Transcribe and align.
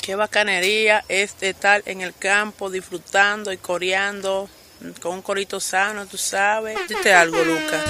Qué 0.00 0.14
bacanería 0.14 1.04
es 1.08 1.36
estar 1.40 1.82
en 1.86 2.00
el 2.00 2.14
campo 2.14 2.70
disfrutando 2.70 3.52
y 3.52 3.58
coreando 3.58 4.48
con 5.00 5.14
un 5.14 5.22
corito 5.22 5.60
sano, 5.60 6.06
tú 6.06 6.16
sabes. 6.16 6.78
Dite 6.88 7.12
algo, 7.12 7.36
Lucas. 7.44 7.84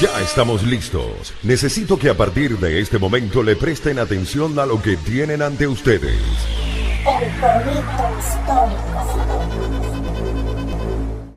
Ya 0.00 0.18
estamos 0.22 0.62
listos. 0.62 1.34
Necesito 1.42 1.98
que 1.98 2.08
a 2.08 2.16
partir 2.16 2.58
de 2.58 2.80
este 2.80 2.98
momento 2.98 3.42
le 3.42 3.54
presten 3.54 3.98
atención 3.98 4.58
a 4.58 4.64
lo 4.64 4.80
que 4.80 4.96
tienen 4.96 5.42
ante 5.42 5.66
ustedes. 5.66 6.16
El 7.04 7.40
corito 7.40 8.18
histórico. 8.18 9.79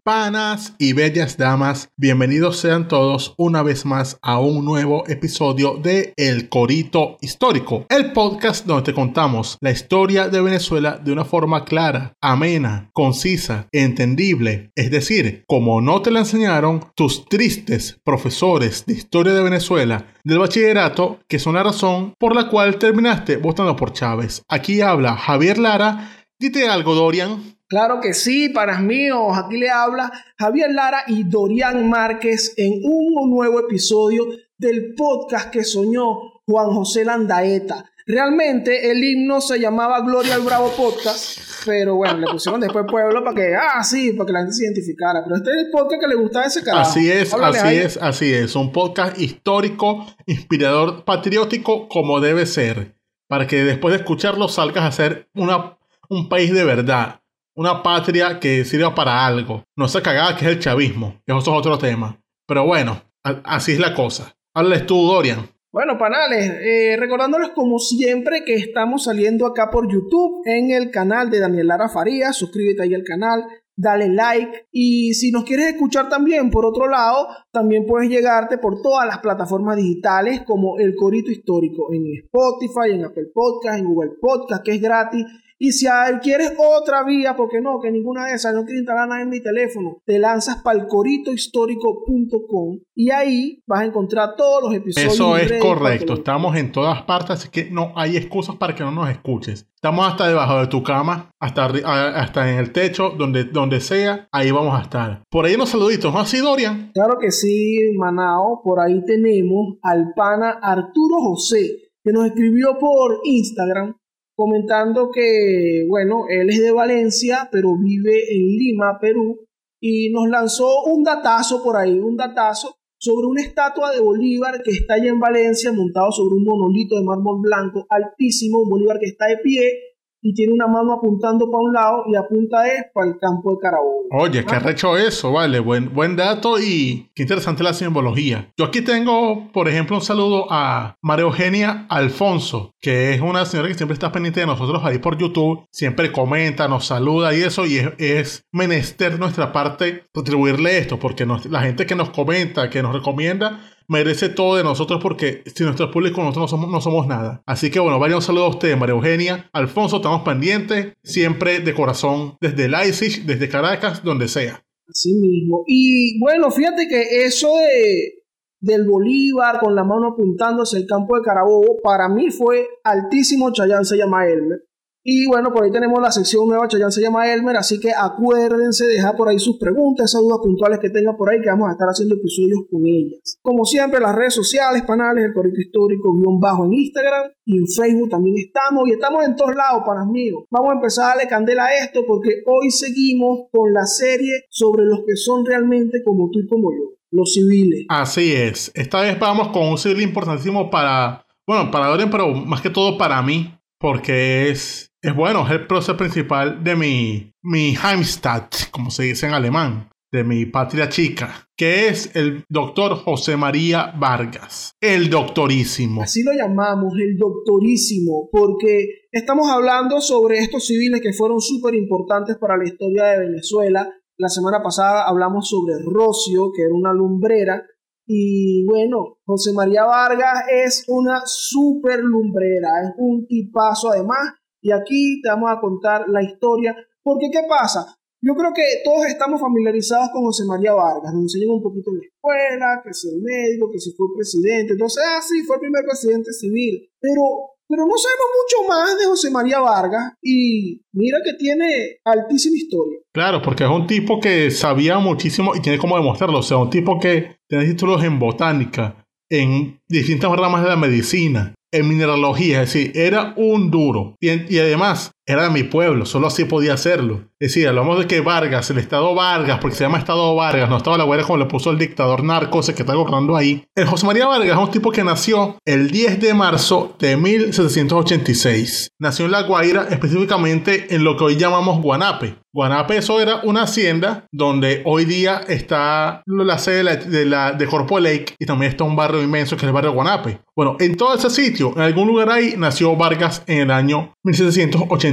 Panas 0.06 0.76
y 0.80 0.92
bellas 0.92 1.38
damas, 1.38 1.88
bienvenidos 1.96 2.58
sean 2.58 2.90
todos 2.90 3.34
una 3.38 3.64
vez 3.64 3.86
más 3.86 4.18
a 4.22 4.38
un 4.38 4.66
nuevo 4.66 5.08
episodio 5.08 5.78
de 5.82 6.14
El 6.18 6.50
Corito 6.50 7.18
Histórico, 7.22 7.86
el 7.88 8.12
podcast 8.12 8.66
donde 8.66 8.84
te 8.84 8.94
contamos 8.94 9.58
la 9.62 9.72
historia 9.72 10.28
de 10.28 10.42
Venezuela 10.42 11.00
de 11.02 11.14
una 11.14 11.24
forma 11.24 11.64
clara, 11.64 12.18
amena, 12.20 12.90
concisa, 12.92 13.70
entendible, 13.72 14.72
es 14.76 14.92
decir, 14.92 15.46
como 15.48 15.80
no 15.80 16.02
te 16.02 16.12
la 16.12 16.20
enseñaron 16.20 16.84
tus 16.98 17.24
tristes 17.24 17.98
profesores 18.04 18.86
de 18.86 18.96
historia 18.96 19.32
de 19.32 19.42
Venezuela 19.42 20.08
del 20.26 20.40
bachillerato, 20.40 21.20
que 21.30 21.40
son 21.40 21.54
la 21.56 21.64
razón 21.64 22.14
por 22.20 22.36
la 22.36 22.50
cual 22.50 22.78
terminaste 22.78 23.38
votando 23.38 23.78
por 23.78 23.94
Chávez. 23.94 24.44
Aquí 24.50 24.82
habla 24.82 25.16
Javier 25.16 25.58
Lara. 25.58 26.12
Dite 26.38 26.68
algo, 26.68 26.94
Dorian. 26.94 27.54
Claro 27.74 28.00
que 28.00 28.14
sí, 28.14 28.50
panas 28.50 28.84
míos. 28.84 29.36
Aquí 29.36 29.58
le 29.58 29.72
habla 29.72 30.12
Javier 30.38 30.72
Lara 30.72 31.06
y 31.08 31.24
Dorian 31.24 31.90
Márquez 31.90 32.54
en 32.56 32.74
un 32.84 33.32
nuevo 33.32 33.60
episodio 33.62 34.28
del 34.56 34.94
podcast 34.94 35.50
que 35.50 35.64
soñó 35.64 36.06
Juan 36.46 36.68
José 36.68 37.04
Landaeta. 37.04 37.84
Realmente 38.06 38.92
el 38.92 39.04
himno 39.04 39.42
se 39.42 39.60
llamaba 39.60 40.02
Gloria 40.02 40.36
al 40.36 40.42
Bravo 40.42 40.72
Podcast, 40.78 41.40
pero 41.66 41.96
bueno, 41.96 42.20
le 42.20 42.28
pusieron 42.28 42.62
después 42.62 42.86
Pueblo 42.88 43.24
para 43.24 43.36
que, 43.36 43.56
ah, 43.56 43.84
sí, 43.84 44.12
para 44.12 44.28
que 44.28 44.34
la 44.34 44.40
gente 44.42 44.54
se 44.54 44.66
identificara. 44.66 45.24
Pero 45.24 45.38
este 45.38 45.50
es 45.50 45.58
el 45.66 45.72
podcast 45.72 46.00
que 46.00 46.08
le 46.08 46.16
gustaba 46.16 46.46
a 46.46 46.48
ese 46.50 46.64
carajo. 46.64 46.92
Así 46.92 47.10
es, 47.12 47.34
Háblale 47.34 47.58
así 47.58 47.68
ahí. 47.68 47.78
es, 47.78 47.98
así 47.98 48.34
es. 48.36 48.56
Un 48.56 48.72
podcast 48.72 49.20
histórico, 49.20 50.06
inspirador, 50.28 51.06
patriótico, 51.06 51.88
como 51.88 52.20
debe 52.20 52.46
ser. 52.46 52.94
Para 53.28 53.48
que 53.48 53.64
después 53.64 53.94
de 53.94 54.02
escucharlo 54.02 54.48
salgas 54.48 54.84
a 54.84 54.92
ser 54.92 55.28
una, 55.34 55.80
un 56.08 56.30
país 56.30 56.54
de 56.54 56.66
verdad. 56.66 57.23
Una 57.56 57.84
patria 57.84 58.40
que 58.40 58.66
sirva 58.66 58.96
para 58.96 59.26
algo. 59.26 59.64
No 59.78 59.88
se 59.88 60.02
cagada 60.02 60.36
que 60.36 60.46
es 60.46 60.52
el 60.52 60.60
chavismo. 60.60 61.22
Eso 61.26 61.40
es 61.40 61.48
otro 61.48 61.78
tema. 61.78 62.20
Pero 62.48 62.66
bueno, 62.66 63.02
así 63.24 63.74
es 63.74 63.80
la 63.80 63.94
cosa. 63.94 64.36
Háblales 64.56 64.86
tú, 64.86 64.96
Dorian. 65.06 65.48
Bueno, 65.72 65.98
panales, 65.98 66.52
eh, 66.62 66.96
recordándoles 67.00 67.50
como 67.50 67.80
siempre 67.80 68.44
que 68.46 68.54
estamos 68.54 69.06
saliendo 69.06 69.48
acá 69.48 69.72
por 69.72 69.92
YouTube 69.92 70.44
en 70.46 70.70
el 70.70 70.92
canal 70.92 71.32
de 71.32 71.40
Daniel 71.40 71.66
Lara 71.66 71.90
Farías. 71.90 72.36
Suscríbete 72.36 72.84
ahí 72.84 72.94
al 72.94 73.04
canal, 73.04 73.44
dale 73.76 74.10
like. 74.10 74.68
Y 74.72 75.16
si 75.16 75.32
nos 75.32 75.44
quieres 75.46 75.68
escuchar 75.68 76.10
también 76.10 76.52
por 76.52 76.68
otro 76.68 76.88
lado, 76.88 77.28
también 77.52 77.88
puedes 77.88 78.08
llegarte 78.08 78.60
por 78.60 78.84
todas 78.84 79.08
las 79.08 79.18
plataformas 79.18 79.78
digitales 79.78 80.42
como 80.46 80.78
El 80.78 80.96
Corito 80.96 81.32
Histórico 81.32 81.92
en 81.92 82.04
Spotify, 82.24 82.92
en 82.92 83.06
Apple 83.06 83.32
Podcast, 83.34 83.80
en 83.80 83.86
Google 83.86 84.12
Podcast, 84.22 84.64
que 84.64 84.74
es 84.74 84.82
gratis. 84.82 85.26
Y 85.64 85.72
si 85.72 85.88
quieres 86.22 86.52
otra 86.58 87.06
vía, 87.06 87.38
porque 87.38 87.62
no, 87.62 87.80
que 87.80 87.90
ninguna 87.90 88.26
de 88.26 88.34
esas, 88.34 88.54
no 88.54 88.66
quiero 88.66 88.80
instalar 88.80 89.08
nada 89.08 89.22
en 89.22 89.30
mi 89.30 89.42
teléfono, 89.42 90.02
te 90.06 90.20
lanzas 90.20 90.58
para 90.62 90.78
el 90.78 90.88
coritohistórico.com 90.88 92.80
y 92.94 93.12
ahí 93.12 93.64
vas 93.66 93.80
a 93.80 93.86
encontrar 93.86 94.36
todos 94.36 94.62
los 94.62 94.76
episodios. 94.76 95.14
Eso 95.14 95.38
es 95.38 95.54
correcto. 95.62 96.16
Estamos 96.16 96.58
en 96.58 96.74
todas 96.74 97.04
partes, 97.04 97.30
así 97.30 97.48
que 97.48 97.72
no 97.72 97.94
hay 97.96 98.18
excusas 98.18 98.58
para 98.58 98.76
que 98.76 98.84
no 98.84 98.92
nos 98.92 99.10
escuches. 99.10 99.66
Estamos 99.74 100.06
hasta 100.06 100.28
debajo 100.28 100.60
de 100.60 100.68
tu 100.68 100.84
cama, 100.84 101.32
hasta, 101.40 101.68
hasta 101.68 102.52
en 102.52 102.60
el 102.60 102.74
techo, 102.74 103.12
donde, 103.18 103.46
donde 103.46 103.80
sea, 103.80 104.28
ahí 104.34 104.52
vamos 104.52 104.78
a 104.78 104.82
estar. 104.82 105.24
Por 105.30 105.46
ahí 105.46 105.56
unos 105.56 105.70
saluditos, 105.70 106.14
¿no 106.14 106.20
así, 106.20 106.40
Dorian? 106.40 106.92
Claro 106.94 107.18
que 107.22 107.32
sí, 107.32 107.80
Manao. 107.98 108.60
Por 108.62 108.82
ahí 108.82 109.02
tenemos 109.06 109.78
al 109.82 110.12
pana 110.14 110.60
Arturo 110.62 111.22
José, 111.22 111.94
que 112.04 112.12
nos 112.12 112.26
escribió 112.26 112.78
por 112.78 113.22
Instagram 113.24 113.96
comentando 114.36 115.10
que, 115.12 115.86
bueno, 115.88 116.26
él 116.30 116.50
es 116.50 116.62
de 116.62 116.72
Valencia, 116.72 117.50
pero 117.52 117.78
vive 117.78 118.36
en 118.36 118.46
Lima, 118.46 118.98
Perú, 119.00 119.46
y 119.80 120.12
nos 120.12 120.30
lanzó 120.30 120.84
un 120.86 121.04
datazo 121.04 121.64
por 121.64 121.78
ahí, 121.78 122.00
un 122.00 122.16
datazo 122.16 122.76
sobre 122.98 123.28
una 123.28 123.42
estatua 123.42 123.92
de 123.92 124.00
Bolívar 124.00 124.62
que 124.64 124.72
está 124.72 124.94
allá 124.94 125.10
en 125.10 125.20
Valencia, 125.20 125.74
montado 125.74 126.12
sobre 126.12 126.36
un 126.36 126.46
monolito 126.46 126.96
de 126.96 127.04
mármol 127.04 127.42
blanco 127.42 127.86
altísimo, 127.90 128.62
un 128.62 128.70
Bolívar 128.70 128.98
que 129.00 129.08
está 129.08 129.28
de 129.28 129.38
pie 129.38 129.93
y 130.26 130.34
tiene 130.34 130.54
una 130.54 130.68
mano 130.68 130.94
apuntando 130.94 131.46
para 131.52 131.62
un 131.62 131.74
lado 131.74 132.04
y 132.08 132.16
apunta 132.16 132.66
es 132.66 132.86
para 132.94 133.08
el 133.08 133.20
campo 133.20 133.52
de 133.52 133.58
Carabobo. 133.60 134.04
Oye, 134.12 134.46
qué 134.46 134.58
recho 134.60 134.98
eso, 134.98 135.32
vale. 135.34 135.60
Buen, 135.60 135.94
buen 135.94 136.16
dato 136.16 136.60
y 136.60 137.10
qué 137.14 137.24
interesante 137.24 137.62
la 137.64 137.74
simbología. 137.74 138.52
Yo 138.58 138.66
aquí 138.66 138.82
tengo, 138.82 139.52
por 139.52 139.68
ejemplo, 139.68 139.98
un 139.98 140.02
saludo 140.02 140.48
a 140.50 140.96
María 141.02 141.26
Eugenia 141.26 141.86
Alfonso, 141.90 142.74
que 142.80 143.14
es 143.14 143.22
una 143.22 143.46
señora 143.46 143.68
que 143.68 143.74
siempre 143.76 143.94
está 143.94 144.12
pendiente 144.12 144.40
de 144.40 144.46
nosotros 144.46 144.82
ahí 144.86 144.98
por 145.00 145.18
YouTube. 145.18 145.66
Siempre 145.72 146.12
comenta, 146.12 146.68
nos 146.68 146.86
saluda 146.86 147.36
y 147.36 147.42
eso. 147.42 147.66
Y 147.66 147.78
es, 147.78 147.90
es 147.98 148.46
menester 148.52 149.20
nuestra 149.20 149.52
parte 149.52 150.04
retribuirle 150.14 150.78
esto, 150.78 151.00
porque 151.00 151.26
nos- 151.26 151.46
la 151.48 151.62
gente 151.62 151.86
que 151.86 151.96
nos 151.96 152.12
comenta, 152.12 152.70
que 152.70 152.82
nos 152.82 152.94
recomienda, 152.94 153.60
merece 153.88 154.30
todo 154.30 154.56
de 154.56 154.64
nosotros 154.64 155.00
porque 155.02 155.44
sin 155.54 155.66
nuestro 155.66 155.92
público 155.92 156.22
nosotros 156.22 156.44
no 156.44 156.58
somos, 156.58 156.72
no 156.72 156.82
somos 156.82 157.08
nada. 157.08 157.44
Así 157.46 157.72
que 157.72 157.80
bueno, 157.80 158.00
varios 158.00 158.26
saludos 158.26 158.48
a 158.48 158.56
ustedes, 158.56 158.78
María 158.78 158.96
Eugenia, 158.96 159.50
Alfonso, 159.54 159.98
estamos 159.98 160.24
pendientes, 160.24 160.94
siempre 161.04 161.60
de 161.60 161.74
corazón, 161.74 162.38
desde 162.42 162.68
Leipzig, 162.68 163.26
desde 163.26 163.50
Caracas, 163.50 164.04
donde 164.04 164.28
sea. 164.28 164.64
Así 164.88 165.14
mismo. 165.14 165.64
Y 165.68 166.20
bueno, 166.20 166.52
fíjate 166.52 166.88
que 166.88 167.26
eso 167.26 167.56
de, 167.58 168.24
del 168.60 168.88
Bolívar 168.88 169.60
con 169.60 169.76
la 169.76 169.84
mano 169.84 170.14
apuntando 170.14 170.64
hacia 170.64 170.80
el 170.80 170.86
campo 170.86 171.16
de 171.18 171.24
Carabobo, 171.24 171.78
para 171.84 172.10
mí 172.10 172.32
fue 172.32 172.68
altísimo. 172.84 173.52
Chayán 173.52 173.86
se 173.86 173.98
llama 173.98 174.28
Elmer. 174.28 174.60
Y 175.06 175.28
bueno, 175.28 175.52
por 175.52 175.66
ahí 175.66 175.72
tenemos 175.72 176.02
la 176.02 176.12
sección 176.12 176.48
nueva, 176.48 176.68
Chayán 176.70 176.92
se 176.92 177.02
llama 177.02 177.32
Elmer, 177.32 177.58
así 177.58 177.78
que 177.78 177.92
acuérdense, 177.92 178.86
dejar 178.88 179.18
por 179.18 179.28
ahí 179.28 179.38
sus 179.38 179.58
preguntas, 179.58 180.10
esas 180.10 180.22
dudas 180.22 180.40
puntuales 180.42 180.80
que 180.80 180.90
tengan 180.90 181.18
por 181.18 181.30
ahí, 181.30 181.42
que 181.42 181.50
vamos 181.50 181.68
a 181.68 181.74
estar 181.74 181.88
haciendo 181.90 182.16
episodios 182.16 182.62
con 182.72 182.86
ellas. 182.86 183.38
Como 183.42 183.66
siempre, 183.66 184.00
las 184.00 184.16
redes 184.16 184.34
sociales, 184.34 184.84
panales, 184.84 185.26
el 185.26 185.34
correo 185.34 185.52
histórico, 185.58 186.14
guion 186.14 186.40
bajo 186.40 186.64
en 186.66 186.74
Instagram 186.74 187.32
y 187.46 187.58
en 187.58 187.68
Facebook 187.68 188.10
también 188.10 188.38
estamos, 188.38 188.88
y 188.88 188.94
estamos 188.94 189.26
en 189.26 189.36
todos 189.36 189.54
lados, 189.54 189.84
panas 189.86 190.08
míos. 190.08 190.46
Vamos 190.50 190.72
a 190.72 190.76
empezar 190.76 191.06
a 191.06 191.08
darle 191.10 191.28
candela 191.28 191.66
a 191.66 191.84
esto, 191.84 192.06
porque 192.08 192.42
hoy 192.46 192.72
seguimos 192.72 193.50
con 193.52 193.74
la 193.74 193.86
serie 193.86 194.46
sobre 194.50 194.86
los 194.86 195.00
que 195.06 195.18
son 195.18 195.46
realmente 195.46 196.02
como 196.06 196.30
tú 196.32 196.40
y 196.40 196.48
como 196.48 196.72
yo, 196.72 196.96
los 197.12 197.34
civiles. 197.34 197.86
Así 197.90 198.32
es. 198.32 198.72
Esta 198.74 199.02
vez 199.02 199.20
vamos 199.20 199.50
con 199.50 199.68
un 199.68 199.78
civil 199.78 200.02
importantísimo 200.02 200.70
para, 200.70 201.26
bueno, 201.46 201.70
para 201.72 201.88
Dorian, 201.88 202.10
pero 202.10 202.34
más 202.34 202.62
que 202.62 202.70
todo 202.70 202.98
para 202.98 203.22
mí, 203.22 203.54
porque 203.78 204.50
es, 204.50 204.93
es 205.04 205.14
bueno, 205.14 205.46
es 205.46 205.52
el 205.52 205.68
prócer 205.68 205.98
principal 205.98 206.64
de 206.64 206.78
mi, 206.78 207.34
mi 207.44 207.76
Heimstadt, 207.76 208.72
como 208.72 208.90
se 208.90 209.04
dice 209.04 209.28
en 209.28 209.34
alemán, 209.34 209.90
de 210.14 210.24
mi 210.24 210.46
patria 210.46 210.88
chica, 210.88 211.46
que 211.58 211.90
es 211.90 212.16
el 212.16 212.46
doctor 212.48 212.96
José 212.96 213.36
María 213.36 213.94
Vargas, 214.00 214.72
el 214.80 215.10
doctorísimo. 215.10 216.04
Así 216.04 216.24
lo 216.24 216.32
llamamos, 216.32 216.94
el 217.02 217.18
doctorísimo, 217.18 218.30
porque 218.32 219.08
estamos 219.12 219.50
hablando 219.50 220.00
sobre 220.00 220.38
estos 220.38 220.68
civiles 220.68 221.02
que 221.02 221.12
fueron 221.12 221.42
súper 221.42 221.76
importantes 221.76 222.38
para 222.38 222.56
la 222.56 222.64
historia 222.64 223.04
de 223.04 223.28
Venezuela. 223.28 223.90
La 224.18 224.30
semana 224.30 224.64
pasada 224.64 225.04
hablamos 225.06 225.50
sobre 225.50 225.84
Rocio, 225.84 226.52
que 226.56 226.62
era 226.62 226.74
una 226.74 226.94
lumbrera. 226.94 227.62
Y 228.08 228.64
bueno, 228.66 229.18
José 229.26 229.52
María 229.52 229.84
Vargas 229.84 230.46
es 230.50 230.86
una 230.88 231.24
súper 231.26 232.00
lumbrera, 232.00 232.70
es 232.84 232.92
un 232.98 233.28
tipazo 233.28 233.92
además. 233.92 234.36
Y 234.64 234.72
aquí 234.72 235.22
te 235.22 235.30
vamos 235.30 235.52
a 235.52 235.60
contar 235.60 236.08
la 236.08 236.24
historia. 236.24 236.74
Porque, 237.04 237.28
¿qué 237.30 237.42
pasa? 237.48 237.86
Yo 238.22 238.34
creo 238.36 238.54
que 238.56 238.64
todos 238.86 239.06
estamos 239.08 239.42
familiarizados 239.42 240.10
con 240.14 240.24
José 240.24 240.46
María 240.46 240.72
Vargas. 240.72 241.14
Nos 241.14 241.24
enseñan 241.24 241.50
un 241.50 241.62
poquito 241.62 241.92
en 241.92 241.98
la 241.98 242.06
escuela, 242.08 242.82
que 242.82 242.94
si 242.94 243.10
el 243.10 243.22
médico, 243.22 243.70
que 243.70 243.80
si 243.80 243.92
fue 243.92 244.08
presidente. 244.16 244.72
Entonces, 244.72 245.04
ah, 245.06 245.20
sí, 245.22 245.44
fue 245.44 245.58
el 245.58 245.60
primer 245.60 245.84
presidente 245.84 246.32
civil. 246.32 246.90
Pero, 247.02 247.22
pero 247.68 247.84
no 247.84 247.98
sabemos 247.98 248.28
mucho 248.40 248.70
más 248.70 248.98
de 248.98 249.06
José 249.06 249.30
María 249.30 249.60
Vargas. 249.60 250.14
Y 250.22 250.82
mira 250.94 251.18
que 251.26 251.34
tiene 251.34 252.00
altísima 252.06 252.56
historia. 252.56 253.00
Claro, 253.12 253.42
porque 253.42 253.66
es 253.66 253.70
un 253.70 253.86
tipo 253.86 254.22
que 254.22 254.50
sabía 254.50 254.98
muchísimo 255.00 255.54
y 255.54 255.60
tiene 255.60 255.78
cómo 255.78 255.98
demostrarlo. 255.98 256.40
O 256.40 256.44
sea, 256.44 256.56
un 256.56 256.70
tipo 256.70 256.98
que 257.02 257.36
tiene 257.50 257.66
títulos 257.66 258.02
en 258.06 258.18
botánica, 258.18 259.06
en 259.30 259.82
distintas 259.90 260.32
ramas 260.32 260.64
de 260.64 260.70
la 260.70 260.78
medicina, 260.78 261.54
en 261.74 261.88
mineralogía. 261.88 262.62
Es 262.62 262.74
decir, 262.74 262.92
era 262.96 263.34
un 263.36 263.70
duro. 263.70 264.16
Y, 264.22 264.30
y 264.56 264.60
además, 264.60 265.12
era 265.26 265.44
de 265.44 265.50
mi 265.50 265.64
pueblo, 265.64 266.06
solo 266.06 266.28
así 266.28 266.46
podía 266.46 266.74
hacerlo. 266.74 267.22
Es 267.40 267.50
decir, 267.50 267.68
hablamos 267.68 268.00
de 268.00 268.08
que 268.08 268.22
Vargas, 268.22 268.70
el 268.70 268.78
Estado 268.78 269.14
Vargas, 269.16 269.60
porque 269.60 269.76
se 269.76 269.84
llama 269.84 269.98
Estado 269.98 270.34
Vargas, 270.36 270.70
no 270.70 270.78
estaba 270.78 270.98
la 270.98 271.06
guerra 271.06 271.24
como 271.24 271.38
le 271.38 271.46
puso 271.46 271.72
el 271.72 271.78
dictador 271.78 272.24
narco 272.24 272.62
ese 272.62 272.74
que 272.74 272.84
está 272.84 272.94
gobernando 272.94 273.36
ahí. 273.36 273.66
El 273.76 273.86
José 273.86 274.06
María 274.06 274.28
Vargas 274.28 274.58
es 274.58 274.64
un 274.64 274.72
tipo 274.72 274.92
que 274.92 275.04
nació 275.04 275.58
el 275.66 275.92
10 275.92 276.22
de 276.22 276.34
marzo 276.34 276.96
de 277.00 277.18
1786. 277.18 278.92
Nació 279.00 279.26
en 279.26 279.32
La 279.32 279.44
Guaira, 279.44 279.88
específicamente 279.90 280.96
en 280.96 281.04
lo 281.04 281.18
que 281.18 281.26
hoy 281.26 281.36
llamamos 281.36 281.82
Guanape. 281.82 282.36
Guanape 282.54 282.98
eso 282.98 283.20
era 283.20 283.42
una 283.44 283.64
hacienda 283.64 284.28
donde 284.32 284.84
hoy 284.86 285.06
día 285.06 285.42
está 285.48 286.22
la 286.28 286.58
sede 286.60 286.98
de, 286.98 287.26
la, 287.26 287.52
de, 287.54 287.66
Corpo 287.66 288.00
Lake 288.00 288.36
y 288.38 288.46
también 288.46 288.72
está 288.72 288.84
un 288.84 288.96
barrio 288.96 289.24
inmenso 289.24 289.58
que 289.58 289.66
es 289.66 289.68
el 289.68 289.74
barrio 289.74 289.94
Guanape. 289.94 290.40
Bueno, 290.56 290.78
en 290.80 290.96
todo 290.96 291.16
ese 291.16 291.32
sitio, 291.32 291.74
en 291.76 291.82
algún 291.82 292.08
lugar 292.08 292.30
ahí, 292.30 292.54
nació 292.56 292.96
Vargas 292.96 293.42
en 293.48 293.62
el 293.62 293.72
año 293.72 294.14
1786. 294.24 295.13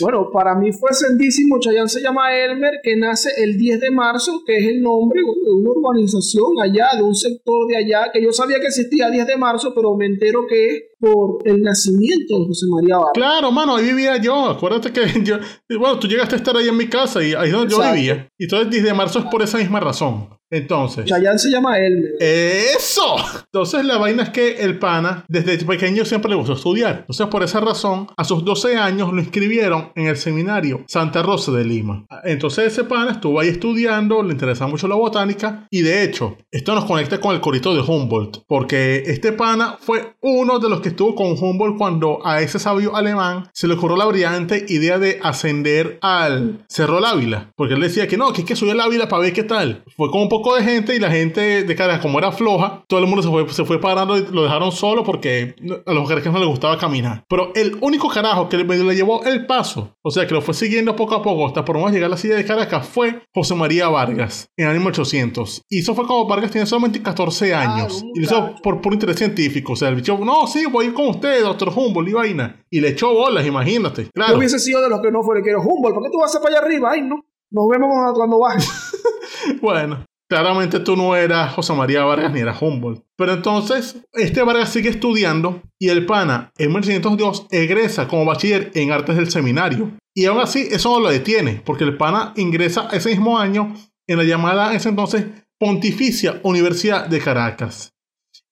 Bueno, 0.00 0.30
para 0.32 0.54
mí 0.54 0.72
fue 0.72 0.92
sendísimo. 0.92 1.58
Chayán 1.60 1.88
se 1.88 2.00
llama 2.00 2.36
Elmer, 2.36 2.74
que 2.82 2.96
nace 2.96 3.30
el 3.42 3.56
10 3.56 3.80
de 3.80 3.90
marzo, 3.90 4.42
que 4.46 4.58
es 4.58 4.66
el 4.66 4.82
nombre 4.82 5.20
de 5.20 5.52
una 5.52 5.70
urbanización 5.70 6.60
allá, 6.60 6.88
de 6.96 7.02
un 7.02 7.14
sector 7.14 7.66
de 7.68 7.76
allá, 7.76 8.10
que 8.12 8.22
yo 8.22 8.32
sabía 8.32 8.60
que 8.60 8.66
existía 8.66 9.06
el 9.06 9.12
10 9.12 9.26
de 9.26 9.36
marzo, 9.36 9.72
pero 9.74 9.96
me 9.96 10.06
entero 10.06 10.46
que 10.48 10.66
es 10.66 10.82
por 11.00 11.38
el 11.46 11.62
nacimiento 11.62 12.38
de 12.38 12.46
José 12.46 12.66
María 12.68 12.96
Vargas. 12.96 13.12
Claro, 13.14 13.50
mano, 13.50 13.76
ahí 13.76 13.86
vivía 13.86 14.18
yo. 14.18 14.50
Acuérdate 14.50 14.92
que 14.92 15.22
yo, 15.24 15.38
bueno, 15.78 15.98
tú 15.98 16.06
llegaste 16.06 16.36
a 16.36 16.38
estar 16.38 16.56
ahí 16.56 16.68
en 16.68 16.76
mi 16.76 16.88
casa 16.88 17.24
y 17.24 17.32
ahí 17.32 17.48
es 17.48 17.52
donde 17.52 17.72
yo 17.72 17.80
vivía. 17.92 18.28
Y 18.38 18.44
entonces 18.44 18.66
el 18.66 18.70
10 18.70 18.84
de 18.84 18.94
marzo 18.94 19.18
es 19.18 19.24
por 19.26 19.42
esa 19.42 19.58
misma 19.58 19.80
razón. 19.80 20.28
Entonces. 20.50 21.04
Chayanne 21.04 21.38
se 21.38 21.48
llama 21.48 21.78
él. 21.78 22.16
¡Eso! 22.18 23.16
Entonces 23.44 23.84
la 23.84 23.98
vaina 23.98 24.24
es 24.24 24.30
que 24.30 24.56
el 24.62 24.78
pana, 24.78 25.24
desde 25.28 25.64
pequeño 25.64 26.04
siempre 26.04 26.30
le 26.30 26.36
gustó 26.36 26.54
estudiar. 26.54 26.98
Entonces 27.00 27.26
por 27.28 27.44
esa 27.44 27.60
razón, 27.60 28.08
a 28.16 28.24
sus 28.24 28.44
12 28.44 28.76
años 28.76 29.12
lo 29.12 29.20
inscribieron 29.20 29.92
en 29.94 30.06
el 30.06 30.16
seminario 30.16 30.84
Santa 30.88 31.22
Rosa 31.22 31.52
de 31.52 31.64
Lima. 31.64 32.04
Entonces 32.24 32.72
ese 32.72 32.84
pana 32.84 33.12
estuvo 33.12 33.38
ahí 33.38 33.48
estudiando, 33.48 34.22
le 34.22 34.32
interesaba 34.32 34.70
mucho 34.70 34.88
la 34.88 34.96
botánica 34.96 35.68
y 35.70 35.82
de 35.82 36.02
hecho, 36.02 36.36
esto 36.50 36.74
nos 36.74 36.84
conecta 36.84 37.20
con 37.20 37.34
el 37.34 37.40
corito 37.40 37.72
de 37.72 37.80
Humboldt, 37.80 38.42
porque 38.48 39.04
este 39.06 39.32
pana 39.32 39.76
fue 39.78 40.14
uno 40.20 40.58
de 40.58 40.68
los 40.68 40.80
que 40.80 40.89
estuvo 40.90 41.14
con 41.14 41.36
Humboldt 41.38 41.78
cuando 41.78 42.24
a 42.24 42.40
ese 42.40 42.58
sabio 42.58 42.94
alemán 42.94 43.48
se 43.52 43.66
le 43.66 43.74
ocurrió 43.74 43.96
la 43.96 44.06
brillante 44.06 44.64
idea 44.68 44.98
de 44.98 45.18
ascender 45.22 45.98
al 46.02 46.64
Cerro 46.68 47.04
Ávila, 47.04 47.52
porque 47.56 47.74
él 47.74 47.80
decía 47.80 48.06
que 48.06 48.16
no, 48.16 48.32
que 48.32 48.42
es 48.42 48.46
que 48.46 48.56
subir 48.56 48.72
al 48.72 48.80
Ávila 48.80 49.08
para 49.08 49.22
ver 49.22 49.32
qué 49.32 49.42
tal. 49.42 49.82
Fue 49.96 50.10
como 50.10 50.22
un 50.22 50.28
poco 50.28 50.54
de 50.54 50.62
gente 50.62 50.94
y 50.94 50.98
la 50.98 51.10
gente 51.10 51.64
de 51.64 51.76
cara, 51.76 52.00
como 52.00 52.18
era 52.18 52.32
floja, 52.32 52.84
todo 52.88 53.00
el 53.00 53.06
mundo 53.06 53.22
se 53.22 53.28
fue, 53.28 53.48
se 53.52 53.64
fue 53.64 53.80
parando 53.80 54.16
y 54.16 54.26
lo 54.30 54.42
dejaron 54.42 54.72
solo 54.72 55.04
porque 55.04 55.54
a 55.86 55.92
los 55.92 56.02
mujeres 56.02 56.24
no 56.26 56.38
les 56.38 56.48
gustaba 56.48 56.78
caminar. 56.78 57.24
Pero 57.28 57.52
el 57.54 57.76
único 57.80 58.08
carajo 58.08 58.48
que 58.48 58.56
le 58.56 58.94
llevó 58.94 59.24
el 59.24 59.46
paso, 59.46 59.96
o 60.02 60.10
sea, 60.10 60.26
que 60.26 60.34
lo 60.34 60.42
fue 60.42 60.54
siguiendo 60.54 60.96
poco 60.96 61.14
a 61.14 61.22
poco 61.22 61.46
hasta 61.46 61.64
por 61.64 61.76
menos 61.76 61.92
llegar 61.92 62.06
a 62.06 62.10
la 62.10 62.16
silla 62.16 62.36
de 62.36 62.44
Caracas, 62.44 62.86
fue 62.88 63.22
José 63.34 63.54
María 63.54 63.88
Vargas 63.88 64.48
en 64.56 64.66
el 64.66 64.72
año 64.72 64.80
1800. 64.80 65.62
Y 65.68 65.80
eso 65.80 65.94
fue 65.94 66.06
como 66.06 66.26
Vargas 66.26 66.50
tenía 66.50 66.66
solamente 66.66 67.02
14 67.02 67.54
años. 67.54 68.04
y 68.14 68.20
lo 68.20 68.24
hizo 68.24 68.54
por 68.62 68.80
puro 68.80 68.94
interés 68.94 69.16
científico. 69.16 69.72
O 69.72 69.76
sea, 69.76 69.88
el 69.88 69.96
bicho, 69.96 70.18
no, 70.18 70.46
sí, 70.46 70.64
voy 70.66 70.79
ir 70.82 70.94
con 70.94 71.08
usted, 71.08 71.42
doctor 71.42 71.72
Humboldt 71.74 72.08
y 72.08 72.12
vaina. 72.12 72.64
Y 72.70 72.80
le 72.80 72.88
echó 72.88 73.12
bolas, 73.12 73.46
imagínate. 73.46 74.10
Claro. 74.14 74.32
Yo 74.32 74.38
hubiese 74.38 74.58
sido 74.58 74.82
de 74.82 74.88
los 74.88 75.00
que 75.00 75.10
no 75.10 75.22
fue, 75.22 75.40
quiero 75.42 75.60
Humboldt, 75.60 75.94
¿por 75.94 76.04
qué 76.04 76.10
tú 76.10 76.18
vas 76.18 76.34
a 76.34 76.40
para 76.40 76.56
allá 76.56 76.66
arriba? 76.66 76.90
Ay, 76.92 77.02
no. 77.02 77.24
Nos 77.50 77.68
vemos 77.68 77.88
cuando 78.14 78.38
bajes. 78.38 78.68
bueno, 79.60 80.04
Claramente 80.30 80.78
tú 80.78 80.94
no 80.94 81.16
eras 81.16 81.52
José 81.54 81.72
María 81.74 82.04
Vargas 82.04 82.32
ni 82.32 82.38
eras 82.38 82.62
Humboldt. 82.62 83.02
Pero 83.16 83.32
entonces, 83.32 84.00
este 84.12 84.44
Vargas 84.44 84.68
sigue 84.68 84.88
estudiando 84.88 85.60
y 85.76 85.88
el 85.88 86.06
pana 86.06 86.52
en 86.56 86.68
1902 86.68 87.48
egresa 87.50 88.06
como 88.06 88.24
bachiller 88.24 88.70
en 88.74 88.92
artes 88.92 89.16
del 89.16 89.28
seminario. 89.28 89.90
Y 90.14 90.26
aún 90.26 90.38
así, 90.38 90.68
eso 90.70 90.90
no 90.90 91.00
lo 91.00 91.10
detiene, 91.10 91.60
porque 91.66 91.82
el 91.82 91.96
pana 91.96 92.32
ingresa 92.36 92.88
ese 92.92 93.08
mismo 93.08 93.40
año 93.40 93.74
en 94.06 94.18
la 94.18 94.22
llamada, 94.22 94.72
ese 94.72 94.90
entonces, 94.90 95.24
Pontificia 95.58 96.40
Universidad 96.44 97.08
de 97.08 97.18
Caracas. 97.18 97.89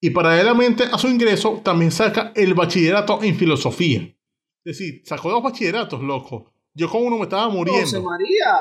Y 0.00 0.10
paralelamente 0.10 0.84
a 0.84 0.98
su 0.98 1.08
ingreso, 1.08 1.60
también 1.64 1.90
saca 1.90 2.32
el 2.34 2.54
bachillerato 2.54 3.22
en 3.22 3.36
filosofía. 3.36 4.02
Es 4.64 4.78
decir, 4.78 5.02
sacó 5.04 5.30
dos 5.30 5.42
bachilleratos, 5.42 6.02
loco. 6.02 6.52
Yo 6.74 6.88
con 6.88 7.02
uno 7.02 7.16
me 7.16 7.24
estaba 7.24 7.48
muriendo. 7.48 7.84
José 7.84 8.00
María, 8.00 8.54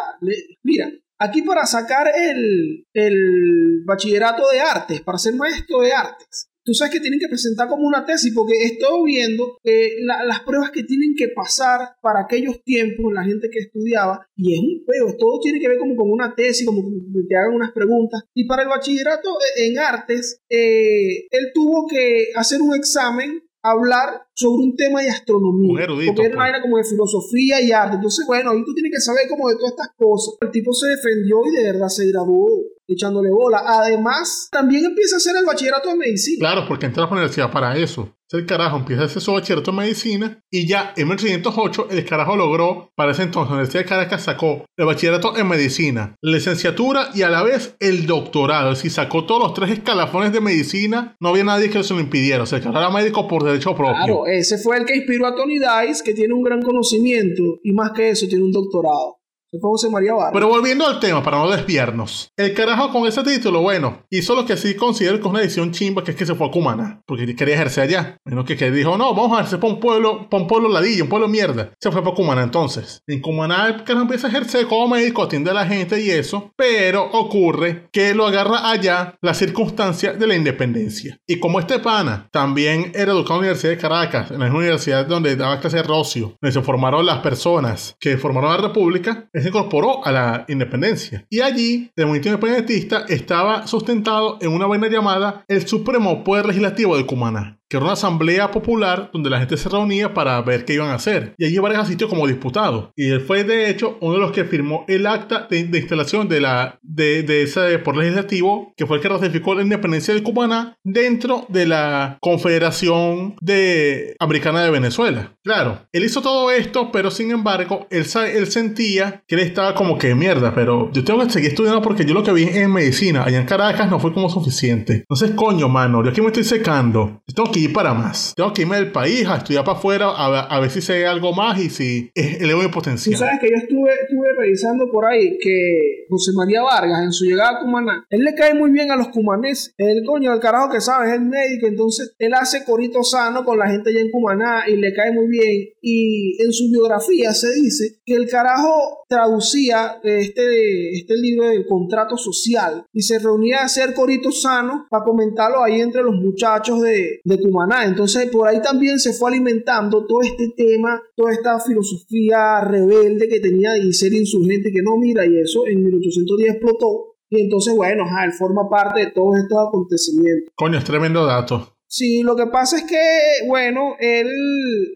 mira, 0.63 0.89
Aquí 1.19 1.41
para 1.41 1.65
sacar 1.65 2.07
el, 2.15 2.85
el 2.93 3.81
bachillerato 3.83 4.47
de 4.51 4.59
artes, 4.59 5.01
para 5.01 5.17
ser 5.17 5.33
maestro 5.33 5.79
de 5.81 5.91
artes, 5.91 6.49
tú 6.67 6.73
sabes 6.73 6.93
que 6.93 6.99
tienen 6.99 7.19
que 7.19 7.29
presentar 7.29 7.69
como 7.69 7.87
una 7.87 8.05
tesis, 8.05 8.33
porque 8.35 8.61
estoy 8.61 9.05
viendo 9.05 9.57
las 10.03 10.41
pruebas 10.41 10.71
que 10.71 10.83
tienen 10.83 11.15
que 11.15 11.29
pasar 11.29 11.95
para 12.01 12.23
aquellos 12.23 12.61
tiempos, 12.63 13.13
la 13.13 13.23
gente 13.23 13.49
que 13.49 13.59
estudiaba, 13.59 14.27
y 14.35 14.53
es 14.53 14.59
un 14.59 14.83
feo, 14.85 15.15
todo 15.17 15.39
tiene 15.39 15.61
que 15.61 15.69
ver 15.69 15.77
como 15.77 15.95
con 15.95 16.11
una 16.11 16.35
tesis, 16.35 16.67
como 16.67 16.83
que 16.83 17.23
te 17.27 17.35
hagan 17.37 17.55
unas 17.55 17.71
preguntas. 17.71 18.23
Y 18.33 18.45
para 18.45 18.63
el 18.63 18.67
bachillerato 18.67 19.29
en 19.55 19.79
artes, 19.79 20.41
eh, 20.49 21.27
él 21.31 21.51
tuvo 21.53 21.87
que 21.87 22.31
hacer 22.35 22.61
un 22.61 22.75
examen 22.75 23.41
hablar 23.63 24.27
sobre 24.33 24.63
un 24.63 24.75
tema 24.75 25.01
de 25.01 25.09
astronomía. 25.09 25.87
porque 25.87 26.25
era 26.25 26.35
una 26.35 26.51
pues. 26.51 26.61
como 26.61 26.77
de 26.77 26.83
filosofía 26.83 27.61
y 27.61 27.71
arte. 27.71 27.95
Entonces, 27.95 28.25
bueno, 28.27 28.51
ahí 28.51 28.63
tú 28.63 28.73
tienes 28.73 28.91
que 28.91 29.01
saber 29.01 29.23
como 29.29 29.47
de 29.49 29.55
todas 29.55 29.71
estas 29.71 29.91
cosas. 29.95 30.35
El 30.41 30.51
tipo 30.51 30.73
se 30.73 30.87
defendió 30.87 31.37
y 31.45 31.55
de 31.57 31.71
verdad 31.71 31.87
se 31.87 32.07
graduó 32.11 32.47
echándole 32.87 33.29
bola. 33.29 33.63
Además, 33.65 34.47
también 34.51 34.85
empieza 34.85 35.15
a 35.15 35.17
hacer 35.17 35.35
el 35.37 35.45
bachillerato 35.45 35.89
de 35.89 35.95
medicina. 35.95 36.39
Claro, 36.39 36.67
porque 36.67 36.85
entra 36.85 37.03
a 37.03 37.07
la 37.07 37.11
universidad 37.11 37.51
para 37.51 37.77
eso. 37.77 38.13
El 38.29 38.45
carajo 38.45 38.77
empieza 38.77 39.03
a 39.03 39.05
hacer 39.05 39.21
su 39.21 39.31
bachillerato 39.31 39.71
de 39.71 39.77
medicina 39.77 40.43
y 40.51 40.67
ya 40.67 40.93
en 40.97 41.07
1908 41.07 41.87
el 41.91 42.03
carajo 42.03 42.35
logró, 42.35 42.91
para 42.93 43.13
ese 43.13 43.23
entonces, 43.23 43.49
la 43.49 43.55
Universidad 43.55 43.83
de 43.83 43.89
Caracas 43.89 44.23
sacó 44.23 44.65
el 44.75 44.85
bachillerato 44.85 45.37
en 45.37 45.47
medicina, 45.47 46.15
la 46.21 46.31
licenciatura 46.33 47.09
y 47.15 47.21
a 47.21 47.29
la 47.29 47.41
vez 47.43 47.77
el 47.79 48.05
doctorado. 48.05 48.71
Es 48.71 48.79
decir, 48.79 48.91
sacó 48.91 49.25
todos 49.25 49.41
los 49.41 49.53
tres 49.53 49.71
escalafones 49.71 50.33
de 50.33 50.41
medicina. 50.41 51.15
No 51.21 51.29
había 51.29 51.45
nadie 51.45 51.69
que 51.69 51.81
se 51.83 51.93
lo 51.93 52.01
impidiera. 52.01 52.43
O 52.43 52.45
sea, 52.45 52.57
el 52.57 52.65
carajo 52.65 52.81
era 52.81 52.89
médico 52.89 53.29
por 53.29 53.45
derecho 53.45 53.73
propio. 53.73 53.95
Claro, 53.95 54.27
ese 54.27 54.57
fue 54.57 54.77
el 54.77 54.85
que 54.85 54.97
inspiró 54.97 55.27
a 55.27 55.35
Tony 55.35 55.57
Dice, 55.57 56.03
que 56.03 56.13
tiene 56.13 56.33
un 56.33 56.43
gran 56.43 56.61
conocimiento 56.61 57.43
y 57.63 57.71
más 57.71 57.91
que 57.91 58.09
eso, 58.09 58.27
tiene 58.27 58.43
un 58.43 58.51
doctorado. 58.51 59.16
José 59.61 59.89
María 59.89 60.13
Pero 60.33 60.49
volviendo 60.49 60.85
al 60.85 60.99
tema, 60.99 61.23
para 61.23 61.37
no 61.37 61.49
desviarnos. 61.49 62.31
El 62.35 62.53
carajo 62.53 62.91
con 62.91 63.07
ese 63.07 63.23
título, 63.23 63.61
bueno, 63.61 64.03
hizo 64.09 64.35
lo 64.35 64.45
que 64.45 64.57
sí 64.57 64.75
considero 64.75 65.15
que 65.15 65.21
es 65.21 65.27
una 65.27 65.41
edición 65.41 65.71
chimba, 65.71 66.03
que 66.03 66.11
es 66.11 66.17
que 66.17 66.25
se 66.25 66.35
fue 66.35 66.47
a 66.47 66.51
Cumana, 66.51 67.01
porque 67.05 67.35
quería 67.35 67.55
ejercer 67.55 67.85
allá. 67.85 68.17
Menos 68.25 68.45
que, 68.45 68.57
que 68.57 68.71
dijo, 68.71 68.97
no, 68.97 69.13
vamos 69.13 69.37
a 69.37 69.41
ejercer 69.41 69.59
para 69.59 69.73
un 69.73 69.79
pueblo, 69.79 70.29
para 70.29 70.43
un 70.43 70.47
pueblo 70.47 70.69
ladillo, 70.69 71.03
un 71.03 71.09
pueblo 71.09 71.27
mierda. 71.27 71.71
Se 71.79 71.91
fue 71.91 72.03
para 72.03 72.15
Cumana 72.15 72.43
entonces. 72.43 73.01
En 73.07 73.21
Cumana 73.21 73.67
el 73.67 73.83
carajo 73.83 74.03
empieza 74.03 74.27
a 74.27 74.29
ejercer 74.29 74.67
como 74.67 74.89
médico, 74.89 75.23
atiende 75.23 75.51
a 75.51 75.53
la 75.53 75.65
gente 75.65 76.01
y 76.01 76.09
eso, 76.09 76.51
pero 76.55 77.09
ocurre 77.11 77.87
que 77.91 78.13
lo 78.13 78.27
agarra 78.27 78.69
allá 78.69 79.15
la 79.21 79.33
circunstancia 79.33 80.13
de 80.13 80.27
la 80.27 80.35
independencia. 80.35 81.17
Y 81.25 81.39
como 81.39 81.59
este 81.59 81.79
pana 81.79 82.27
también 82.31 82.91
era 82.93 83.13
educado 83.13 83.35
en 83.35 83.47
la 83.47 83.51
Universidad 83.51 83.71
de 83.71 83.77
Caracas, 83.77 84.31
en 84.31 84.39
la 84.39 84.53
universidad 84.53 85.05
donde 85.05 85.35
daba 85.35 85.59
clase 85.59 85.77
de 85.77 85.83
Rocio, 85.83 86.37
donde 86.41 86.51
se 86.51 86.61
formaron 86.61 87.05
las 87.05 87.19
personas 87.19 87.95
que 87.99 88.17
formaron 88.17 88.51
la 88.51 88.67
República, 88.67 89.29
se 89.41 89.49
incorporó 89.49 90.05
a 90.05 90.11
la 90.11 90.45
independencia. 90.47 91.25
Y 91.29 91.41
allí, 91.41 91.91
el 91.95 92.05
movimiento 92.05 92.29
independentista 92.29 93.05
estaba 93.07 93.67
sustentado 93.67 94.37
en 94.41 94.51
una 94.51 94.67
vaina 94.67 94.87
llamada 94.87 95.43
el 95.47 95.67
Supremo 95.67 96.23
Poder 96.23 96.45
Legislativo 96.45 96.97
de 96.97 97.05
Cumaná 97.05 97.56
que 97.69 97.77
era 97.77 97.85
una 97.85 97.93
asamblea 97.93 98.51
popular 98.51 99.09
donde 99.13 99.29
la 99.29 99.39
gente 99.39 99.57
se 99.57 99.69
reunía 99.69 100.13
para 100.13 100.41
ver 100.41 100.65
qué 100.65 100.73
iban 100.73 100.89
a 100.89 100.95
hacer. 100.95 101.33
Y 101.37 101.45
allí 101.45 101.57
varios 101.57 101.83
asistió 101.83 102.07
como 102.07 102.27
diputado. 102.27 102.91
Y 102.95 103.09
él 103.09 103.21
fue, 103.21 103.43
de 103.43 103.69
hecho, 103.69 103.97
uno 104.01 104.13
de 104.13 104.19
los 104.19 104.31
que 104.31 104.45
firmó 104.45 104.85
el 104.87 105.05
acta 105.07 105.47
de, 105.49 105.59
instalación 105.59 106.27
de, 106.27 106.41
la, 106.41 106.79
de, 106.81 107.23
de 107.23 107.43
ese 107.43 107.79
por 107.79 107.97
legislativo, 107.97 108.73
que 108.77 108.85
fue 108.85 108.97
el 108.97 109.03
que 109.03 109.09
ratificó 109.09 109.55
la 109.55 109.63
independencia 109.63 110.13
de 110.13 110.23
Cumaná 110.23 110.77
dentro 110.83 111.45
de 111.49 111.65
la 111.65 112.17
Confederación 112.21 113.35
de 113.41 114.15
Americana 114.19 114.63
de 114.63 114.71
Venezuela. 114.71 115.33
Claro, 115.43 115.81
él 115.91 116.03
hizo 116.03 116.21
todo 116.21 116.51
esto, 116.51 116.91
pero 116.91 117.11
sin 117.11 117.31
embargo, 117.31 117.87
él, 117.89 118.05
él 118.33 118.47
sentía 118.47 119.23
que 119.27 119.35
él 119.35 119.41
estaba 119.41 119.73
como 119.75 119.97
que 119.97 120.15
mierda, 120.15 120.53
pero 120.53 120.91
yo 120.91 121.03
tengo 121.03 121.23
que 121.23 121.29
seguir 121.29 121.49
estudiando 121.49 121.81
porque 121.81 122.05
yo 122.05 122.13
lo 122.13 122.23
que 122.23 122.33
vi 122.33 122.43
en 122.43 122.71
medicina 122.71 123.23
allá 123.23 123.39
en 123.39 123.45
Caracas 123.45 123.89
no 123.89 123.99
fue 123.99 124.13
como 124.13 124.29
suficiente. 124.29 124.93
Entonces, 125.09 125.31
coño, 125.31 125.69
mano, 125.69 126.03
yo 126.03 126.11
aquí 126.11 126.21
me 126.21 126.27
estoy 126.27 126.43
secando. 126.43 127.21
tengo 127.33 127.51
que 127.51 127.56
ir 127.59 127.73
para 127.73 127.93
más. 127.93 128.33
Tengo 128.35 128.53
que 128.53 128.63
irme 128.63 128.77
del 128.77 128.91
país 128.91 129.27
a 129.27 129.37
estudiar 129.37 129.63
para 129.63 129.77
afuera 129.77 130.09
a, 130.09 130.59
ver 130.59 130.69
si 130.69 130.81
sé 130.81 131.05
algo 131.05 131.33
más 131.33 131.59
y 131.59 131.69
si 131.69 132.11
elevo 132.15 132.61
mi 132.61 132.69
potencial. 132.69 133.13
Tú 133.13 133.19
sabes 133.19 133.39
que 133.39 133.49
yo 133.49 133.55
estuve, 133.57 133.91
estuve 133.93 134.27
revisando 134.37 134.89
por 134.91 135.05
ahí 135.05 135.37
que 135.39 136.05
José 136.09 136.31
María 136.35 136.61
Vargas 136.61 137.03
en 137.03 137.11
su 137.11 137.25
llegada 137.25 137.57
a 137.57 137.59
Cumaná, 137.59 138.05
él 138.09 138.23
le 138.23 138.33
cae 138.35 138.53
muy 138.53 138.71
bien 138.71 138.91
a 138.91 138.95
los 138.95 139.09
cumaneses. 139.09 139.73
El 139.77 140.05
coño 140.05 140.31
del 140.31 140.39
carajo 140.39 140.71
que 140.71 140.81
sabe, 140.81 141.07
es 141.09 141.13
el 141.13 141.25
médico, 141.25 141.67
entonces 141.67 142.15
él 142.19 142.33
hace 142.33 142.63
corito 142.63 143.03
sano 143.03 143.43
con 143.43 143.57
la 143.57 143.69
gente 143.69 143.89
allá 143.89 144.01
en 144.01 144.11
Cumaná 144.11 144.63
y 144.67 144.75
le 144.75 144.93
cae 144.93 145.11
muy 145.11 145.27
bien. 145.27 145.69
Y 145.81 146.41
en 146.41 146.51
su 146.51 146.69
biografía 146.71 147.33
se 147.33 147.53
dice 147.53 148.01
que 148.05 148.15
el 148.15 148.27
carajo 148.29 149.05
traducía 149.07 149.99
este, 150.03 150.97
este 150.97 151.15
libro 151.15 151.47
del 151.47 151.65
contrato 151.65 152.17
social 152.17 152.85
y 152.91 153.01
se 153.01 153.19
reunía 153.19 153.61
a 153.61 153.65
hacer 153.65 153.93
corito 153.93 154.31
sano 154.31 154.85
para 154.89 155.03
comentarlo 155.03 155.63
ahí 155.63 155.81
entre 155.81 156.03
los 156.03 156.15
muchachos 156.15 156.81
de, 156.81 157.21
de 157.23 157.37
Cumaná. 157.47 157.85
Entonces, 157.85 158.29
por 158.29 158.47
ahí 158.47 158.61
también 158.61 158.99
se 158.99 159.13
fue 159.13 159.31
alimentando 159.31 160.05
todo 160.05 160.21
este 160.21 160.53
tema, 160.55 161.01
toda 161.15 161.31
esta 161.33 161.59
filosofía 161.59 162.61
rebelde 162.61 163.27
que 163.27 163.39
tenía 163.39 163.71
de 163.71 163.93
ser 163.93 164.13
insurgente, 164.13 164.71
que 164.71 164.81
no, 164.81 164.97
mira, 164.97 165.25
y 165.25 165.39
eso 165.39 165.65
en 165.67 165.83
1810 165.83 166.53
explotó. 166.53 167.15
Y 167.29 167.41
entonces, 167.41 167.75
bueno, 167.75 168.05
él 168.23 168.31
forma 168.33 168.69
parte 168.69 169.01
de 169.01 169.11
todos 169.11 169.37
estos 169.37 169.57
acontecimientos. 169.67 170.53
Coño, 170.55 170.77
es 170.77 170.83
tremendo 170.83 171.25
dato. 171.25 171.73
Sí, 171.89 172.21
lo 172.21 172.35
que 172.35 172.47
pasa 172.47 172.77
es 172.77 172.83
que, 172.83 173.47
bueno, 173.47 173.95
él, 173.99 174.27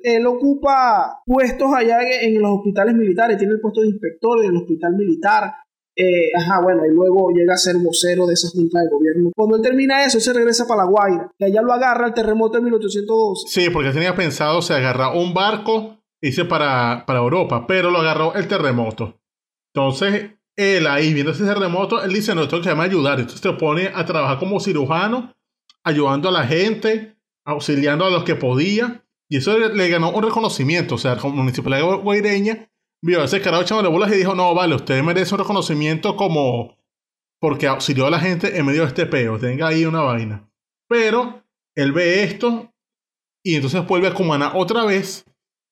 él 0.04 0.26
ocupa 0.28 1.22
puestos 1.26 1.70
allá 1.74 2.00
en, 2.02 2.36
en 2.36 2.42
los 2.42 2.52
hospitales 2.58 2.96
militares, 2.96 3.38
tiene 3.38 3.54
el 3.54 3.62
puesto 3.62 3.82
de 3.82 3.88
inspector 3.88 4.42
del 4.42 4.58
hospital 4.58 4.96
militar, 4.98 5.54
eh, 5.96 6.32
ajá, 6.38 6.62
bueno, 6.62 6.86
y 6.86 6.94
luego 6.94 7.32
llega 7.32 7.54
a 7.54 7.58
ser 7.58 7.76
vocero 7.78 8.26
de 8.26 8.34
esa 8.34 8.50
junta 8.50 8.80
de 8.80 8.90
gobierno. 8.90 9.32
Cuando 9.36 9.58
él 9.58 9.62
termina 9.62 10.06
eso, 10.06 10.20
se 10.20 10.34
regresa 10.34 10.66
para 10.66 10.84
La 10.84 10.90
Guaira, 10.90 11.32
que 11.38 11.46
allá 11.46 11.62
lo 11.62 11.74
agarra 11.74 12.08
el 12.08 12.14
terremoto 12.14 12.58
de 12.58 12.64
1812. 12.64 13.48
Sí, 13.48 13.70
porque 13.70 13.92
tenía 13.92 14.16
pensado, 14.16 14.62
se 14.62 14.74
agarra 14.74 15.14
un 15.14 15.34
barco, 15.34 15.98
hice 16.22 16.46
para, 16.46 17.04
para 17.06 17.20
Europa, 17.20 17.66
pero 17.68 17.92
lo 17.92 18.00
agarró 18.00 18.34
el 18.36 18.48
terremoto. 18.48 19.20
Entonces, 19.74 20.32
él 20.56 20.88
ahí 20.88 21.14
viendo 21.14 21.32
ese 21.32 21.46
terremoto, 21.46 22.02
él 22.04 22.14
dice, 22.14 22.36
no, 22.36 22.44
esto 22.44 22.62
que 22.62 22.74
me 22.76 22.84
ayudar. 22.84 23.20
Entonces 23.20 23.42
se 23.42 23.54
pone 23.54 23.92
a 23.94 24.06
trabajar 24.06 24.40
como 24.40 24.60
cirujano, 24.60 25.34
ayudando 25.84 26.30
a 26.30 26.32
la 26.32 26.46
gente, 26.46 27.18
auxiliando 27.46 28.06
a 28.06 28.10
los 28.10 28.24
que 28.24 28.36
podía. 28.36 29.06
Y 29.30 29.38
eso 29.38 29.58
le, 29.58 29.90
ganó 29.90 30.12
un 30.12 30.24
reconocimiento, 30.24 30.96
o 30.96 30.98
sea, 30.98 31.18
como 31.18 31.38
municipalidad 31.38 32.02
guaireña 32.02 32.71
vio 33.02 33.24
ese 33.24 33.42
carajo 33.42 33.64
echándole 33.64 33.90
bolas 33.90 34.12
y 34.12 34.18
dijo, 34.18 34.36
no, 34.36 34.54
vale, 34.54 34.76
usted 34.76 35.02
merece 35.04 35.34
un 35.34 35.40
reconocimiento 35.40 36.16
como 36.16 36.78
porque 37.40 37.68
auxilió 37.68 38.06
a 38.06 38.12
la 38.12 38.20
gente 38.20 38.58
en 38.58 38.66
medio 38.66 38.82
de 38.82 38.88
este 38.88 39.06
peo, 39.08 39.40
tenga 39.40 39.68
ahí 39.68 39.86
una 39.86 40.02
vaina. 40.02 40.50
Pero 40.88 41.44
él 41.76 41.92
ve 41.92 42.24
esto 42.24 42.72
y 43.44 43.56
entonces 43.56 43.86
vuelve 43.88 44.08
a 44.08 44.14
Cumaná 44.14 44.56
otra 44.56 44.86
vez 44.86 45.26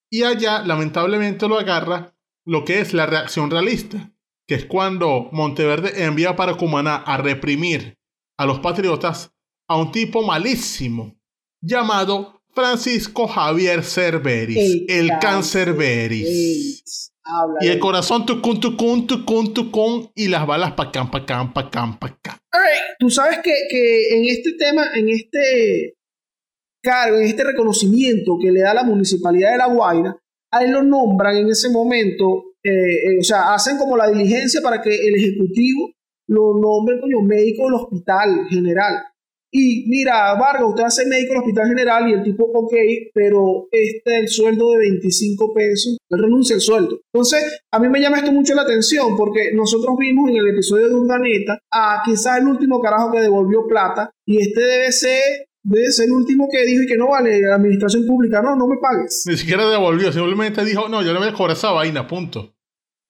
y 0.10 0.24
allá 0.24 0.64
lamentablemente 0.64 1.48
lo 1.48 1.60
agarra 1.60 2.16
lo 2.46 2.66
que 2.66 2.80
es 2.80 2.94
la 2.94 3.06
reacción 3.06 3.52
realista, 3.52 4.12
que 4.48 4.56
es 4.56 4.66
cuando 4.66 5.30
Monteverde 5.32 6.04
envía 6.04 6.36
para 6.36 6.56
Cumaná 6.56 6.96
a 6.96 7.18
reprimir 7.18 8.00
a 8.38 8.46
los 8.48 8.60
patriotas 8.60 9.32
a 9.68 9.78
un 9.78 9.92
tipo 9.92 10.24
malísimo 10.26 11.16
llamado 11.62 12.42
Francisco 12.56 13.28
Javier 13.28 13.84
Cerveris, 13.84 14.58
el, 14.90 15.12
el 15.12 15.76
Veris 15.76 17.14
y 17.62 17.68
el 17.68 17.80
corazón 17.80 18.26
tucun, 18.26 18.60
tucun, 18.60 19.08
tucun, 19.08 19.54
tucun, 19.54 20.12
y 20.16 20.28
las 20.28 20.46
balas 20.46 20.74
pa' 20.74 20.92
cam, 20.92 21.12
pa' 21.12 21.26
cam, 21.26 21.54
pa' 21.54 21.70
cam, 21.70 22.00
pa' 22.00 22.18
cam. 22.22 22.38
Tú 22.98 23.10
sabes 23.10 23.40
que, 23.40 23.54
que 23.70 24.16
en 24.18 24.26
este 24.26 24.54
tema, 24.54 24.88
en 24.96 25.10
este 25.10 25.96
cargo, 26.82 27.18
en 27.18 27.26
este 27.26 27.44
reconocimiento 27.44 28.38
que 28.42 28.52
le 28.52 28.62
da 28.62 28.74
la 28.74 28.84
municipalidad 28.84 29.52
de 29.52 29.58
La 29.58 29.68
Guaira, 29.68 30.18
a 30.52 30.64
él 30.64 30.72
lo 30.72 30.84
nombran 30.84 31.38
en 31.38 31.50
ese 31.50 31.70
momento, 31.70 32.56
eh, 32.64 32.72
eh, 32.72 33.20
o 33.20 33.24
sea, 33.24 33.54
hacen 33.54 33.78
como 33.78 33.96
la 33.96 34.10
diligencia 34.10 34.62
para 34.62 34.82
que 34.82 34.90
el 34.90 35.16
ejecutivo 35.16 35.92
lo 36.28 36.60
nombre 36.60 37.00
como 37.00 37.22
médico 37.24 37.64
del 37.64 37.74
hospital 37.74 38.48
general. 38.50 38.94
Y 39.52 39.86
mira, 39.88 40.36
Vargas, 40.36 40.64
usted 40.68 40.84
hace 40.84 41.06
médico 41.08 41.34
en 41.34 41.38
el 41.38 41.44
hospital 41.44 41.68
general 41.68 42.10
y 42.10 42.14
el 42.14 42.24
tipo, 42.24 42.46
ok, 42.54 42.74
pero 43.14 43.68
este 43.72 44.02
es 44.06 44.22
el 44.22 44.28
sueldo 44.28 44.72
de 44.72 44.78
25 44.78 45.54
pesos, 45.54 45.98
él 46.10 46.20
renuncia 46.22 46.56
al 46.56 46.62
sueldo. 46.62 47.00
Entonces, 47.12 47.62
a 47.72 47.80
mí 47.80 47.90
me 47.90 48.00
llama 48.00 48.18
esto 48.18 48.32
mucho 48.32 48.54
la 48.54 48.62
atención 48.62 49.16
porque 49.18 49.52
nosotros 49.54 49.96
vimos 49.98 50.30
en 50.30 50.38
el 50.38 50.48
episodio 50.50 50.90
de 50.90 50.96
Urdaneta 50.96 51.60
a 51.72 52.02
quizás 52.06 52.40
el 52.40 52.48
último 52.48 52.80
carajo 52.80 53.12
que 53.12 53.22
devolvió 53.22 53.66
plata 53.68 54.12
y 54.26 54.40
este 54.40 54.62
debe 54.62 54.92
ser 54.92 55.48
debe 55.62 55.92
ser 55.92 56.06
el 56.06 56.14
último 56.14 56.48
que 56.50 56.66
dijo 56.66 56.84
y 56.84 56.88
que 56.88 56.98
no 56.98 57.10
vale 57.10 57.42
la 57.42 57.56
administración 57.56 58.06
pública, 58.06 58.42
no, 58.42 58.56
no 58.56 58.68
me 58.68 58.78
pagues. 58.78 59.24
Ni 59.28 59.38
siquiera 59.38 59.70
devolvió, 59.70 60.12
simplemente 60.12 60.64
dijo, 60.64 60.88
no, 60.88 61.02
yo 61.02 61.12
le 61.14 61.20
voy 61.20 61.28
a 61.28 61.34
cobrar 61.34 61.56
esa 61.56 61.72
vaina, 61.72 62.08
punto. 62.08 62.56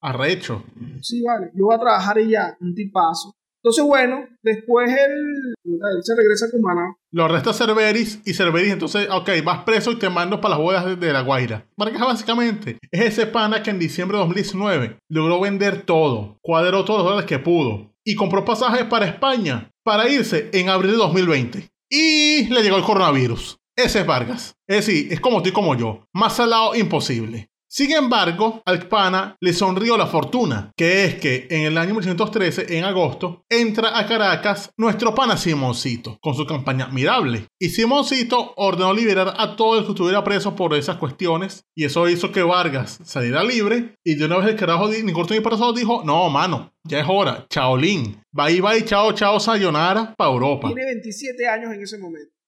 Arrecho. 0.02 0.64
Sí, 1.02 1.22
vale, 1.22 1.52
yo 1.54 1.66
voy 1.66 1.76
a 1.76 1.80
trabajar 1.80 2.20
y 2.20 2.30
ya, 2.30 2.58
un 2.60 2.74
tipazo. 2.74 3.36
Entonces, 3.62 3.84
bueno, 3.84 4.26
después 4.42 4.90
él, 4.90 5.54
se 6.02 6.16
regresa 6.16 6.46
a 6.46 6.52
Cumaná. 6.52 6.96
Lo 7.12 7.26
arresta 7.26 7.54
Cerveris 7.54 8.22
y 8.26 8.34
Cerveris, 8.34 8.72
entonces, 8.72 9.10
ok, 9.12 9.30
vas 9.44 9.64
preso 9.64 9.92
y 9.92 10.00
te 10.00 10.10
mando 10.10 10.40
para 10.40 10.56
las 10.56 10.64
bodas 10.64 11.00
de, 11.00 11.14
La 11.14 11.22
Guaira. 11.22 11.66
Marca 11.78 12.06
básicamente 12.06 12.78
es 12.92 13.02
ese 13.02 13.28
pana 13.28 13.62
que 13.62 13.72
en 13.72 13.80
diciembre 13.80 14.18
de 14.18 14.24
2019 14.24 14.98
logró 15.10 15.42
vender 15.42 15.82
todo, 15.82 16.38
cuadró 16.42 16.86
todos 16.86 17.00
los 17.00 17.08
dólares 17.08 17.28
que 17.28 17.40
pudo 17.40 17.92
y 18.06 18.16
compró 18.16 18.46
pasajes 18.46 18.86
para 18.86 19.08
España 19.08 19.70
para 19.84 20.10
irse 20.10 20.50
en 20.54 20.70
abril 20.70 20.92
de 20.92 20.98
2020. 20.98 21.70
Y 21.92 22.48
le 22.48 22.62
llegó 22.62 22.78
el 22.78 22.84
coronavirus. 22.84 23.58
Ese 23.76 24.02
es 24.02 24.06
Vargas. 24.06 24.54
Es 24.68 24.86
decir, 24.86 25.12
es 25.12 25.20
como 25.20 25.42
tú 25.42 25.50
y 25.50 25.54
como 25.54 25.76
yo. 25.76 26.08
Más 26.14 26.36
salado 26.36 26.76
imposible. 26.76 27.50
Sin 27.72 27.92
embargo, 27.92 28.64
al 28.66 28.88
pana 28.88 29.38
le 29.40 29.54
sonrió 29.54 29.96
la 29.96 30.08
fortuna, 30.08 30.72
que 30.76 31.06
es 31.06 31.16
que 31.20 31.48
en 31.52 31.62
el 31.62 31.78
año 31.78 31.92
1913, 31.92 32.76
en 32.76 32.84
agosto, 32.84 33.46
entra 33.48 33.96
a 33.96 34.08
Caracas 34.08 34.72
nuestro 34.76 35.14
pana 35.14 35.38
Simoncito, 35.38 36.18
con 36.20 36.34
su 36.34 36.48
campaña 36.48 36.86
admirable. 36.86 37.46
Y 37.60 37.70
Simoncito 37.70 38.54
ordenó 38.58 38.92
liberar 38.92 39.36
a 39.38 39.56
todo 39.56 39.78
el 39.78 39.86
que 39.86 39.92
estuviera 39.92 40.24
preso 40.24 40.56
por 40.56 40.74
esas 40.74 40.98
cuestiones, 40.98 41.64
y 41.76 41.86
eso 41.86 42.10
hizo 42.10 42.32
que 42.32 42.42
Vargas 42.42 43.02
saliera 43.04 43.44
libre, 43.44 43.94
y 44.04 44.16
de 44.16 44.26
una 44.26 44.38
vez 44.38 44.48
el 44.48 44.56
carajo, 44.56 44.90
ni 44.90 45.14
corto 45.14 45.36
ni 45.36 45.42
pasado, 45.42 45.72
dijo, 45.72 46.02
no, 46.04 46.28
mano, 46.32 46.74
ya 46.84 47.02
es 47.02 47.06
hora, 47.08 47.46
chaolín, 47.52 48.20
bye 48.32 48.62
bye, 48.62 48.84
chao, 48.84 49.12
chao, 49.12 49.40
sayonara, 49.40 50.16
para 50.16 50.32
Europa. 50.32 50.70
Tiene 50.70 50.86
27 50.86 51.48
años 51.48 51.72
en 51.72 51.84
ese 51.84 52.00
momento. 52.00 52.39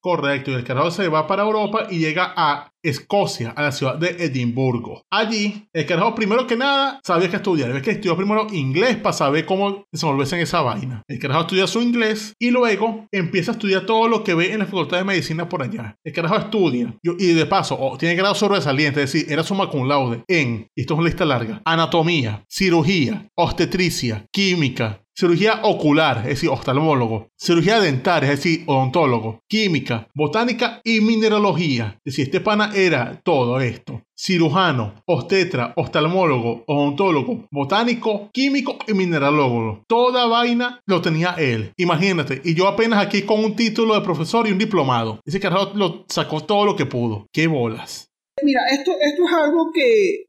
Correcto, 0.00 0.50
y 0.50 0.54
el 0.54 0.64
carajo 0.64 0.90
se 0.90 1.08
va 1.08 1.26
para 1.26 1.42
Europa 1.42 1.86
y 1.90 1.98
llega 1.98 2.32
a 2.34 2.72
Escocia, 2.82 3.50
a 3.50 3.62
la 3.62 3.72
ciudad 3.72 3.96
de 3.96 4.24
Edimburgo. 4.24 5.02
Allí, 5.10 5.68
el 5.74 5.84
carajo, 5.84 6.14
primero 6.14 6.46
que 6.46 6.56
nada, 6.56 7.00
sabía 7.04 7.28
que 7.28 7.36
estudiar. 7.36 7.70
Ves 7.72 7.82
que 7.82 7.90
estudió 7.90 8.16
primero 8.16 8.46
inglés 8.52 8.96
para 8.96 9.12
saber 9.12 9.44
cómo 9.44 9.84
desenvolverse 9.92 10.36
en 10.36 10.42
esa 10.42 10.62
vaina. 10.62 11.02
El 11.06 11.18
carajo 11.18 11.42
estudia 11.42 11.66
su 11.66 11.82
inglés 11.82 12.32
y 12.38 12.50
luego 12.50 13.06
empieza 13.12 13.50
a 13.50 13.54
estudiar 13.54 13.84
todo 13.84 14.08
lo 14.08 14.24
que 14.24 14.34
ve 14.34 14.52
en 14.52 14.60
la 14.60 14.64
facultad 14.64 14.96
de 14.96 15.04
medicina 15.04 15.48
por 15.48 15.62
allá. 15.62 15.96
El 16.02 16.14
carajo 16.14 16.36
estudia 16.36 16.94
y 17.02 17.26
de 17.34 17.46
paso, 17.46 17.76
oh, 17.78 17.98
tiene 17.98 18.14
grado 18.14 18.34
sobresaliente, 18.34 19.02
es 19.02 19.12
decir, 19.12 19.30
era 19.30 19.42
summa 19.42 19.68
cum 19.68 19.86
laude 19.86 20.24
en, 20.26 20.66
y 20.74 20.80
esto 20.80 20.94
es 20.94 20.98
una 20.98 21.08
lista 21.08 21.26
larga, 21.26 21.60
anatomía, 21.66 22.44
cirugía, 22.48 23.28
obstetricia, 23.34 24.24
química, 24.32 25.02
cirugía 25.20 25.60
ocular, 25.64 26.18
es 26.20 26.28
decir, 26.28 26.48
oftalmólogo, 26.48 27.28
cirugía 27.38 27.78
dental, 27.78 28.24
es 28.24 28.30
decir, 28.30 28.64
odontólogo, 28.66 29.40
química, 29.46 30.08
botánica 30.14 30.80
y 30.82 31.00
mineralogía. 31.02 31.98
Es 32.04 32.14
decir, 32.14 32.24
este 32.24 32.40
pana 32.40 32.72
era 32.74 33.20
todo 33.22 33.60
esto. 33.60 34.02
Cirujano, 34.18 34.94
obstetra, 35.06 35.74
oftalmólogo, 35.76 36.64
odontólogo, 36.66 37.46
botánico, 37.50 38.30
químico 38.32 38.78
y 38.88 38.94
mineralólogo. 38.94 39.84
Toda 39.86 40.26
vaina 40.26 40.80
lo 40.86 41.02
tenía 41.02 41.34
él. 41.38 41.72
Imagínate, 41.76 42.40
y 42.42 42.54
yo 42.54 42.66
apenas 42.66 43.04
aquí 43.04 43.22
con 43.22 43.44
un 43.44 43.54
título 43.54 43.94
de 43.94 44.00
profesor 44.00 44.48
y 44.48 44.52
un 44.52 44.58
diplomado. 44.58 45.20
Ese 45.26 45.38
carajo 45.38 45.72
lo 45.74 46.04
sacó 46.08 46.40
todo 46.40 46.64
lo 46.64 46.76
que 46.76 46.86
pudo. 46.86 47.26
¡Qué 47.30 47.46
bolas! 47.46 48.06
Mira, 48.42 48.62
esto, 48.70 48.92
esto 49.02 49.22
es 49.26 49.32
algo 49.34 49.70
que 49.72 50.24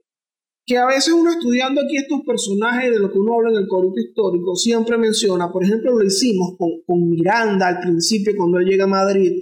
que 0.65 0.77
a 0.77 0.85
veces 0.85 1.13
uno 1.13 1.31
estudiando 1.31 1.81
aquí 1.81 1.97
estos 1.97 2.21
personajes 2.25 2.91
de 2.91 2.99
lo 2.99 3.11
que 3.11 3.19
uno 3.19 3.33
habla 3.35 3.51
en 3.51 3.63
el 3.63 3.67
corito 3.67 3.99
histórico 3.99 4.55
siempre 4.55 4.97
menciona, 4.97 5.51
por 5.51 5.63
ejemplo 5.63 5.97
lo 5.97 6.05
hicimos 6.05 6.55
con, 6.57 6.69
con 6.85 7.09
Miranda 7.09 7.67
al 7.67 7.79
principio 7.79 8.33
cuando 8.37 8.59
él 8.59 8.65
llega 8.65 8.85
a 8.85 8.87
Madrid 8.87 9.33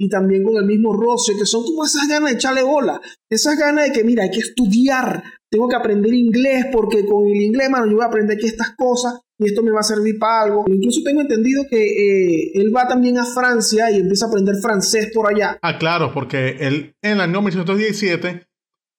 y 0.00 0.08
también 0.08 0.44
con 0.44 0.56
el 0.56 0.64
mismo 0.64 0.94
Rocio, 0.94 1.34
que 1.36 1.44
son 1.44 1.64
como 1.64 1.84
esas 1.84 2.06
ganas 2.08 2.30
de 2.30 2.36
echarle 2.36 2.62
bola, 2.62 3.00
esas 3.28 3.58
ganas 3.58 3.86
de 3.86 3.92
que 3.92 4.04
mira, 4.04 4.22
hay 4.22 4.30
que 4.30 4.38
estudiar, 4.38 5.24
tengo 5.50 5.68
que 5.68 5.74
aprender 5.74 6.14
inglés 6.14 6.66
porque 6.72 7.04
con 7.04 7.26
el 7.26 7.42
inglés, 7.42 7.68
mano, 7.68 7.86
yo 7.86 7.96
voy 7.96 8.04
a 8.04 8.08
aprender 8.08 8.36
aquí 8.36 8.46
estas 8.46 8.76
cosas 8.76 9.14
y 9.38 9.46
esto 9.46 9.62
me 9.62 9.72
va 9.72 9.80
a 9.80 9.84
servir 9.84 10.18
para 10.18 10.42
algo. 10.42 10.64
Incluso 10.68 11.02
tengo 11.04 11.20
entendido 11.20 11.64
que 11.68 11.78
eh, 11.78 12.52
él 12.54 12.72
va 12.74 12.86
también 12.86 13.18
a 13.18 13.24
Francia 13.24 13.90
y 13.90 13.96
empieza 13.96 14.26
a 14.26 14.28
aprender 14.28 14.54
francés 14.62 15.10
por 15.12 15.32
allá. 15.32 15.58
Ah, 15.62 15.78
claro, 15.78 16.12
porque 16.14 16.56
él 16.60 16.94
en 17.02 17.12
el 17.12 17.20
año 17.20 17.40
1917 17.40 18.47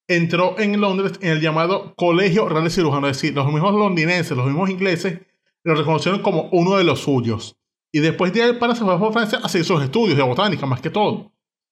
entró 0.10 0.60
en 0.60 0.82
Londres 0.82 1.20
en 1.22 1.30
el 1.30 1.40
llamado 1.40 1.94
Colegio 1.96 2.50
Real 2.50 2.64
de 2.64 2.72
Cirujanos, 2.72 3.12
es 3.12 3.18
decir, 3.18 3.36
los 3.36 3.46
mismos 3.46 3.74
londinenses, 3.76 4.36
los 4.36 4.48
mismos 4.48 4.70
ingleses, 4.70 5.20
lo 5.64 5.76
reconocieron 5.76 6.22
como 6.22 6.50
uno 6.52 6.78
de 6.78 6.84
los 6.84 7.02
suyos. 7.02 7.56
Y 7.94 8.00
después 8.00 8.34
de 8.34 8.44
ahí 8.44 8.54
para 8.54 8.76
se 8.76 8.84
fue 8.84 8.94
a 8.94 9.12
Francia 9.12 9.40
a 9.40 9.46
hacer 9.46 9.64
sus 9.64 9.82
estudios 9.84 10.18
de 10.18 10.24
botánica, 10.24 10.66
más 10.66 10.82
que 10.82 10.90
todo. 10.90 11.32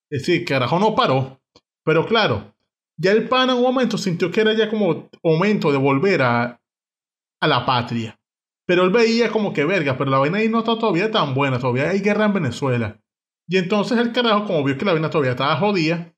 Es 0.10 0.25
decir, 0.25 0.53
Arajón 0.53 0.82
no 0.82 0.96
paró. 0.96 1.41
Pero 1.84 2.06
claro, 2.06 2.53
ya 2.96 3.12
el 3.12 3.27
pana 3.27 3.53
en 3.53 3.58
un 3.58 3.63
momento 3.63 3.98
sintió 3.98 4.29
que 4.29 4.41
era 4.41 4.53
ya 4.53 4.70
como 4.70 5.10
momento 5.24 5.72
de 5.72 5.77
volver 5.77 6.22
a, 6.22 6.62
a 7.41 7.48
la 7.48 7.65
patria. 7.65 8.20
Pero 8.67 8.84
él 8.84 8.91
veía 8.91 9.32
como 9.32 9.51
que 9.51 9.65
verga, 9.65 9.98
pero 9.98 10.12
la 10.12 10.20
vaina 10.20 10.38
ahí 10.38 10.50
no 10.50 10.60
está 10.60 10.77
todavía 10.77 11.10
tan 11.10 11.34
buena, 11.34 11.58
todavía 11.58 11.89
hay 11.89 12.01
guerra 12.01 12.25
en 12.25 12.34
Venezuela. 12.34 13.00
Y 13.48 13.58
entonces 13.58 13.98
el 13.98 14.12
carajo, 14.12 14.46
como 14.46 14.63
vio 14.63 14.77
que 14.77 14.86
la 14.86 14.91
vaina 14.91 15.10
todavía 15.10 15.32
estaba 15.32 15.56
jodida, 15.56 16.13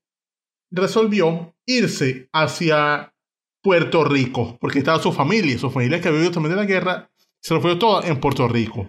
resolvió 0.70 1.54
irse 1.66 2.28
hacia 2.32 3.12
Puerto 3.62 4.04
Rico, 4.04 4.56
porque 4.60 4.78
estaba 4.78 4.98
su 5.02 5.12
familia, 5.12 5.58
su 5.58 5.70
familia 5.70 6.00
que 6.00 6.10
vivió 6.10 6.30
también 6.30 6.54
de 6.54 6.60
la 6.62 6.66
guerra, 6.66 7.10
se 7.40 7.54
lo 7.54 7.60
fue 7.60 7.76
todo 7.76 8.02
en 8.04 8.20
Puerto 8.20 8.48
Rico. 8.48 8.88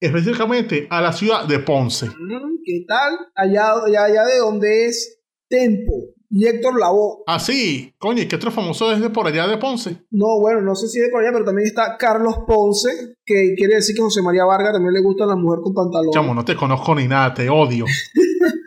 específicamente 0.00 0.88
a 0.90 1.00
la 1.00 1.12
ciudad 1.12 1.46
de 1.46 1.60
Ponce. 1.60 2.06
Mm, 2.06 2.58
¿Qué 2.64 2.84
tal? 2.88 3.18
Allá, 3.36 3.72
allá, 3.86 4.04
allá 4.04 4.24
de 4.24 4.38
donde 4.38 4.86
es 4.86 5.20
Tempo 5.48 5.92
y 6.28 6.46
Héctor 6.46 6.78
Lavoe. 6.80 7.22
Ah, 7.26 7.38
sí, 7.38 7.94
coño, 7.98 8.22
¿y 8.22 8.26
qué 8.26 8.36
otro 8.36 8.50
famoso 8.50 8.90
desde 8.90 9.10
por 9.10 9.26
allá 9.26 9.46
de 9.46 9.58
Ponce? 9.58 9.98
No, 10.10 10.40
bueno, 10.40 10.60
no 10.62 10.74
sé 10.74 10.88
si 10.88 10.98
es 10.98 11.04
de 11.04 11.10
por 11.10 11.22
allá, 11.22 11.30
pero 11.32 11.44
también 11.44 11.68
está 11.68 11.96
Carlos 11.98 12.36
Ponce, 12.46 13.16
que 13.24 13.54
quiere 13.56 13.76
decir 13.76 13.94
que 13.94 14.02
José 14.02 14.22
María 14.22 14.44
Vargas 14.44 14.72
también 14.72 14.94
le 14.94 15.02
gusta 15.02 15.24
a 15.24 15.28
la 15.28 15.36
mujer 15.36 15.60
con 15.62 15.72
pantalón. 15.74 16.10
Chamo, 16.12 16.34
no 16.34 16.44
te 16.44 16.56
conozco 16.56 16.94
ni 16.94 17.06
nada, 17.06 17.32
te 17.34 17.48
odio. 17.48 17.84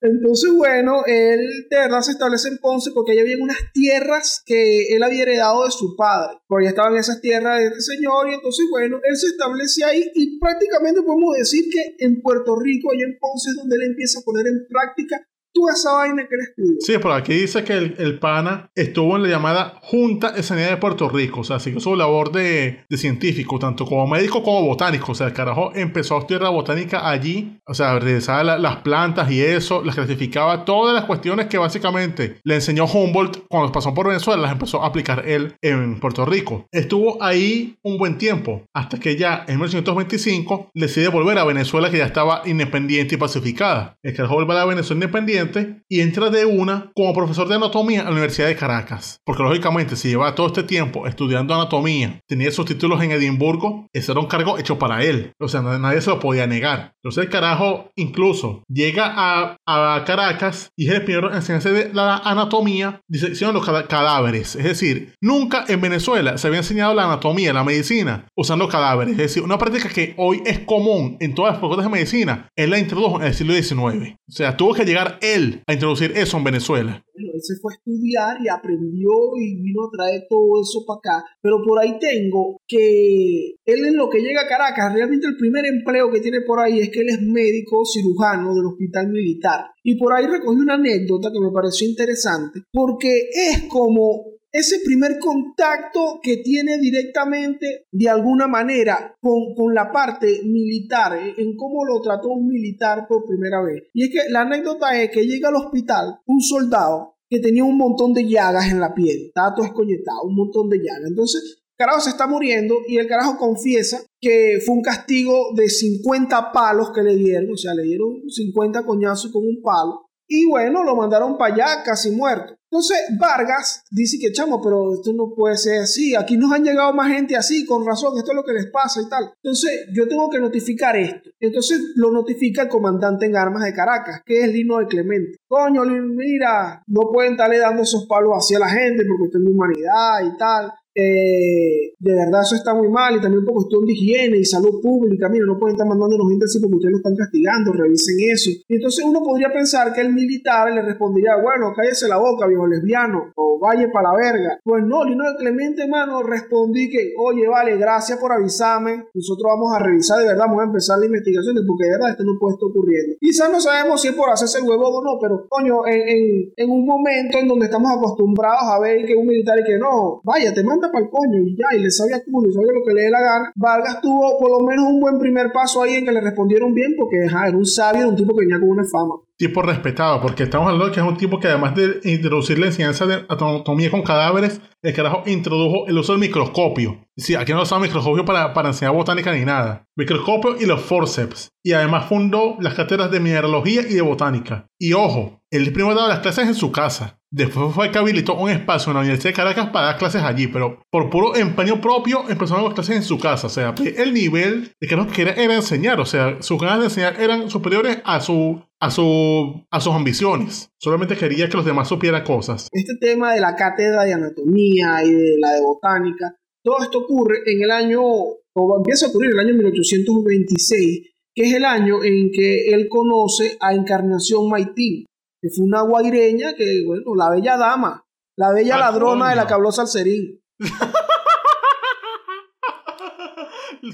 Entonces, 0.00 0.52
bueno, 0.52 1.04
él 1.06 1.66
de 1.70 1.76
verdad 1.76 2.00
se 2.00 2.12
establece 2.12 2.48
en 2.48 2.58
Ponce 2.58 2.90
porque 2.94 3.12
allá 3.12 3.22
había 3.22 3.36
unas 3.38 3.58
tierras 3.72 4.42
que 4.44 4.94
él 4.94 5.02
había 5.02 5.22
heredado 5.22 5.64
de 5.64 5.70
su 5.70 5.96
padre. 5.96 6.38
Por 6.46 6.60
allá 6.60 6.70
estaban 6.70 6.96
esas 6.96 7.20
tierras 7.20 7.58
de 7.58 7.66
este 7.66 7.80
señor 7.80 8.28
y 8.28 8.34
entonces, 8.34 8.66
bueno, 8.70 9.00
él 9.02 9.16
se 9.16 9.28
establece 9.28 9.84
ahí 9.84 10.10
y 10.14 10.38
prácticamente 10.38 11.02
podemos 11.02 11.36
decir 11.36 11.64
que 11.72 12.04
en 12.04 12.20
Puerto 12.20 12.56
Rico, 12.58 12.90
allá 12.92 13.04
en 13.04 13.18
Ponce, 13.18 13.50
es 13.50 13.56
donde 13.56 13.76
él 13.76 13.82
empieza 13.90 14.20
a 14.20 14.22
poner 14.22 14.46
en 14.46 14.66
práctica 14.68 15.26
toda 15.56 15.72
esa 15.72 15.92
vaina 15.94 16.22
que 16.28 16.34
él 16.34 16.40
estudió. 16.48 16.76
Sí, 16.80 16.98
por 16.98 17.12
aquí 17.12 17.32
dice 17.34 17.64
que 17.64 17.72
el, 17.72 17.94
el 17.98 18.18
pana 18.18 18.70
estuvo 18.74 19.16
en 19.16 19.22
la 19.22 19.28
llamada 19.28 19.78
Junta 19.82 20.32
de 20.32 20.42
Sanidad 20.42 20.70
de 20.70 20.76
Puerto 20.76 21.08
Rico, 21.08 21.40
o 21.40 21.44
sea, 21.44 21.58
siguió 21.58 21.80
su 21.80 21.96
labor 21.96 22.30
de, 22.32 22.84
de 22.88 22.96
científico, 22.96 23.58
tanto 23.58 23.86
como 23.86 24.06
médico 24.06 24.42
como 24.42 24.62
botánico, 24.62 25.12
o 25.12 25.14
sea, 25.14 25.28
el 25.28 25.32
carajo 25.32 25.72
empezó 25.74 26.16
a 26.16 26.20
estudiar 26.20 26.42
la 26.42 26.50
botánica 26.50 27.08
allí, 27.08 27.58
o 27.66 27.74
sea, 27.74 27.98
revisaba 27.98 28.44
la- 28.44 28.58
las 28.58 28.76
plantas 28.76 29.30
y 29.30 29.40
eso, 29.42 29.82
las 29.84 29.94
clasificaba, 29.94 30.64
todas 30.64 30.94
las 30.94 31.04
cuestiones 31.04 31.46
que 31.46 31.58
básicamente 31.58 32.38
le 32.44 32.54
enseñó 32.56 32.84
Humboldt 32.86 33.46
cuando 33.48 33.72
pasó 33.72 33.94
por 33.94 34.08
Venezuela, 34.08 34.42
las 34.42 34.52
empezó 34.52 34.82
a 34.82 34.86
aplicar 34.88 35.26
él 35.26 35.54
en 35.62 35.98
Puerto 36.00 36.24
Rico. 36.26 36.66
Estuvo 36.72 37.22
ahí 37.22 37.76
un 37.82 37.96
buen 37.98 38.18
tiempo, 38.18 38.62
hasta 38.74 38.98
que 39.00 39.16
ya 39.16 39.44
en 39.48 39.58
1925 39.58 40.70
decide 40.74 41.08
volver 41.08 41.38
a 41.38 41.44
Venezuela, 41.44 41.90
que 41.90 41.98
ya 41.98 42.06
estaba 42.06 42.42
independiente 42.44 43.14
y 43.14 43.18
pacificada. 43.18 43.96
El 44.02 44.14
carajo 44.14 44.34
vuelve 44.34 44.52
a 44.52 44.56
la 44.56 44.64
Venezuela 44.64 45.04
independiente 45.04 45.45
y 45.88 46.00
entra 46.00 46.30
de 46.30 46.44
una 46.44 46.90
como 46.94 47.12
profesor 47.14 47.48
de 47.48 47.54
anatomía 47.56 48.00
en 48.00 48.04
la 48.06 48.10
Universidad 48.12 48.48
de 48.48 48.56
Caracas. 48.56 49.20
Porque 49.24 49.42
lógicamente, 49.42 49.96
si 49.96 50.08
llevaba 50.08 50.34
todo 50.34 50.46
este 50.48 50.62
tiempo 50.62 51.06
estudiando 51.06 51.54
anatomía, 51.54 52.20
tenía 52.26 52.50
sus 52.50 52.66
títulos 52.66 53.02
en 53.02 53.12
Edimburgo, 53.12 53.86
ese 53.92 54.12
era 54.12 54.20
un 54.20 54.26
cargo 54.26 54.58
hecho 54.58 54.78
para 54.78 55.02
él. 55.04 55.32
O 55.40 55.48
sea, 55.48 55.62
na- 55.62 55.78
nadie 55.78 56.00
se 56.00 56.10
lo 56.10 56.20
podía 56.20 56.46
negar. 56.46 56.92
Entonces 57.02 57.24
el 57.24 57.30
carajo 57.30 57.90
incluso 57.96 58.62
llega 58.68 59.12
a, 59.16 59.56
a 59.66 60.04
Caracas 60.04 60.70
y 60.76 60.88
es 60.88 60.94
el 60.94 61.04
primero 61.04 61.30
en 61.30 61.36
enseñarse 61.36 61.72
de 61.72 61.94
la 61.94 62.16
anatomía, 62.18 63.00
diseccionando 63.08 63.60
los 63.60 63.66
cada- 63.66 63.86
cadáveres. 63.86 64.56
Es 64.56 64.64
decir, 64.64 65.14
nunca 65.20 65.64
en 65.68 65.80
Venezuela 65.80 66.38
se 66.38 66.46
había 66.48 66.58
enseñado 66.60 66.94
la 66.94 67.04
anatomía, 67.04 67.52
la 67.52 67.64
medicina, 67.64 68.26
usando 68.36 68.68
cadáveres. 68.68 69.12
Es 69.12 69.18
decir, 69.18 69.42
una 69.42 69.58
práctica 69.58 69.88
que 69.88 70.14
hoy 70.16 70.42
es 70.46 70.60
común 70.60 71.16
en 71.20 71.34
todas 71.34 71.52
las 71.52 71.60
facultades 71.60 71.90
de 71.90 71.96
medicina, 71.96 72.48
él 72.56 72.70
la 72.70 72.78
introdujo 72.78 73.20
en 73.20 73.26
el 73.28 73.34
siglo 73.34 73.54
XIX. 73.54 74.16
O 74.28 74.32
sea, 74.32 74.56
tuvo 74.56 74.74
que 74.74 74.84
llegar 74.84 75.18
él 75.20 75.35
a 75.66 75.72
introducir 75.72 76.12
eso 76.14 76.36
en 76.36 76.44
Venezuela. 76.44 77.04
Bueno, 77.14 77.32
él 77.34 77.40
se 77.42 77.56
fue 77.60 77.72
a 77.72 77.76
estudiar 77.76 78.36
y 78.42 78.48
aprendió 78.48 79.10
y 79.40 79.62
vino 79.62 79.84
a 79.84 79.90
traer 79.90 80.26
todo 80.28 80.60
eso 80.60 80.84
para 80.86 80.98
acá. 80.98 81.26
Pero 81.40 81.62
por 81.64 81.78
ahí 81.78 81.98
tengo 81.98 82.60
que 82.66 83.56
él 83.64 83.84
en 83.86 83.96
lo 83.96 84.08
que 84.08 84.20
llega 84.20 84.42
a 84.42 84.48
Caracas, 84.48 84.92
realmente 84.92 85.26
el 85.26 85.36
primer 85.36 85.64
empleo 85.66 86.10
que 86.10 86.20
tiene 86.20 86.40
por 86.46 86.60
ahí 86.60 86.80
es 86.80 86.90
que 86.90 87.00
él 87.00 87.08
es 87.08 87.22
médico 87.22 87.84
cirujano 87.84 88.54
del 88.54 88.66
hospital 88.66 89.08
militar. 89.08 89.66
Y 89.82 89.96
por 89.96 90.12
ahí 90.12 90.26
recogí 90.26 90.58
una 90.58 90.74
anécdota 90.74 91.30
que 91.32 91.40
me 91.40 91.52
pareció 91.52 91.88
interesante, 91.88 92.62
porque 92.72 93.28
es 93.32 93.64
como 93.68 94.35
ese 94.56 94.80
primer 94.84 95.18
contacto 95.18 96.18
que 96.22 96.38
tiene 96.38 96.78
directamente 96.78 97.86
de 97.92 98.08
alguna 98.08 98.46
manera 98.46 99.14
con, 99.20 99.54
con 99.54 99.74
la 99.74 99.92
parte 99.92 100.40
militar, 100.44 101.18
eh, 101.18 101.34
en 101.36 101.56
cómo 101.56 101.84
lo 101.84 102.00
trató 102.00 102.28
un 102.28 102.48
militar 102.48 103.06
por 103.06 103.26
primera 103.26 103.62
vez. 103.62 103.84
Y 103.92 104.04
es 104.04 104.10
que 104.10 104.30
la 104.30 104.40
anécdota 104.42 105.00
es 105.00 105.10
que 105.10 105.26
llega 105.26 105.50
al 105.50 105.56
hospital 105.56 106.20
un 106.26 106.40
soldado 106.40 107.16
que 107.28 107.40
tenía 107.40 107.64
un 107.64 107.76
montón 107.76 108.14
de 108.14 108.26
llagas 108.26 108.70
en 108.70 108.80
la 108.80 108.94
piel, 108.94 109.26
estaba 109.26 109.54
todo 109.54 109.66
escoñetado, 109.66 110.22
un 110.24 110.36
montón 110.36 110.70
de 110.70 110.78
llagas. 110.78 111.10
Entonces, 111.10 111.64
carajo 111.76 112.00
se 112.00 112.10
está 112.10 112.26
muriendo 112.26 112.76
y 112.88 112.96
el 112.96 113.06
carajo 113.06 113.36
confiesa 113.36 114.00
que 114.20 114.58
fue 114.64 114.74
un 114.74 114.82
castigo 114.82 115.52
de 115.54 115.68
50 115.68 116.52
palos 116.52 116.92
que 116.94 117.02
le 117.02 117.16
dieron, 117.16 117.52
o 117.52 117.56
sea, 117.56 117.74
le 117.74 117.82
dieron 117.82 118.22
50 118.28 118.86
coñazos 118.86 119.30
con 119.30 119.42
un 119.46 119.60
palo. 119.62 120.05
Y 120.28 120.46
bueno, 120.46 120.82
lo 120.82 120.96
mandaron 120.96 121.38
para 121.38 121.54
allá 121.54 121.82
casi 121.84 122.10
muerto. 122.10 122.56
Entonces 122.70 122.98
Vargas 123.18 123.84
dice 123.90 124.18
que 124.20 124.32
chamo, 124.32 124.60
pero 124.60 124.94
esto 124.94 125.12
no 125.12 125.32
puede 125.34 125.56
ser 125.56 125.82
así. 125.82 126.16
Aquí 126.16 126.36
nos 126.36 126.52
han 126.52 126.64
llegado 126.64 126.92
más 126.92 127.12
gente 127.12 127.36
así, 127.36 127.64
con 127.64 127.86
razón, 127.86 128.18
esto 128.18 128.32
es 128.32 128.36
lo 128.36 128.44
que 128.44 128.52
les 128.52 128.66
pasa 128.66 129.00
y 129.00 129.08
tal. 129.08 129.32
Entonces 129.42 129.86
yo 129.94 130.08
tengo 130.08 130.28
que 130.28 130.40
notificar 130.40 130.96
esto. 130.96 131.30
Entonces 131.38 131.80
lo 131.94 132.10
notifica 132.10 132.62
el 132.62 132.68
comandante 132.68 133.26
en 133.26 133.36
armas 133.36 133.64
de 133.64 133.72
Caracas, 133.72 134.22
que 134.26 134.42
es 134.42 134.52
Lino 134.52 134.78
de 134.78 134.86
Clemente. 134.86 135.38
Coño, 135.46 135.84
mira, 135.84 136.82
no 136.88 137.02
pueden 137.12 137.32
estarle 137.32 137.58
dando 137.58 137.82
esos 137.82 138.06
palos 138.06 138.32
así 138.36 138.54
a 138.54 138.58
la 138.58 138.68
gente 138.68 139.04
porque 139.06 139.32
tengo 139.32 139.50
humanidad 139.50 140.24
y 140.24 140.36
tal. 140.36 140.72
Eh, 140.96 141.92
de 141.98 142.14
verdad 142.14 142.40
eso 142.40 142.56
está 142.56 142.72
muy 142.72 142.88
mal 142.88 143.16
y 143.16 143.20
también 143.20 143.44
por 143.44 143.54
cuestión 143.54 143.84
de 143.84 143.92
higiene 143.92 144.38
y 144.38 144.44
salud 144.44 144.80
pública, 144.80 145.28
mira, 145.28 145.44
no 145.44 145.58
pueden 145.58 145.74
estar 145.74 145.86
mandándonos 145.86 146.28
gente 146.28 146.46
así 146.46 146.58
porque 146.58 146.76
ustedes 146.76 146.92
lo 146.92 146.98
están 146.98 147.16
castigando, 147.16 147.72
revisen 147.72 148.16
eso. 148.32 148.50
Y 148.68 148.74
entonces 148.76 149.04
uno 149.04 149.20
podría 149.22 149.52
pensar 149.52 149.92
que 149.92 150.00
el 150.00 150.12
militar 150.14 150.72
le 150.72 150.80
respondería, 150.80 151.36
bueno, 151.36 151.72
cállese 151.76 152.08
la 152.08 152.16
boca, 152.16 152.46
viejo 152.46 152.66
lesbiano, 152.66 153.32
o 153.36 153.58
vaya 153.60 153.90
para 153.92 154.12
la 154.12 154.16
verga. 154.16 154.60
Pues 154.64 154.84
no, 154.84 155.04
Lino 155.04 155.24
de 155.24 155.36
Clemente, 155.36 155.82
hermano, 155.82 156.22
respondí 156.22 156.88
que, 156.88 157.12
oye, 157.18 157.46
vale, 157.46 157.76
gracias 157.76 158.18
por 158.18 158.32
avisarme, 158.32 159.04
nosotros 159.12 159.52
vamos 159.52 159.74
a 159.76 159.84
revisar, 159.84 160.18
de 160.20 160.28
verdad, 160.28 160.46
vamos 160.48 160.62
a 160.62 160.66
empezar 160.66 160.98
la 160.98 161.06
investigación 161.06 161.56
porque 161.66 161.84
de 161.84 161.90
verdad 161.92 162.10
esto 162.10 162.24
no 162.24 162.38
puede 162.40 162.54
estar 162.54 162.68
ocurriendo. 162.68 163.16
Quizás 163.20 163.52
no 163.52 163.60
sabemos 163.60 164.00
si 164.00 164.08
es 164.08 164.14
por 164.14 164.30
hacerse 164.30 164.58
el 164.58 164.64
huevo 164.64 164.88
o 164.88 165.04
no, 165.04 165.18
pero 165.20 165.46
coño, 165.48 165.86
en, 165.86 166.00
en, 166.08 166.52
en 166.56 166.70
un 166.70 166.86
momento 166.86 167.38
en 167.38 167.48
donde 167.48 167.66
estamos 167.66 167.92
acostumbrados 167.92 168.64
a 168.64 168.80
ver 168.80 169.04
que 169.04 169.14
un 169.14 169.26
militar 169.26 169.58
y 169.60 169.64
que 169.64 169.78
no, 169.78 170.20
vaya, 170.24 170.52
te 170.54 170.62
manda 170.62 170.85
para 170.90 171.04
el 171.04 171.10
coño 171.10 171.40
y 171.44 171.56
ya, 171.56 171.76
y 171.76 171.82
le 171.82 171.90
sabía 171.90 172.22
culo 172.24 172.48
y 172.48 172.52
sabía 172.52 172.72
lo 172.72 172.84
que 172.86 172.94
le 172.94 173.02
dé 173.02 173.10
la 173.10 173.20
gana. 173.20 173.52
Vargas 173.54 174.00
tuvo 174.00 174.38
por 174.38 174.50
lo 174.50 174.66
menos 174.66 174.86
un 174.86 175.00
buen 175.00 175.18
primer 175.18 175.52
paso 175.52 175.82
ahí 175.82 175.94
en 175.94 176.04
que 176.04 176.12
le 176.12 176.20
respondieron 176.20 176.74
bien 176.74 176.94
porque 176.96 177.16
ajá, 177.26 177.48
era 177.48 177.56
un 177.56 177.66
sabio, 177.66 178.08
un 178.08 178.16
tipo 178.16 178.34
que 178.34 178.44
venía 178.44 178.60
con 178.60 178.70
una 178.70 178.84
fama. 178.84 179.14
Tipo 179.38 179.60
respetado, 179.60 180.20
porque 180.22 180.44
estamos 180.44 180.66
hablando 180.66 180.86
de 180.86 180.92
que 180.92 181.00
es 181.00 181.06
un 181.06 181.18
tipo 181.18 181.38
que 181.38 181.48
además 181.48 181.74
de 181.74 182.00
introducir 182.04 182.58
la 182.58 182.66
enseñanza 182.66 183.04
de 183.04 183.26
anatomía 183.28 183.90
con 183.90 184.02
cadáveres, 184.02 184.62
el 184.82 184.94
carajo 184.94 185.24
introdujo 185.26 185.86
el 185.88 185.98
uso 185.98 186.12
del 186.12 186.20
microscopio. 186.20 187.06
Sí, 187.16 187.34
aquí 187.34 187.52
no 187.52 187.62
usaba 187.62 187.82
microscopio 187.82 188.24
para, 188.24 188.54
para 188.54 188.68
enseñar 188.68 188.94
botánica 188.94 189.32
ni 189.32 189.44
nada. 189.44 189.86
Microscopio 189.94 190.56
y 190.58 190.64
los 190.64 190.80
forceps. 190.80 191.50
Y 191.62 191.72
además 191.72 192.06
fundó 192.08 192.56
las 192.60 192.74
cátedras 192.74 193.10
de 193.10 193.20
mineralogía 193.20 193.82
y 193.82 193.94
de 193.94 194.00
botánica. 194.00 194.68
Y 194.78 194.94
ojo, 194.94 195.42
él 195.50 195.72
primero 195.72 195.94
daba 195.94 196.08
las 196.08 196.20
clases 196.20 196.46
en 196.46 196.54
su 196.54 196.72
casa. 196.72 197.20
Después 197.36 197.74
fue 197.74 197.92
que 197.92 197.98
habilitó 197.98 198.34
un 198.38 198.48
espacio 198.48 198.90
en 198.90 198.94
la 198.94 199.00
Universidad 199.00 199.28
de 199.28 199.36
Caracas 199.36 199.68
para 199.68 199.88
dar 199.88 199.98
clases 199.98 200.22
allí, 200.22 200.46
pero 200.46 200.80
por 200.90 201.10
puro 201.10 201.36
empeño 201.36 201.82
propio 201.82 202.24
empezó 202.30 202.56
a 202.56 202.62
dar 202.62 202.72
clases 202.72 202.96
en 202.96 203.02
su 203.02 203.18
casa. 203.18 203.48
O 203.48 203.50
sea, 203.50 203.74
el 203.78 204.14
nivel 204.14 204.72
de 204.80 204.88
que 204.88 204.96
no 204.96 205.06
quería 205.06 205.34
era 205.34 205.54
enseñar. 205.54 206.00
O 206.00 206.06
sea, 206.06 206.40
sus 206.40 206.58
ganas 206.58 206.78
de 206.78 206.84
enseñar 206.86 207.20
eran 207.20 207.50
superiores 207.50 207.98
a 208.06 208.22
su 208.22 208.62
a, 208.80 208.90
su, 208.90 209.66
a 209.70 209.80
sus 209.82 209.92
ambiciones. 209.92 210.70
Solamente 210.80 211.14
quería 211.14 211.46
que 211.50 211.58
los 211.58 211.66
demás 211.66 211.88
supieran 211.88 212.24
cosas. 212.24 212.68
Este 212.72 212.94
tema 212.98 213.34
de 213.34 213.40
la 213.40 213.54
cátedra 213.54 214.04
de 214.04 214.14
anatomía 214.14 215.04
y 215.04 215.10
de 215.10 215.34
la 215.38 215.50
de 215.52 215.60
botánica, 215.60 216.34
todo 216.64 216.78
esto 216.82 217.00
ocurre 217.00 217.40
en 217.44 217.62
el 217.62 217.70
año, 217.70 218.00
o 218.00 218.76
empieza 218.78 219.06
a 219.06 219.08
ocurrir 219.10 219.32
en 219.32 219.40
el 219.40 219.46
año 219.46 219.54
1826, 219.56 221.10
que 221.34 221.42
es 221.42 221.52
el 221.52 221.66
año 221.66 222.02
en 222.02 222.30
que 222.32 222.70
él 222.70 222.88
conoce 222.88 223.58
a 223.60 223.74
Encarnación 223.74 224.48
Maitín, 224.48 225.04
que 225.40 225.48
fue 225.54 225.64
una 225.66 225.82
guaireña 225.82 226.54
que, 226.54 226.82
bueno, 226.86 227.14
la 227.16 227.30
bella 227.30 227.56
dama, 227.56 228.04
la 228.36 228.52
bella 228.52 228.76
Ah, 228.76 228.78
ladrona 228.78 229.30
de 229.30 229.36
la 229.36 229.46
que 229.46 229.54
habló 229.54 229.72
Salserín. 229.72 230.40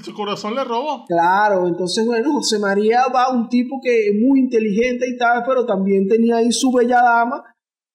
Su 0.03 0.13
corazón 0.13 0.55
le 0.55 0.63
robó. 0.63 1.05
Claro, 1.07 1.67
entonces, 1.67 2.05
bueno, 2.05 2.33
José 2.33 2.59
María 2.59 3.05
va 3.13 3.29
un 3.31 3.47
tipo 3.47 3.79
que 3.81 4.07
es 4.07 4.13
muy 4.19 4.39
inteligente 4.39 5.07
y 5.07 5.17
tal, 5.17 5.43
pero 5.47 5.65
también 5.65 6.07
tenía 6.07 6.37
ahí 6.37 6.51
su 6.51 6.71
bella 6.71 6.99
dama 7.01 7.43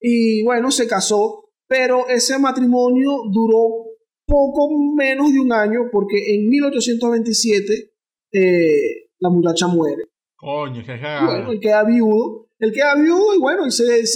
y 0.01 0.43
bueno, 0.45 0.71
se 0.71 0.87
casó, 0.87 1.49
pero 1.67 2.09
ese 2.09 2.39
matrimonio 2.39 3.11
duró 3.33 3.85
poco 4.27 4.69
menos 4.95 5.33
de 5.33 5.41
un 5.41 5.53
año 5.53 5.81
porque 5.91 6.35
en 6.37 6.49
1827 6.49 7.91
eh, 8.33 9.09
la 9.19 9.31
muchacha 9.31 9.67
muere. 9.67 10.05
Coño, 10.37 10.83
qué 10.87 10.95
Y 10.95 11.01
cagada. 11.01 11.27
bueno, 11.27 11.51
él 11.53 11.61
queda 11.61 11.85
viudo, 11.85 12.38
él 12.59 12.73
queda 12.73 12.95
viudo 12.95 13.35
y 13.35 13.39
bueno, 13.39 13.67
y 13.67 13.71
se, 13.71 14.07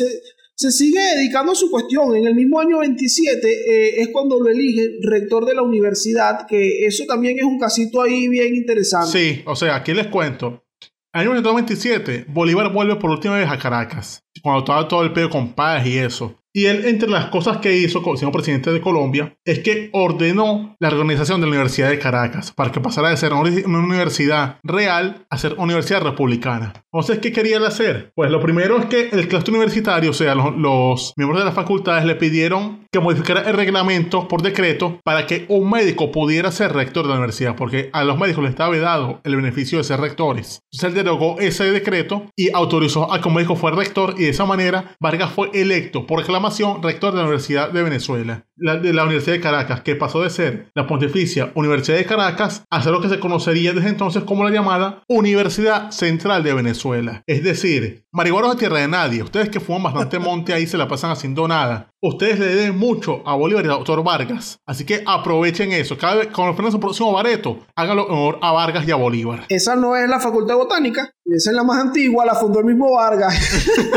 sigue 0.71 1.01
dedicando 1.17 1.53
a 1.53 1.55
su 1.55 1.71
cuestión. 1.71 2.15
En 2.17 2.27
el 2.27 2.35
mismo 2.35 2.61
año 2.61 2.79
27 2.79 3.49
eh, 3.49 4.01
es 4.01 4.09
cuando 4.13 4.41
lo 4.41 4.51
eligen 4.51 4.99
rector 5.03 5.45
de 5.45 5.55
la 5.55 5.63
universidad, 5.63 6.47
que 6.47 6.87
eso 6.87 7.05
también 7.07 7.39
es 7.39 7.45
un 7.45 7.59
casito 7.59 8.03
ahí 8.03 8.29
bien 8.29 8.55
interesante. 8.55 9.19
Sí, 9.19 9.43
o 9.47 9.57
sea, 9.57 9.77
aquí 9.77 9.93
les 9.93 10.09
cuento. 10.09 10.65
Año 11.13 11.31
1927, 11.31 12.27
Bolívar 12.29 12.73
vuelve 12.73 12.97
por 12.97 13.11
última 13.11 13.37
vez 13.37 13.49
a 13.49 13.59
Caracas. 13.59 14.25
Cuando 14.43 14.61
estaba 14.61 14.89
todo 14.89 15.03
el 15.03 15.13
pedo 15.13 15.29
con 15.29 15.55
paz 15.55 15.87
y 15.87 15.99
eso. 15.99 16.42
Y 16.55 16.67
él, 16.67 16.85
entre 16.85 17.09
las 17.09 17.27
cosas 17.27 17.59
que 17.59 17.77
hizo 17.77 18.03
como 18.03 18.17
siendo 18.17 18.33
presidente 18.33 18.71
de 18.71 18.81
Colombia, 18.83 19.35
es 19.45 19.61
que 19.61 19.89
ordenó 19.93 20.77
la 20.79 20.89
organización 20.89 21.41
de 21.41 21.47
la 21.47 21.53
Universidad 21.53 21.89
de 21.89 21.99
Caracas 21.99 22.53
para 22.53 22.71
que 22.71 22.81
pasara 22.81 23.09
de 23.09 23.17
ser 23.17 23.33
una 23.33 23.79
universidad 23.79 24.59
real 24.63 25.25
a 25.31 25.39
ser 25.39 25.55
universidad 25.57 26.03
republicana. 26.03 26.75
Entonces, 26.93 27.21
¿qué 27.21 27.33
quería 27.33 27.57
él 27.57 27.65
hacer? 27.65 28.13
Pues 28.15 28.31
lo 28.31 28.41
primero 28.41 28.79
es 28.79 28.85
que 28.85 29.09
el 29.13 29.29
claustro 29.29 29.55
universitario, 29.55 30.11
o 30.11 30.15
sea, 30.15 30.35
los, 30.35 30.55
los 30.57 31.15
miembros 31.17 31.41
de 31.41 31.47
las 31.47 31.55
facultades 31.55 32.05
le 32.05 32.17
pidieron 32.17 32.87
que 32.93 33.01
modificara 33.01 33.49
el 33.49 33.57
reglamento 33.57 34.29
por 34.29 34.43
decreto 34.43 35.01
para 35.03 35.27
que 35.27 35.47
un 35.49 35.71
médico 35.71 36.13
pudiera 36.13 36.53
ser 36.53 36.75
rector 36.75 37.05
de 37.05 37.11
la 37.11 37.15
universidad, 37.15 37.57
porque 37.57 37.89
a 37.95 38.05
los 38.05 38.19
médicos 38.19 38.45
les 38.45 38.51
estaba 38.51 38.69
vedado 38.69 39.23
el 39.25 39.37
beneficio 39.37 39.79
de 39.79 39.85
ser 39.85 40.01
rectores. 40.01 40.61
Entonces 40.71 40.91
él 40.91 40.95
derogó 40.95 41.41
ese 41.41 41.71
decreto 41.71 42.27
y 42.37 42.51
autorizó 42.53 43.11
a 43.11 43.23
que 43.23 43.29
un 43.29 43.35
médico 43.35 43.57
fuera 43.57 43.79
rector 43.79 44.17
y 44.19 44.25
de 44.25 44.31
esa 44.31 44.45
manera 44.45 44.95
Vargas 45.01 45.33
fue 45.33 45.51
electo 45.55 46.07
por 46.07 46.19
reclamación 46.19 46.42
rector 46.83 47.13
de 47.13 47.19
la 47.19 47.25
Universidad 47.25 47.71
de 47.71 47.83
Venezuela, 47.83 48.47
de 48.57 48.93
la 48.93 49.05
Universidad 49.05 49.35
de 49.37 49.41
Caracas, 49.41 49.83
que 49.83 49.97
pasó 49.97 50.23
de 50.23 50.31
ser 50.31 50.71
la 50.75 50.87
Pontificia 50.87 51.53
Universidad 51.55 51.97
de 51.97 52.05
Caracas 52.05 52.65
a 52.71 52.83
ser 52.83 52.93
lo 52.93 53.01
que 53.01 53.09
se 53.09 53.21
conocería 53.21 53.73
desde 53.73 53.89
entonces 53.89 54.25
como 54.25 54.45
la 54.45 54.51
llamada 54.51 55.03
Universidad 55.09 55.91
Central 55.91 56.43
de 56.43 56.55
Venezuela. 56.55 57.23
Es 57.27 57.43
decir, 57.43 58.05
marihuanos 58.13 58.53
de 58.53 58.59
tierra 58.59 58.79
de 58.79 58.89
nadie, 58.89 59.23
ustedes 59.23 59.49
que 59.49 59.61
fuman 59.61 59.83
bastante 59.83 60.19
monte 60.21 60.53
ahí 60.53 60.67
se 60.67 60.79
la 60.79 60.89
pasan 60.89 61.11
haciendo 61.11 61.47
nada. 61.49 61.91
Ustedes 62.01 62.39
le 62.41 62.47
deben 62.47 62.79
mucho 62.79 63.23
a 63.25 63.37
Bolívar 63.37 63.65
y 63.65 63.69
al 63.69 63.75
doctor 63.75 64.03
Vargas. 64.03 64.59
Así 64.67 64.85
que 64.85 65.05
aprovechen 65.07 65.71
eso. 65.73 65.97
Cada 65.97 66.17
vez, 66.17 66.29
cuando 66.35 66.53
ofrezcan 66.53 66.73
su 66.73 66.81
próximo 66.81 67.13
bareto, 67.13 67.61
háganlo 67.77 68.07
honor 68.07 68.39
a 68.43 68.51
Vargas 68.51 68.87
y 68.89 68.91
a 68.91 68.97
Bolívar. 68.97 69.45
Esa 69.49 69.77
no 69.77 69.95
es 69.95 70.09
la 70.09 70.19
Facultad 70.19 70.57
Botánica. 70.57 71.15
Esa 71.25 71.51
es 71.51 71.57
la 71.57 71.63
más 71.63 71.79
antigua, 71.79 72.27
la 72.27 72.35
fundó 72.35 72.59
el 72.59 72.65
mismo 72.65 72.93
Vargas. 72.93 73.69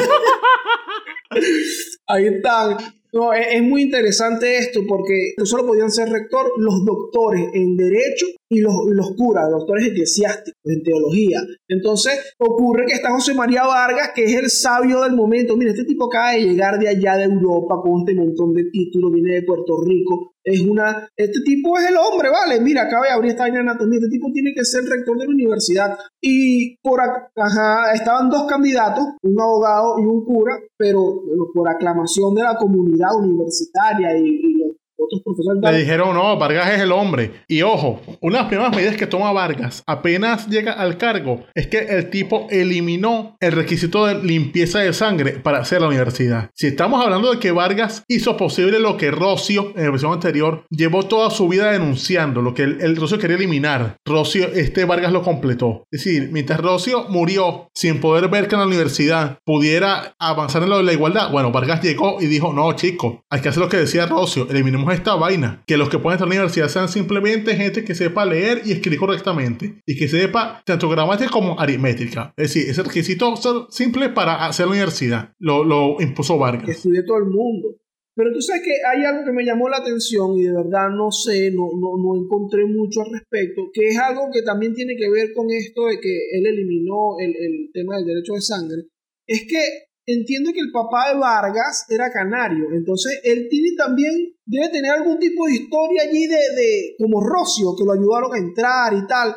Ahí 2.08 2.28
están. 2.28 2.78
No, 3.16 3.32
es, 3.32 3.64
muy 3.64 3.84
interesante 3.84 4.58
esto 4.58 4.82
porque 4.86 5.36
solo 5.46 5.66
podían 5.66 5.90
ser 5.90 6.10
rector 6.10 6.52
los 6.58 6.84
doctores 6.84 7.48
en 7.54 7.78
Derecho 7.78 8.26
y 8.50 8.60
los, 8.60 8.74
los 8.92 9.16
curas, 9.16 9.50
doctores 9.50 9.88
eclesiásticos 9.88 10.60
en 10.66 10.84
teología. 10.84 11.40
Entonces 11.70 12.34
ocurre 12.38 12.86
que 12.86 12.96
está 12.96 13.12
José 13.12 13.34
María 13.34 13.66
Vargas, 13.66 14.12
que 14.14 14.26
es 14.26 14.36
el 14.36 14.50
sabio 14.50 15.02
del 15.02 15.14
momento. 15.14 15.56
Mira, 15.56 15.72
este 15.72 15.86
tipo 15.86 16.08
acaba 16.08 16.32
de 16.32 16.44
llegar 16.44 16.78
de 16.78 16.90
allá 16.90 17.16
de 17.16 17.24
Europa 17.24 17.76
con 17.82 18.02
este 18.02 18.16
montón 18.16 18.54
de 18.54 18.66
títulos, 18.66 19.14
viene 19.14 19.36
de 19.36 19.44
Puerto 19.44 19.82
Rico. 19.82 20.34
Es 20.44 20.62
una, 20.62 21.10
este 21.18 21.40
tipo 21.44 21.76
es 21.80 21.90
el 21.90 21.98
hombre, 21.98 22.30
vale. 22.30 22.62
Mira, 22.62 22.84
acaba 22.84 23.08
de 23.08 23.14
abrir 23.14 23.32
esta 23.32 23.46
vaina 23.46 23.62
anatomía. 23.62 23.98
Este 23.98 24.12
tipo 24.12 24.28
tiene 24.32 24.54
que 24.54 24.64
ser 24.64 24.84
rector 24.84 25.18
de 25.18 25.26
la 25.26 25.32
universidad. 25.32 25.98
Y 26.22 26.76
por 26.84 27.02
acá 27.02 27.92
estaban 27.96 28.30
dos 28.30 28.46
candidatos, 28.46 29.06
un 29.24 29.42
abogado 29.42 29.96
y 30.00 30.06
un 30.06 30.24
cura, 30.24 30.60
pero 30.78 31.24
por 31.52 31.68
aclamación 31.68 32.36
de 32.36 32.44
la 32.44 32.58
comunidad 32.58 33.05
universitaria 33.14 34.18
y, 34.18 34.75
otros 34.98 35.22
profesores. 35.24 35.62
Le 35.62 35.78
dijeron, 35.80 36.14
no, 36.14 36.38
Vargas 36.38 36.72
es 36.72 36.82
el 36.82 36.92
hombre. 36.92 37.32
Y 37.48 37.62
ojo, 37.62 38.02
una 38.22 38.38
de 38.38 38.42
las 38.44 38.50
primeras 38.50 38.76
medidas 38.76 38.98
que 38.98 39.08
toma 39.08 39.32
Vargas 39.32 39.84
apenas 39.86 40.48
llega 40.48 40.74
al 40.74 40.98
cargo 40.98 41.46
es 41.54 41.68
que 41.68 41.80
el 41.80 42.10
tipo 42.10 42.48
eliminó 42.50 43.38
el 43.40 43.52
requisito 43.52 44.06
de 44.06 44.24
limpieza 44.24 44.80
de 44.80 44.94
sangre 44.94 45.34
para 45.34 45.60
hacer 45.60 45.82
la 45.82 45.88
universidad. 45.88 46.50
Si 46.54 46.68
estamos 46.68 47.04
hablando 47.04 47.32
de 47.32 47.40
que 47.40 47.52
Vargas 47.52 48.04
hizo 48.08 48.38
posible 48.38 48.80
lo 48.80 48.98
que 48.98 49.12
Rocio, 49.12 49.74
en 49.76 49.84
la 49.84 49.92
versión 49.92 50.14
anterior, 50.14 50.66
llevó 50.70 51.04
toda 51.04 51.30
su 51.30 51.48
vida 51.48 51.72
denunciando, 51.72 52.42
lo 52.42 52.54
que 52.54 52.64
el, 52.64 52.82
el 52.82 52.96
Rocio 52.96 53.20
quería 53.20 53.38
eliminar, 53.38 53.98
Rocio, 54.06 54.48
este 54.54 54.86
Vargas 54.86 55.12
lo 55.12 55.22
completó. 55.22 55.86
Es 55.92 56.04
decir, 56.04 56.30
mientras 56.32 56.60
Rocio 56.60 57.06
murió 57.10 57.70
sin 57.74 58.00
poder 58.00 58.30
ver 58.30 58.48
que 58.48 58.56
en 58.56 58.62
la 58.62 58.68
universidad 58.68 59.40
pudiera 59.46 60.16
avanzar 60.20 60.64
en 60.64 60.70
lo 60.70 60.78
de 60.78 60.84
la 60.84 60.94
igualdad, 60.94 61.32
bueno, 61.32 61.52
Vargas 61.52 61.82
llegó 61.82 62.22
y 62.22 62.28
dijo, 62.28 62.54
no, 62.54 62.74
chico, 62.74 63.24
hay 63.30 63.42
que 63.42 63.50
hacer 63.50 63.62
lo 63.62 63.70
que 63.70 63.78
decía 63.78 64.06
Rocio, 64.06 64.48
eliminemos 64.50 64.85
esta 64.94 65.16
vaina. 65.16 65.64
Que 65.66 65.78
los 65.78 65.90
que 65.90 66.00
pueden 66.00 66.16
estar 66.16 66.28
en 66.28 66.30
la 66.30 66.36
universidad 66.36 66.68
sean 66.68 66.90
simplemente 66.90 67.56
gente 67.56 67.84
que 67.84 67.96
sepa 67.96 68.26
leer 68.26 68.62
y 68.66 68.72
escribir 68.72 69.00
correctamente. 69.00 69.82
Y 69.86 69.98
que 69.98 70.08
sepa 70.08 70.62
tanto 70.66 70.90
gramática 70.90 71.30
como 71.30 71.60
aritmética. 71.60 72.34
Es 72.38 72.54
decir, 72.54 72.70
ese 72.70 72.84
requisito 72.84 73.36
simple 73.70 74.10
para 74.10 74.46
hacer 74.46 74.66
la 74.66 74.72
universidad. 74.72 75.34
Lo, 75.40 75.64
lo 75.64 76.02
impuso 76.02 76.38
Vargas. 76.38 76.66
Que 76.66 76.72
estudie 76.72 77.04
todo 77.04 77.18
el 77.18 77.26
mundo. 77.26 77.76
Pero 78.16 78.32
tú 78.32 78.42
sabes 78.42 78.64
que 78.64 78.72
hay 78.72 79.04
algo 79.04 79.26
que 79.26 79.34
me 79.34 79.44
llamó 79.44 79.68
la 79.68 79.78
atención 79.78 80.38
y 80.38 80.44
de 80.44 80.54
verdad 80.54 80.88
no 80.90 81.12
sé, 81.12 81.52
no, 81.52 81.68
no, 81.76 81.98
no, 82.00 82.16
encontré 82.16 82.64
mucho 82.66 83.02
al 83.02 83.12
respecto, 83.12 83.70
que 83.74 83.90
es 83.90 83.98
algo 83.98 84.30
que 84.32 84.42
también 84.42 84.74
tiene 84.74 84.96
que 84.96 85.10
ver 85.10 85.34
con 85.34 85.52
esto 85.52 85.88
de 85.88 86.00
que 86.00 86.30
él 86.32 86.46
eliminó 86.46 87.20
el, 87.20 87.36
el 87.36 87.70
tema 87.74 87.98
del 87.98 88.06
derecho 88.06 88.36
de 88.36 88.42
sangre. 88.42 88.84
Es 89.28 89.42
que 89.44 89.85
entiendo 90.06 90.52
que 90.54 90.60
el 90.60 90.72
papá 90.72 91.10
de 91.12 91.20
Vargas 91.20 91.86
era 91.90 92.12
canario, 92.12 92.66
entonces 92.72 93.22
él 93.24 93.48
tiene 93.50 93.70
también, 93.78 94.34
debe 94.46 94.70
tener 94.70 94.92
algún 94.92 95.20
tipo 95.20 95.48
de 95.48 95.56
historia 95.56 96.04
allí 96.04 96.28
de, 96.28 96.36
de 96.36 96.96
como 97.00 97.22
Rocio, 97.22 97.76
que 97.78 97.86
lo 97.86 97.94
ayudaron 97.94 98.34
a 98.34 98.38
entrar 98.38 98.94
y 98.94 99.06
tal, 99.08 99.36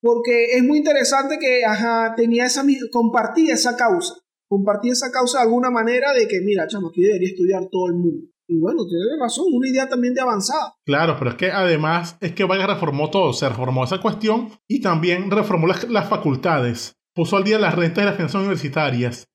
porque 0.00 0.56
es 0.56 0.62
muy 0.62 0.78
interesante 0.78 1.38
que, 1.38 1.64
ajá, 1.64 2.14
tenía 2.16 2.46
esa, 2.46 2.64
compartía 2.90 3.54
esa 3.54 3.76
causa, 3.76 4.14
compartía 4.48 4.92
esa 4.92 5.10
causa 5.10 5.38
de 5.38 5.44
alguna 5.44 5.70
manera 5.70 6.12
de 6.12 6.26
que, 6.26 6.40
mira, 6.40 6.66
chamo, 6.66 6.88
aquí 6.88 7.02
debería 7.02 7.28
estudiar 7.28 7.68
todo 7.70 7.88
el 7.88 7.94
mundo. 7.94 8.26
Y 8.48 8.58
bueno, 8.58 8.84
tiene 8.84 9.04
razón, 9.20 9.46
una 9.52 9.68
idea 9.68 9.88
también 9.88 10.12
de 10.12 10.22
avanzada. 10.22 10.74
Claro, 10.84 11.14
pero 11.16 11.30
es 11.30 11.36
que 11.36 11.52
además 11.52 12.16
es 12.20 12.32
que 12.32 12.42
Vargas 12.42 12.68
reformó 12.68 13.08
todo, 13.08 13.32
se 13.32 13.48
reformó 13.48 13.84
esa 13.84 14.00
cuestión 14.00 14.48
y 14.66 14.80
también 14.80 15.30
reformó 15.30 15.68
las, 15.68 15.88
las 15.88 16.08
facultades, 16.08 16.96
puso 17.14 17.36
al 17.36 17.44
día 17.44 17.60
las 17.60 17.76
rentas 17.76 18.02
de 18.02 18.06
las 18.06 18.16
finanzas 18.16 18.40
universitarias, 18.40 19.28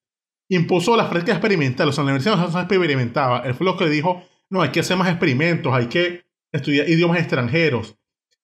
impuso 0.50 0.96
la 0.96 1.10
práctica 1.10 1.34
experimental. 1.34 1.90
O 1.90 1.92
sea, 1.92 2.04
la 2.04 2.12
universidad 2.12 2.38
no 2.38 2.52
se 2.52 2.60
experimentaba. 2.60 3.40
Él 3.46 3.54
fue 3.54 3.66
lo 3.66 3.78
que 3.78 3.90
dijo, 3.90 4.24
no, 4.50 4.62
hay 4.62 4.70
que 4.70 4.82
hacer 4.82 4.98
más 4.98 5.10
experimentos, 5.10 5.74
hay 5.74 5.88
que 5.88 6.26
estudiar 6.52 6.90
idiomas 6.90 7.20
extranjeros, 7.20 7.96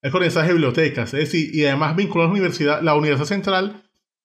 hay 0.02 0.10
que 0.10 0.16
organizar 0.16 0.46
bibliotecas. 0.46 1.14
Es 1.14 1.20
decir, 1.20 1.54
y 1.54 1.64
además 1.64 1.96
vinculó 1.96 2.24
a 2.24 2.26
la 2.26 2.32
universidad, 2.32 2.82
la 2.82 2.94
Universidad 2.94 3.26
Central 3.26 3.82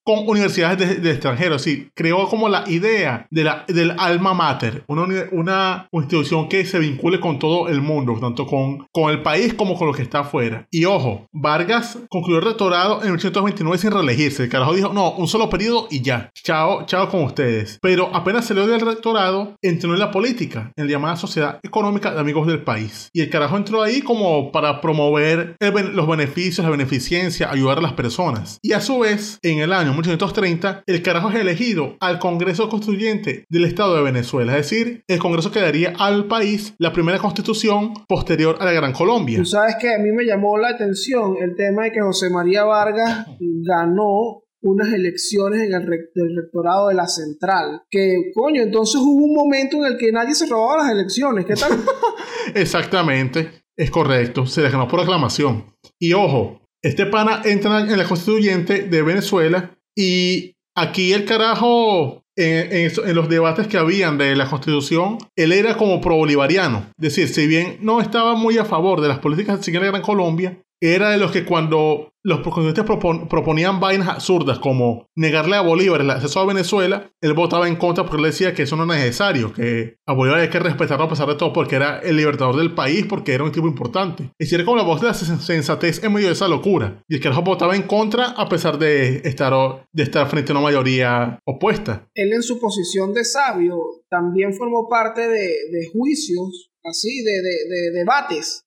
con 0.08 0.26
universidades 0.26 1.04
de, 1.04 1.12
extranjeros. 1.12 1.62
Sí, 1.64 1.90
creó 1.94 2.30
como 2.30 2.48
la 2.48 2.64
idea 2.68 3.28
de 3.30 3.44
la, 3.44 3.66
del 3.68 3.94
alma 3.98 4.34
mater, 4.34 4.86
una, 4.88 5.06
una 5.34 5.90
institución 5.92 6.48
que 6.48 6.64
se 6.64 6.80
vincule 6.80 7.20
con 7.20 7.38
todo 7.40 7.68
el 7.68 7.82
mundo, 7.82 8.18
tanto 8.18 8.48
con, 8.48 8.88
con 8.94 9.12
el 9.12 9.22
país 9.22 9.54
como 9.54 9.78
con 9.78 9.88
lo 9.88 9.94
que 9.94 10.04
está 10.04 10.20
afuera. 10.20 10.66
Y 10.72 10.86
ojo, 10.86 11.28
Vargas 11.34 12.00
concluyó 12.10 12.40
el 12.40 12.46
rectorado 12.46 13.04
en 13.04 13.08
1829 13.08 13.78
sin 13.78 13.92
reelegirse. 13.92 14.44
El 14.44 14.50
carajo 14.50 14.74
dijo, 14.74 14.94
no, 14.94 15.12
un 15.12 15.28
solo 15.28 15.50
periodo 15.50 15.90
y 15.92 16.02
ya. 16.02 16.32
Chao, 16.42 16.86
chao 16.86 17.10
con 17.10 17.26
ustedes. 17.26 17.78
Pero 17.82 18.10
apenas 18.16 18.46
salió 18.46 18.66
del 18.66 18.80
rectorado, 18.80 19.58
entró 19.62 19.92
en 19.92 20.00
la 20.00 20.12
política, 20.12 20.72
en 20.78 20.86
la 20.86 20.92
llamada 20.94 21.18
Sociedad 21.18 21.60
Económica 21.64 22.14
de 22.14 22.22
Amigos 22.22 22.48
del 22.48 22.64
País. 22.64 23.10
Y 23.12 23.20
el 23.20 23.30
carajo 23.30 23.58
entró 23.58 23.82
ahí 23.82 24.02
como 24.02 24.54
para 24.54 24.80
promover 24.80 25.58
los 25.60 26.08
beneficios, 26.08 26.64
la 26.64 26.72
beneficencia, 26.72 27.52
ayudar 27.52 27.80
a 27.80 27.82
las 27.82 27.94
personas. 27.94 28.58
Y 28.62 28.72
a 28.72 28.80
su 28.80 29.00
vez, 29.00 29.38
en 29.42 29.60
el 29.60 29.74
año 29.74 29.97
1830, 29.98 30.84
el 30.86 31.02
carajo 31.02 31.30
es 31.30 31.36
elegido 31.36 31.98
al 32.00 32.20
Congreso 32.20 32.70
Constituyente 32.70 33.46
del 33.50 33.66
Estado 33.66 33.96
de 33.96 34.04
Venezuela, 34.04 34.58
es 34.58 34.70
decir, 34.70 35.04
el 35.08 35.20
Congreso 35.20 35.52
que 35.52 35.60
daría 35.60 35.94
al 35.98 36.28
país 36.28 36.76
la 36.78 36.94
primera 36.94 37.18
constitución 37.18 37.94
posterior 38.08 38.58
a 38.60 38.66
la 38.66 38.72
Gran 38.72 38.94
Colombia. 38.94 39.40
Tú 39.40 39.46
sabes 39.46 39.76
que 39.80 39.94
a 39.94 40.00
mí 40.00 40.12
me 40.12 40.26
llamó 40.26 40.58
la 40.58 40.70
atención 40.70 41.36
el 41.42 41.56
tema 41.56 41.86
de 41.86 41.92
que 41.92 42.02
José 42.02 42.30
María 42.30 42.64
Vargas 42.64 43.28
ganó 43.40 44.44
unas 44.62 44.94
elecciones 44.94 45.62
en 45.62 45.74
el, 45.74 45.88
rectorado 46.36 46.90
de 46.90 46.96
la 46.96 47.08
central. 47.08 47.84
Que, 47.90 48.32
coño, 48.34 48.64
entonces 48.64 49.02
hubo 49.02 49.24
un 49.24 49.34
momento 49.34 49.78
en 49.78 49.94
el 49.94 49.98
que 49.98 50.12
nadie 50.12 50.34
se 50.34 50.48
robaba 50.48 50.84
las 50.84 50.92
elecciones. 50.92 51.46
¿Qué 51.46 51.56
tal? 51.56 51.72
Exactamente, 52.56 53.64
es 53.78 53.92
correcto. 53.92 54.46
Se 54.46 54.62
le 54.62 54.70
ganó 54.70 54.88
por 54.88 55.00
aclamación. 55.00 55.66
Y 56.00 56.14
ojo, 56.14 56.62
este 56.82 57.06
pana 57.06 57.42
entra 57.44 57.82
en 57.82 57.98
la 57.98 58.08
constituyente 58.08 58.84
de 58.84 59.02
Venezuela 59.02 59.77
y 59.98 60.56
aquí 60.76 61.12
el 61.12 61.26
carajo, 61.26 62.24
en, 62.36 62.92
en, 62.96 63.16
los 63.16 63.28
debates 63.28 63.68
que 63.68 63.78
habían 63.78 64.20
de 64.20 64.36
la 64.36 64.48
constitución, 64.48 65.18
él 65.36 65.52
era 65.52 65.76
como 65.76 66.00
pro-bolivariano. 66.00 66.86
Es 67.00 67.16
decir, 67.16 67.28
si 67.28 67.48
bien 67.48 67.80
no 67.82 68.00
estaba 68.00 68.36
muy 68.36 68.60
a 68.60 68.66
favor 68.66 69.02
de 69.02 69.08
las 69.08 69.18
políticas 69.18 69.66
de 69.66 69.72
la 69.74 69.80
Gran 69.88 70.04
Colombia, 70.04 70.62
era 70.82 71.10
de 71.10 71.18
los 71.18 71.32
que 71.32 71.46
cuando 71.46 72.12
los 72.24 72.42
constituyentes 72.42 72.84
proponían 73.30 73.80
vainas 73.80 74.10
absurdas 74.10 74.60
como 74.60 75.08
negarle 75.16 75.56
a 75.56 75.62
Bolívar 75.62 76.02
el 76.02 76.10
acceso 76.10 76.42
a 76.42 76.46
Venezuela, 76.46 77.10
él 77.22 77.34
votaba 77.34 77.70
en 77.70 77.78
contra 77.78 78.04
porque 78.04 78.18
él 78.18 78.32
decía 78.32 78.54
que 78.54 78.64
eso 78.64 78.76
no 78.76 78.84
es 78.84 79.00
necesario, 79.00 79.54
que 79.54 79.96
a 80.06 80.14
Bolívar 80.14 80.42
hay 80.42 80.50
que 80.50 80.60
respetarlo 80.60 81.06
a 81.06 81.10
pesar 81.10 81.28
de 81.30 81.36
todo 81.36 81.54
porque 81.54 81.78
era 81.78 82.00
el 82.00 82.18
libertador 82.18 82.58
del 82.58 82.76
país, 82.76 83.06
porque 83.08 83.34
era 83.34 83.46
un 83.46 83.54
tipo 83.54 83.66
importante. 83.66 84.32
Y 84.38 84.46
si 84.46 84.56
era 84.56 84.66
como 84.66 84.76
la 84.76 84.84
voz 84.84 85.00
de 85.00 85.08
la 85.08 85.14
sensatez 85.14 86.04
en 86.04 86.12
medio 86.12 86.28
de 86.28 86.34
esa 86.34 86.50
locura. 86.50 87.02
Y 87.08 87.16
el 87.16 87.22
que 87.22 87.30
votaba 87.30 87.76
en 87.76 87.84
contra 87.84 88.32
a 88.32 88.50
pesar 88.50 88.78
de 88.78 89.22
estar, 89.24 89.54
de 89.94 90.04
estar 90.04 90.28
frente 90.28 90.52
a 90.52 90.56
una 90.56 90.64
mayoría 90.64 91.40
opuesta. 91.46 92.10
Él 92.14 92.34
en 92.34 92.44
su 92.44 92.60
posición 92.60 93.14
de 93.14 93.24
sabio 93.24 93.78
también 94.10 94.54
formó 94.54 94.90
parte 94.90 95.22
de, 95.22 95.48
de 95.72 95.88
juicios, 95.94 96.72
así, 96.84 97.24
de, 97.24 97.42
de, 97.42 97.92
debates 97.92 98.66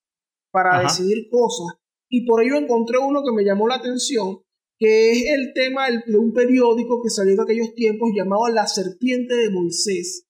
para 0.51 0.81
decidir 0.83 1.29
cosas 1.31 1.80
y 2.11 2.27
por 2.27 2.42
ello 2.42 2.57
encontré 2.57 2.99
uno 2.99 3.23
que 3.23 3.33
me 3.33 3.44
llamó 3.44 3.68
la 3.68 3.77
atención, 3.77 4.40
que 4.79 5.12
es 5.12 5.25
el 5.31 5.53
tema 5.55 5.87
de 5.90 6.18
un 6.18 6.33
periódico 6.33 7.01
que 7.03 7.09
salió 7.09 7.35
en 7.35 7.40
aquellos 7.40 7.75
tiempos 7.75 8.11
llamado 8.14 8.49
La 8.49 8.66
Serpiente 8.66 9.35
de 9.35 9.51
Moisés. 9.51 10.27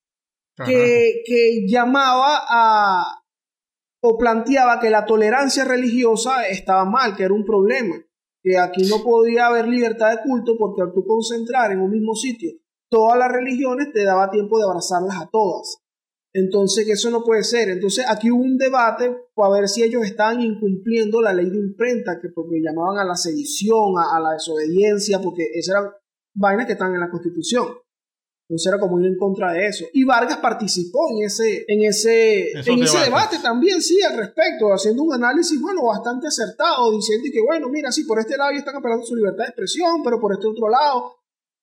que, 0.66 1.22
que 1.24 1.66
llamaba 1.66 2.44
a 2.46 3.20
o 4.02 4.16
planteaba 4.18 4.80
que 4.80 4.90
la 4.90 5.04
tolerancia 5.04 5.64
religiosa 5.64 6.46
estaba 6.48 6.84
mal, 6.84 7.16
que 7.16 7.24
era 7.24 7.34
un 7.34 7.44
problema, 7.44 7.96
que 8.42 8.58
aquí 8.58 8.82
no 8.88 9.02
podía 9.02 9.46
haber 9.46 9.68
libertad 9.68 10.10
de 10.10 10.22
culto 10.22 10.56
porque 10.58 10.82
al 10.82 10.92
tú 10.92 11.04
concentrar 11.06 11.72
en 11.72 11.80
un 11.80 11.90
mismo 11.90 12.14
sitio 12.14 12.52
todas 12.90 13.18
las 13.18 13.30
religiones 13.30 13.92
te 13.92 14.04
daba 14.04 14.30
tiempo 14.30 14.58
de 14.58 14.64
abrazarlas 14.64 15.16
a 15.16 15.28
todas. 15.30 15.82
Entonces, 16.32 16.86
eso 16.88 17.10
no 17.10 17.24
puede 17.24 17.42
ser. 17.42 17.68
Entonces, 17.70 18.04
aquí 18.08 18.30
hubo 18.30 18.42
un 18.42 18.56
debate 18.56 19.14
para 19.34 19.54
ver 19.60 19.68
si 19.68 19.82
ellos 19.82 20.04
estaban 20.04 20.40
incumpliendo 20.40 21.20
la 21.20 21.32
ley 21.32 21.50
de 21.50 21.58
imprenta, 21.58 22.20
que 22.20 22.28
porque 22.28 22.60
llamaban 22.62 22.98
a 22.98 23.04
la 23.04 23.16
sedición, 23.16 23.94
a, 23.98 24.16
a 24.16 24.20
la 24.20 24.32
desobediencia, 24.34 25.20
porque 25.20 25.48
esas 25.54 25.74
eran 25.76 25.90
vainas 26.34 26.66
que 26.66 26.72
están 26.72 26.94
en 26.94 27.00
la 27.00 27.10
Constitución. 27.10 27.66
Entonces 28.48 28.66
era 28.72 28.80
como 28.80 28.98
ir 28.98 29.06
en 29.06 29.16
contra 29.16 29.52
de 29.52 29.66
eso. 29.66 29.84
Y 29.92 30.02
Vargas 30.02 30.38
participó 30.38 30.98
en 31.12 31.24
ese, 31.24 31.64
en 31.68 31.84
ese, 31.84 32.50
Esos 32.50 32.66
en 32.66 32.82
ese 32.82 32.98
debates. 32.98 33.04
debate 33.06 33.38
también, 33.40 33.80
sí, 33.80 34.02
al 34.02 34.16
respecto, 34.16 34.72
haciendo 34.72 35.04
un 35.04 35.14
análisis, 35.14 35.60
bueno, 35.60 35.84
bastante 35.84 36.26
acertado, 36.26 36.90
diciendo 36.92 37.28
que, 37.32 37.40
bueno, 37.42 37.68
mira, 37.68 37.92
sí, 37.92 38.02
por 38.02 38.18
este 38.18 38.36
lado 38.36 38.50
ellos 38.50 38.60
están 38.62 38.74
apelando 38.74 39.06
su 39.06 39.14
libertad 39.14 39.44
de 39.44 39.50
expresión, 39.50 40.02
pero 40.02 40.20
por 40.20 40.32
este 40.32 40.48
otro 40.48 40.68
lado, 40.68 41.19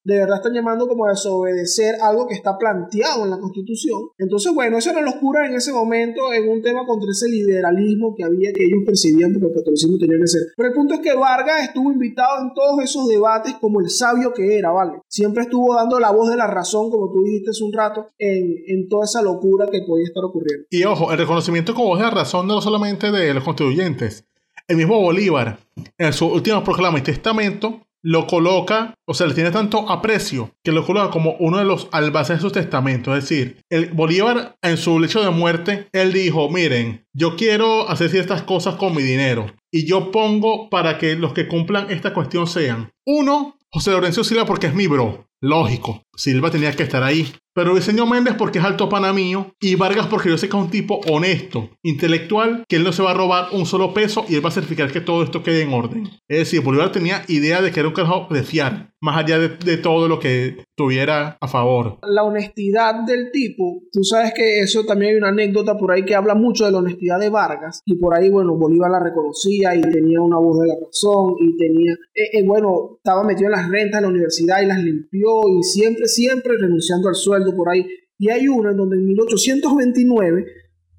de 0.08 0.20
verdad 0.20 0.38
están 0.38 0.54
llamando 0.54 0.88
como 0.88 1.06
a 1.06 1.10
desobedecer 1.10 1.96
algo 2.02 2.28
que 2.28 2.34
está 2.34 2.58
planteado 2.58 3.26
en 3.26 3.30
la 3.30 3.38
Constitución. 3.38 4.04
Entonces, 4.17 4.54
bueno, 4.54 4.78
eso 4.78 4.91
era 4.91 5.02
locura 5.02 5.46
en 5.46 5.54
ese 5.54 5.74
momento, 5.74 6.32
en 6.34 6.48
un 6.48 6.62
tema 6.62 6.86
contra 6.86 7.12
ese 7.12 7.28
liberalismo 7.28 8.15
que 8.15 8.24
había, 8.24 8.54
que 8.54 8.63
ellos 8.63 8.84
percibían 8.86 9.34
porque 9.34 9.48
el 9.48 9.54
catolicismo 9.56 9.98
tenía 9.98 10.17
que 10.17 10.28
ser. 10.28 10.41
Pero 10.56 10.70
el 10.70 10.76
punto 10.76 10.93
es 10.93 11.02
que 11.02 11.13
Vargas 11.13 11.63
estuvo 11.63 11.91
invitado 11.91 12.41
en 12.41 12.54
todos 12.54 12.82
esos 12.82 13.06
debates 13.10 13.56
como 13.56 13.82
el 13.82 13.89
sabio 13.89 14.32
que 14.34 14.58
era, 14.58 14.72
¿vale? 14.72 15.02
Siempre 15.10 15.43
estuvo 15.43 15.76
dando 15.76 16.00
la 16.00 16.12
voz 16.12 16.30
de 16.30 16.38
la 16.38 16.48
razón, 16.48 16.89
como 16.89 17.12
tú 17.12 17.22
dijiste 17.26 17.50
hace 17.50 17.65
un 17.65 17.74
rato, 17.74 18.08
en, 18.17 18.56
en 18.65 18.88
toda 18.88 19.04
esa 19.04 19.22
locura 19.22 19.67
que 19.70 19.82
podía 19.86 20.06
estar 20.06 20.24
ocurriendo. 20.24 20.67
Y 20.70 20.86
ojo, 20.86 21.12
el 21.12 21.17
reconocimiento 21.17 21.74
como 21.74 21.89
voz 21.89 22.00
de 22.00 22.06
la 22.06 22.12
razón 22.12 22.48
no 22.48 22.62
solamente 22.62 23.12
de 23.12 23.34
los 23.34 23.43
constituyentes. 23.43 24.24
El 24.70 24.78
mismo 24.78 25.02
Bolívar, 25.02 25.60
en 25.98 26.13
su 26.13 26.28
última 26.28 26.63
proclama 26.63 27.00
y 27.00 27.02
testamento, 27.02 27.87
lo 28.08 28.26
coloca, 28.26 28.93
o 29.06 29.13
sea, 29.13 29.28
le 29.28 29.34
tiene 29.34 29.52
tanto 29.52 29.91
aprecio 29.91 30.52
que 30.63 30.72
lo 30.72 30.86
coloca 30.86 31.12
como 31.12 31.36
uno 31.39 31.58
de 31.58 31.65
los 31.65 31.89
albaces 31.91 32.38
de 32.38 32.41
su 32.41 32.52
testamento. 32.52 33.13
Es 33.13 33.28
decir, 33.28 33.58
el 33.70 33.91
Bolívar 33.91 34.56
en 34.62 34.78
su 34.78 34.98
lecho 34.98 35.22
de 35.22 35.30
muerte, 35.30 35.89
él 35.91 36.13
dijo, 36.13 36.50
miren, 36.50 37.06
yo 37.13 37.36
quiero 37.36 37.89
hacer 37.89 38.10
ciertas 38.10 38.43
cosas 38.43 38.76
con 38.76 38.96
mi 38.96 39.04
dinero 39.04 39.48
y 39.74 39.86
yo 39.86 40.10
pongo 40.12 40.70
para 40.70 40.98
que 40.98 41.17
los 41.17 41.34
que 41.34 41.50
cumplan 41.50 41.91
esta 41.91 42.13
cuestión 42.13 42.48
sean, 42.48 42.91
uno, 43.06 43.58
José 43.74 43.91
Lorenzo 43.91 44.24
Silva 44.24 44.46
porque 44.46 44.67
es 44.67 44.74
mi 44.74 44.88
bro, 44.88 45.28
lógico, 45.41 46.04
Silva 46.15 46.52
tenía 46.52 46.71
que 46.71 46.84
estar 46.84 47.04
ahí. 47.04 47.32
Pero 47.54 47.73
Diseño 47.73 48.06
Méndez 48.06 48.36
porque 48.38 48.60
es 48.60 48.65
alto 48.65 48.88
pana 48.88 49.13
mío 49.13 49.52
y 49.60 49.73
Vargas 49.73 50.06
porque 50.06 50.30
yo 50.30 50.38
sé 50.38 50.47
que 50.47 50.56
es 50.56 50.63
un 50.63 50.69
tipo 50.69 51.02
honesto, 51.10 51.71
intelectual, 51.82 52.63
que 52.69 52.76
él 52.76 52.84
no 52.84 52.91
se 52.91 53.02
va 53.02 53.12
a 53.12 53.15
robar 53.15 53.47
un 53.52 53.65
solo 53.65 53.95
peso 53.95 54.26
y 54.30 54.36
él 54.36 54.45
va 54.45 54.50
a 54.50 54.52
certificar 54.52 54.91
que 54.91 55.02
todo 55.02 55.23
esto 55.23 55.41
quede 55.41 55.63
en 55.63 55.73
orden. 55.73 56.08
Es 56.28 56.38
decir, 56.38 56.62
Bolívar 56.62 56.91
tenía 56.91 57.23
idea 57.28 57.63
de 57.63 57.71
que 57.71 57.80
era 57.80 57.89
un 57.89 57.95
carajo 57.95 58.32
de 58.32 58.43
fiar, 58.43 58.91
más 59.02 59.17
allá 59.17 59.39
de, 59.39 59.50
de 59.58 59.78
todo 59.78 60.08
lo 60.08 60.19
que 60.19 60.65
tuviera 60.76 61.36
a 61.41 61.47
favor. 61.47 61.97
La 62.04 62.21
honestidad 62.21 63.04
del 63.08 63.32
tipo, 63.32 63.82
tú 63.91 64.04
sabes 64.04 64.34
que 64.36 64.60
eso 64.60 64.86
también 64.86 65.13
hay 65.13 65.17
una 65.17 65.30
anécdota 65.30 65.76
por 65.80 65.91
ahí 65.91 66.06
que 66.06 66.13
habla 66.13 66.36
mucho 66.36 66.65
de 66.65 66.71
la 66.71 66.78
honestidad 66.78 67.19
de 67.19 67.32
Vargas 67.32 67.82
y 67.86 67.95
por 67.95 68.13
ahí, 68.13 68.30
bueno, 68.30 68.56
Bolívar 68.56 68.91
la 68.91 69.00
reconocía 69.00 69.76
y 69.76 69.82
tenía 69.82 70.21
una 70.21 70.38
voz 70.38 70.60
de 70.60 70.67
la 70.67 70.76
razón 70.76 71.34
y 71.39 71.58
tenía, 71.58 71.93
eh, 72.13 72.38
eh, 72.38 72.45
bueno, 72.45 72.97
estaba 72.97 73.23
metido 73.23 73.47
en 73.47 73.54
las 73.54 73.67
rentas 73.67 74.00
de 74.00 74.06
la 74.06 74.13
universidad 74.13 74.62
y 74.62 74.67
las 74.67 74.78
limpió 74.78 75.26
y 75.59 75.63
siempre, 75.63 76.07
siempre 76.07 76.53
renunciando 76.59 77.09
al 77.09 77.15
sueldo 77.15 77.55
por 77.55 77.69
ahí. 77.69 77.85
Y 78.17 78.29
hay 78.29 78.47
una 78.47 78.71
en 78.71 78.77
donde 78.77 78.97
en 78.97 79.05
1829 79.05 80.45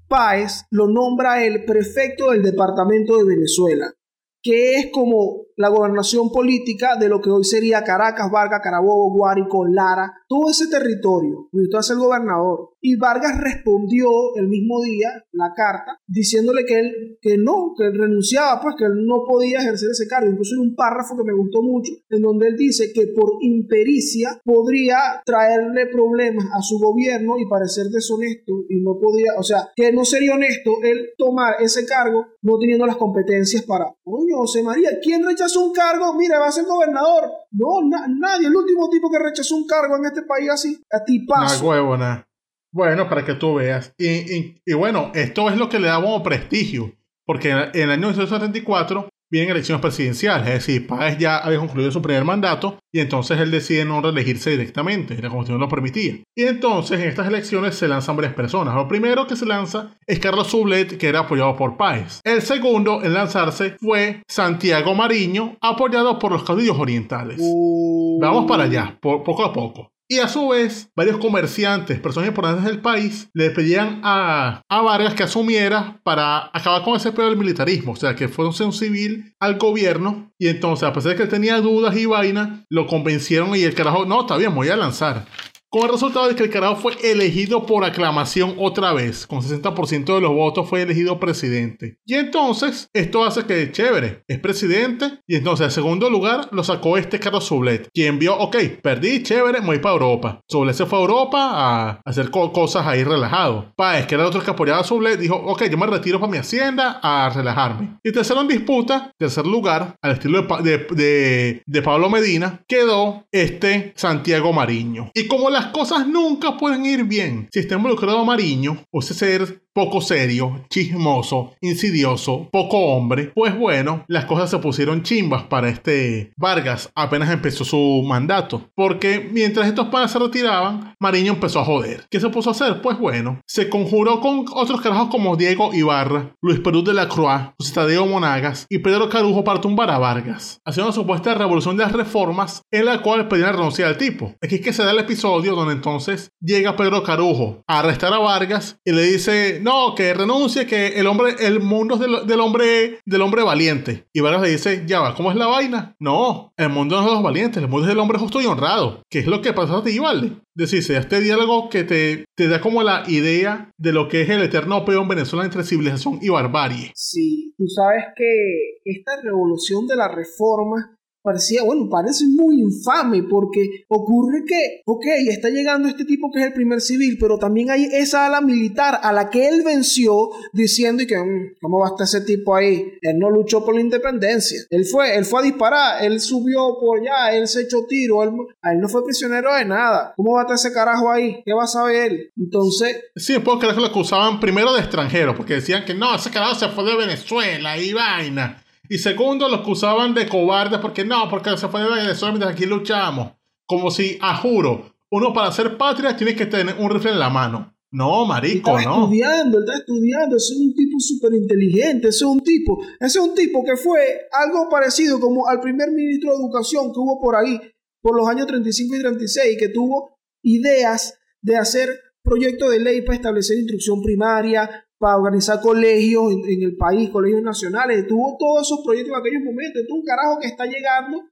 Páez 0.07 0.63
lo 0.71 0.87
nombra 0.87 1.45
él 1.45 1.65
prefecto 1.65 2.31
del 2.31 2.41
departamento 2.41 3.17
de 3.17 3.25
Venezuela, 3.25 3.93
que 4.41 4.75
es 4.75 4.87
como 4.91 5.43
la 5.59 5.67
gobernación 5.67 6.31
política 6.31 6.95
de 6.95 7.09
lo 7.09 7.19
que 7.19 7.29
hoy 7.29 7.43
sería 7.43 7.83
Caracas, 7.83 8.31
Vargas, 8.31 8.61
Carabobo, 8.63 9.11
Guárico, 9.11 9.67
Lara, 9.67 10.09
todo 10.25 10.49
ese 10.49 10.69
territorio. 10.69 11.49
Usted 11.51 11.79
es 11.79 11.89
el 11.89 11.97
gobernador. 11.97 12.69
Y 12.81 12.95
Vargas 12.95 13.37
respondió 13.37 14.07
el 14.37 14.47
mismo 14.47 14.81
día 14.81 15.09
la 15.33 15.51
carta 15.53 15.99
diciéndole 16.07 16.63
que 16.65 16.79
él 16.79 17.17
que 17.21 17.37
no, 17.37 17.73
que 17.77 17.87
él 17.87 17.99
renunciaba, 17.99 18.61
pues 18.61 18.75
que 18.77 18.85
él 18.85 19.05
no 19.05 19.25
podía 19.27 19.59
ejercer 19.59 19.89
ese 19.91 20.07
cargo. 20.07 20.31
Incluso 20.31 20.55
hay 20.55 20.65
un 20.65 20.75
párrafo 20.75 21.17
que 21.17 21.25
me 21.25 21.35
gustó 21.35 21.61
mucho 21.61 21.91
en 22.09 22.21
donde 22.21 22.47
él 22.47 22.55
dice 22.55 22.93
que 22.93 23.07
por 23.07 23.33
impericia 23.41 24.39
podría 24.45 25.21
traerle 25.25 25.87
problemas 25.87 26.45
a 26.53 26.61
su 26.61 26.79
gobierno 26.79 27.37
y 27.37 27.49
parecer 27.49 27.87
deshonesto 27.87 28.63
y 28.69 28.79
no 28.79 28.97
podía, 28.97 29.33
o 29.37 29.43
sea, 29.43 29.67
que 29.75 29.91
no 29.91 30.05
sería 30.05 30.35
honesto 30.35 30.71
él 30.83 31.09
tomar 31.17 31.55
ese 31.59 31.85
cargo 31.85 32.27
no 32.43 32.57
teniendo 32.57 32.85
las 32.85 32.95
competencias 32.95 33.63
para, 33.63 33.93
coño, 34.05 34.37
José 34.37 34.63
María, 34.63 34.91
¿quién 35.01 35.25
rechazó 35.25 35.48
un 35.55 35.73
cargo? 35.73 36.13
Mira, 36.13 36.39
va 36.39 36.47
a 36.47 36.51
ser 36.51 36.65
gobernador. 36.65 37.29
No, 37.51 37.81
na- 37.87 38.07
nadie, 38.07 38.47
el 38.47 38.55
último 38.55 38.89
tipo 38.89 39.09
que 39.11 39.19
rechazó 39.19 39.55
un 39.55 39.65
cargo 39.67 39.97
en 39.97 40.05
este 40.05 40.23
país 40.23 40.49
así, 40.49 40.81
a 40.91 41.03
ti 41.03 41.19
paso. 41.25 41.65
huevona. 41.65 42.25
Bueno, 42.71 43.09
para 43.09 43.25
que 43.25 43.33
tú 43.33 43.55
veas. 43.55 43.93
Y, 43.97 44.07
y- 44.07 44.61
y 44.65 44.73
bueno, 44.73 45.11
esto 45.15 45.49
es 45.49 45.57
lo 45.57 45.69
que 45.69 45.79
le 45.79 45.87
da 45.87 46.01
como 46.01 46.21
prestigio. 46.23 46.93
Porque 47.25 47.49
en 47.51 47.57
el 47.73 47.89
año 47.91 48.07
1974 48.07 49.09
vienen 49.31 49.51
elecciones 49.51 49.81
presidenciales. 49.81 50.47
Es 50.47 50.53
decir, 50.65 50.87
Páez 50.87 51.17
ya 51.17 51.37
había 51.37 51.59
concluido 51.59 51.91
su 51.91 52.01
primer 52.01 52.23
mandato 52.25 52.79
y 52.91 52.99
entonces 52.99 53.39
él 53.39 53.51
decide 53.51 53.85
no 53.85 54.01
reelegirse 54.01 54.49
directamente. 54.51 55.13
La 55.15 55.29
constitución 55.29 55.59
lo 55.59 55.69
permitía. 55.69 56.15
Y 56.35 56.43
entonces 56.43 56.99
en 56.99 57.07
estas 57.09 57.27
elecciones 57.27 57.75
se 57.75 57.87
lanzan 57.87 58.15
varias 58.15 58.33
personas. 58.33 58.75
Lo 58.75 58.87
primero 58.87 59.27
que 59.27 59.35
se 59.35 59.45
lanza 59.45 59.95
es 60.07 60.19
Carlos 60.19 60.47
Sublet, 60.47 60.97
que 60.97 61.07
era 61.07 61.19
apoyado 61.21 61.55
por 61.55 61.77
Páez. 61.77 62.21
El 62.23 62.41
segundo 62.41 63.03
en 63.03 63.13
lanzarse 63.13 63.75
fue 63.79 64.23
Santiago 64.27 64.95
Mariño, 64.95 65.57
apoyado 65.61 66.17
por 66.19 66.31
los 66.31 66.43
caudillos 66.43 66.77
orientales. 66.79 67.37
Uh, 67.39 68.19
Vamos 68.21 68.45
para 68.47 68.63
allá, 68.63 68.97
po- 69.01 69.23
poco 69.23 69.43
a 69.45 69.53
poco. 69.53 69.91
Y 70.11 70.17
a 70.17 70.27
su 70.27 70.47
vez, 70.47 70.89
varios 70.95 71.19
comerciantes, 71.19 71.99
personas 71.99 72.29
importantes 72.29 72.65
del 72.65 72.81
país, 72.81 73.29
le 73.35 73.51
pedían 73.51 74.01
a, 74.03 74.63
a 74.67 74.81
Vargas 74.81 75.13
que 75.13 75.21
asumiera 75.21 76.01
para 76.03 76.49
acabar 76.51 76.81
con 76.81 76.95
ese 76.95 77.11
pedo 77.11 77.27
del 77.27 77.37
militarismo, 77.37 77.91
o 77.91 77.95
sea, 77.95 78.15
que 78.15 78.27
fuese 78.27 78.63
un 78.63 78.73
civil 78.73 79.35
al 79.39 79.59
gobierno. 79.59 80.33
Y 80.39 80.47
entonces, 80.47 80.89
a 80.89 80.93
pesar 80.93 81.11
de 81.11 81.17
que 81.17 81.23
él 81.23 81.29
tenía 81.29 81.61
dudas 81.61 81.95
y 81.95 82.07
vaina, 82.07 82.65
lo 82.69 82.87
convencieron 82.87 83.55
y 83.55 83.61
el 83.61 83.75
carajo, 83.75 84.07
no, 84.07 84.21
está 84.21 84.35
bien, 84.35 84.49
me 84.49 84.57
voy 84.57 84.69
a 84.69 84.75
lanzar. 84.77 85.27
Con 85.71 85.83
el 85.83 85.91
resultado 85.91 86.27
de 86.27 86.35
que 86.35 86.43
el 86.43 86.49
carajo 86.49 86.77
fue 86.77 86.93
elegido 87.03 87.65
por 87.65 87.83
aclamación 87.85 88.55
otra 88.57 88.91
vez, 88.93 89.27
con 89.27 89.41
60% 89.41 90.15
de 90.15 90.21
los 90.21 90.31
votos 90.33 90.67
fue 90.67 90.81
elegido 90.81 91.19
presidente. 91.19 91.97
Y 92.05 92.15
entonces, 92.15 92.89
esto 92.93 93.23
hace 93.23 93.45
que, 93.45 93.71
chévere, 93.71 94.23
es 94.27 94.39
presidente, 94.39 95.19
y 95.27 95.35
entonces, 95.35 95.65
en 95.67 95.71
segundo 95.71 96.09
lugar, 96.09 96.47
lo 96.51 96.63
sacó 96.63 96.97
este 96.97 97.19
Carlos 97.19 97.45
Sublet, 97.45 97.87
quien 97.93 98.17
vio, 98.17 98.35
ok, 98.37 98.55
perdí, 98.81 99.21
chévere, 99.21 99.59
me 99.61 99.67
voy 99.67 99.79
para 99.79 99.93
Europa. 99.93 100.41
Sublet 100.47 100.75
se 100.75 100.85
fue 100.87 100.97
a 100.97 101.01
Europa 101.01 101.37
a 101.51 102.01
hacer 102.03 102.31
co- 102.31 102.51
cosas 102.51 102.87
ahí 102.87 103.03
relajado. 103.03 103.71
Paez, 103.75 104.07
que 104.07 104.15
era 104.15 104.23
el 104.23 104.29
otro 104.29 104.41
que 104.43 104.49
apoyaba 104.51 104.83
Sublet, 104.83 105.19
dijo, 105.19 105.35
ok, 105.35 105.65
yo 105.69 105.77
me 105.77 105.85
retiro 105.85 106.19
para 106.19 106.31
mi 106.31 106.37
hacienda 106.39 106.99
a 107.03 107.29
relajarme. 107.29 107.99
Y 108.03 108.11
tercero 108.11 108.41
en 108.41 108.47
disputa, 108.47 109.11
tercer 109.17 109.45
lugar, 109.45 109.95
al 110.01 110.11
estilo 110.13 110.41
de, 110.63 110.77
de, 110.91 111.61
de- 111.65 111.81
Pablo 111.81 112.09
Medina, 112.09 112.61
quedó 112.67 113.23
este 113.31 113.93
Santiago 113.95 114.51
Mariño. 114.51 115.11
Y 115.13 115.27
como 115.27 115.49
las 115.59 115.71
cosas 115.71 116.07
nunca 116.07 116.57
pueden 116.57 116.85
ir 116.85 117.03
bien. 117.03 117.49
Si 117.51 117.59
está 117.59 117.75
involucrado 117.75 118.23
Mariño, 118.23 118.85
o 118.91 119.01
ese 119.01 119.13
ser 119.13 119.61
poco 119.79 120.01
serio, 120.01 120.65
chismoso, 120.69 121.53
insidioso, 121.61 122.49
poco 122.51 122.77
hombre, 122.77 123.31
pues 123.33 123.57
bueno, 123.57 124.03
las 124.09 124.25
cosas 124.25 124.49
se 124.49 124.57
pusieron 124.57 125.03
chimbas 125.03 125.43
para 125.43 125.69
este 125.69 126.33
Vargas 126.35 126.91
apenas 126.95 127.29
empezó 127.29 127.63
su 127.63 128.03
mandato. 128.05 128.69
Porque 128.75 129.29
mientras 129.31 129.67
estos 129.67 129.87
padres 129.87 130.11
se 130.11 130.19
retiraban, 130.19 130.95
Mariño 130.99 131.31
empezó 131.31 131.61
a 131.61 131.65
joder. 131.65 132.05
¿Qué 132.09 132.19
se 132.19 132.27
puso 132.27 132.49
a 132.49 132.51
hacer? 132.51 132.81
Pues 132.81 132.99
bueno, 132.99 133.41
se 133.45 133.69
conjuró 133.69 134.19
con 134.19 134.45
otros 134.53 134.81
carajos 134.81 135.07
como 135.09 135.37
Diego 135.37 135.73
Ibarra, 135.73 136.35
Luis 136.41 136.59
Perú 136.59 136.83
de 136.83 136.93
la 136.93 137.07
Croix, 137.07 137.53
José 137.57 137.99
Monagas 137.99 138.65
y 138.69 138.79
Pedro 138.79 139.07
Carujo 139.07 139.45
para 139.45 139.61
tumbar 139.61 139.89
a 139.91 139.97
Vargas, 139.97 140.59
haciendo 140.65 140.89
una 140.89 140.95
supuesta 140.95 141.33
revolución 141.33 141.77
de 141.77 141.83
las 141.83 141.93
reformas 141.93 142.63
en 142.69 142.83
la 142.83 143.01
cual 143.01 143.29
pedían 143.29 143.53
renunciar 143.53 143.87
al 143.87 143.97
tipo. 143.97 144.35
Aquí 144.43 144.55
es 144.55 144.61
que 144.61 144.73
se 144.73 144.83
da 144.83 144.91
el 144.91 144.99
episodio 144.99 145.55
donde 145.55 145.73
entonces 145.73 146.31
llega 146.41 146.75
Pedro 146.75 147.03
Carujo 147.03 147.63
a 147.65 147.79
arrestar 147.79 148.13
a 148.13 148.19
Vargas 148.19 148.77
y 148.83 148.91
le 148.91 149.03
dice, 149.03 149.59
que 149.95 150.13
renuncie, 150.13 150.65
que 150.65 150.99
el 150.99 151.07
hombre, 151.07 151.35
el 151.39 151.59
mundo 151.59 151.95
es 151.95 152.01
del, 152.01 152.27
del 152.27 152.39
hombre, 152.39 152.99
del 153.05 153.21
hombre 153.21 153.43
valiente. 153.43 154.05
Y 154.13 154.21
le 154.21 154.49
dice, 154.49 154.83
ya 154.85 154.99
va, 154.99 155.15
¿cómo 155.15 155.31
es 155.31 155.37
la 155.37 155.47
vaina? 155.47 155.95
No, 155.99 156.53
el 156.57 156.69
mundo 156.69 156.95
no 156.95 157.01
es 157.01 157.07
de 157.07 157.13
los 157.13 157.23
valientes, 157.23 157.61
el 157.61 157.69
mundo 157.69 157.85
es 157.85 157.89
del 157.89 157.99
hombre 157.99 158.19
justo 158.19 158.41
y 158.41 158.45
honrado. 158.45 159.03
¿Qué 159.09 159.19
es 159.19 159.27
lo 159.27 159.41
que 159.41 159.53
pasa 159.53 159.77
a 159.77 159.83
ti, 159.83 159.97
vale? 159.99 160.33
Decir, 160.53 160.83
se 160.83 160.93
da 160.93 160.99
este 160.99 161.21
diálogo 161.21 161.69
que 161.69 161.83
te, 161.83 162.25
te 162.35 162.47
da 162.47 162.61
como 162.61 162.83
la 162.83 163.03
idea 163.07 163.71
de 163.77 163.93
lo 163.93 164.07
que 164.07 164.21
es 164.21 164.29
el 164.29 164.41
eterno 164.41 164.85
peo 164.85 165.01
en 165.01 165.07
Venezuela 165.07 165.45
entre 165.45 165.63
civilización 165.63 166.19
y 166.21 166.29
barbarie. 166.29 166.91
Sí, 166.95 167.53
tú 167.57 167.65
sabes 167.67 168.05
que 168.15 168.79
esta 168.85 169.21
revolución 169.21 169.87
de 169.87 169.95
la 169.95 170.07
reforma 170.07 170.98
parecía, 171.21 171.63
bueno, 171.63 171.89
parece 171.89 172.25
muy 172.27 172.61
infame 172.61 173.23
porque 173.23 173.85
ocurre 173.87 174.43
que, 174.45 174.81
ok, 174.85 175.05
está 175.29 175.49
llegando 175.49 175.87
este 175.87 176.05
tipo 176.05 176.31
que 176.31 176.39
es 176.39 176.45
el 176.47 176.53
primer 176.53 176.81
civil, 176.81 177.17
pero 177.19 177.37
también 177.37 177.71
hay 177.71 177.85
esa 177.91 178.25
ala 178.25 178.41
militar 178.41 178.99
a 179.01 179.11
la 179.11 179.29
que 179.29 179.47
él 179.47 179.63
venció 179.63 180.29
diciendo 180.53 181.03
que, 181.07 181.17
"Mm, 181.17 181.55
¿cómo 181.61 181.79
va 181.79 181.87
a 181.87 181.89
estar 181.89 182.05
ese 182.05 182.21
tipo 182.21 182.55
ahí? 182.55 182.93
Él 183.01 183.19
no 183.19 183.29
luchó 183.29 183.63
por 183.65 183.75
la 183.75 183.81
independencia. 183.81 184.61
Él 184.69 184.85
fue, 184.85 185.15
él 185.15 185.25
fue 185.25 185.41
a 185.41 185.43
disparar, 185.43 186.03
él 186.03 186.19
subió 186.19 186.77
por 186.79 186.99
allá, 186.99 187.35
él 187.37 187.47
se 187.47 187.61
echó 187.61 187.85
tiro, 187.87 188.23
él, 188.23 188.31
él 188.63 188.79
no 188.79 188.87
fue 188.89 189.03
prisionero 189.03 189.53
de 189.53 189.65
nada. 189.65 190.13
¿Cómo 190.15 190.33
va 190.33 190.41
a 190.41 190.43
estar 190.43 190.55
ese 190.55 190.73
carajo 190.73 191.11
ahí? 191.11 191.41
¿Qué 191.45 191.53
va 191.53 191.63
a 191.63 191.67
saber 191.67 192.11
él? 192.11 192.31
Entonces, 192.37 192.97
Sí, 193.15 193.37
puedo 193.39 193.59
creer 193.59 193.75
que 193.75 193.81
lo 193.81 193.87
acusaban 193.87 194.39
primero 194.39 194.73
de 194.73 194.79
extranjero, 194.79 195.35
porque 195.35 195.55
decían 195.55 195.85
que 195.85 195.93
no, 195.93 196.15
ese 196.15 196.29
carajo 196.31 196.55
se 196.55 196.69
fue 196.69 196.83
de 196.85 196.95
Venezuela 196.95 197.77
y 197.77 197.93
vaina. 197.93 198.63
Y 198.89 198.97
segundo, 198.97 199.47
lo 199.47 199.57
acusaban 199.57 200.15
de 200.15 200.27
cobarde, 200.27 200.79
porque 200.79 201.05
no, 201.05 201.29
porque 201.29 201.55
se 201.57 201.67
fue 201.67 201.83
de 201.83 201.89
Venezuela 201.89 202.33
mientras 202.33 202.53
aquí 202.53 202.65
luchamos. 202.65 203.33
Como 203.67 203.91
si, 203.91 204.17
a 204.19 204.35
juro, 204.37 204.95
uno 205.11 205.31
para 205.31 205.51
ser 205.51 205.77
patria 205.77 206.17
tiene 206.17 206.35
que 206.35 206.47
tener 206.47 206.75
un 206.79 206.89
rifle 206.89 207.11
en 207.11 207.19
la 207.19 207.29
mano. 207.29 207.75
No, 207.91 208.25
marico, 208.25 208.77
estaba 208.77 208.97
no. 208.97 209.03
estudiando, 209.03 209.59
está 209.59 209.77
estudiando, 209.77 210.35
ese 210.35 210.53
es 210.53 210.59
un 210.59 210.75
tipo 210.75 210.99
súper 210.99 211.33
inteligente, 211.33 212.09
ese 212.09 212.17
es 212.17 212.29
un 212.29 212.41
tipo, 212.41 212.79
ese 212.99 213.19
es 213.19 213.25
un 213.25 213.33
tipo 213.33 213.63
que 213.63 213.75
fue 213.77 213.99
algo 214.31 214.69
parecido 214.69 215.19
como 215.19 215.47
al 215.47 215.59
primer 215.59 215.91
ministro 215.91 216.31
de 216.31 216.37
educación 216.37 216.93
que 216.93 216.99
hubo 216.99 217.19
por 217.19 217.35
ahí, 217.35 217.59
por 218.01 218.15
los 218.15 218.27
años 218.27 218.45
35 218.45 218.95
y 218.95 218.99
36, 218.99 219.57
que 219.59 219.69
tuvo 219.69 220.19
ideas 220.43 221.17
de 221.41 221.57
hacer 221.57 221.89
proyectos 222.23 222.69
de 222.71 222.79
ley 222.79 223.01
para 223.01 223.15
establecer 223.15 223.57
instrucción 223.57 224.03
primaria, 224.03 224.87
para 224.99 225.17
organizar 225.17 225.59
colegios 225.61 226.31
en, 226.47 226.61
el 226.61 226.75
país, 226.77 227.09
colegios 227.09 227.41
nacionales, 227.41 228.05
tuvo 228.07 228.35
todos 228.37 228.67
esos 228.67 228.81
proyectos 228.85 229.13
en 229.13 229.19
aquellos 229.19 229.43
momentos, 229.43 229.81
es 229.81 229.89
un 229.89 230.03
carajo 230.03 230.37
que 230.39 230.47
está 230.47 230.65
llegando, 230.65 231.23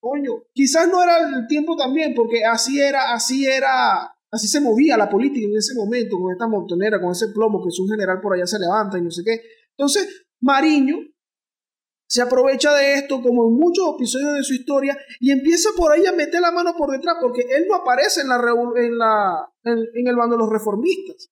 coño, 0.00 0.42
quizás 0.52 0.88
no 0.88 1.02
era 1.02 1.18
el 1.18 1.46
tiempo 1.46 1.76
también, 1.76 2.14
porque 2.14 2.44
así 2.44 2.80
era, 2.80 3.12
así 3.12 3.46
era 3.46 4.10
Así 4.32 4.46
se 4.46 4.60
movía 4.60 4.96
la 4.96 5.08
política 5.10 5.44
en 5.44 5.56
ese 5.56 5.74
momento, 5.74 6.16
con 6.16 6.32
esta 6.32 6.46
montonera, 6.46 7.00
con 7.00 7.10
ese 7.10 7.28
plomo 7.34 7.62
que 7.62 7.68
es 7.68 7.80
un 7.80 7.88
general 7.88 8.20
por 8.20 8.34
allá 8.34 8.46
se 8.46 8.60
levanta 8.60 8.96
y 8.96 9.02
no 9.02 9.10
sé 9.10 9.22
qué. 9.24 9.40
Entonces, 9.76 10.24
Mariño 10.40 10.98
se 12.08 12.22
aprovecha 12.22 12.72
de 12.74 12.94
esto, 12.94 13.22
como 13.22 13.48
en 13.48 13.54
muchos 13.54 13.94
episodios 13.94 14.34
de 14.34 14.42
su 14.44 14.54
historia, 14.54 14.96
y 15.20 15.32
empieza 15.32 15.70
por 15.76 15.92
ahí 15.92 16.06
a 16.06 16.12
meter 16.12 16.40
la 16.40 16.52
mano 16.52 16.74
por 16.76 16.90
detrás, 16.90 17.16
porque 17.20 17.42
él 17.42 17.66
no 17.68 17.76
aparece 17.76 18.22
en, 18.22 18.28
la, 18.28 18.38
revo- 18.38 18.76
en, 18.76 18.98
la, 18.98 19.48
en, 19.64 19.78
en 19.94 20.06
el 20.06 20.16
bando 20.16 20.36
de 20.36 20.42
los 20.42 20.50
reformistas. 20.50 21.28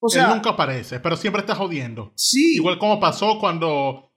O 0.00 0.08
sea, 0.08 0.24
Él 0.24 0.34
nunca 0.34 0.50
aparece, 0.50 1.00
pero 1.00 1.16
siempre 1.16 1.40
está 1.40 1.54
jodiendo. 1.54 2.12
sí, 2.16 2.56
Igual 2.56 2.78
como 2.78 3.00
pasó 3.00 3.38
cuando, 3.40 4.12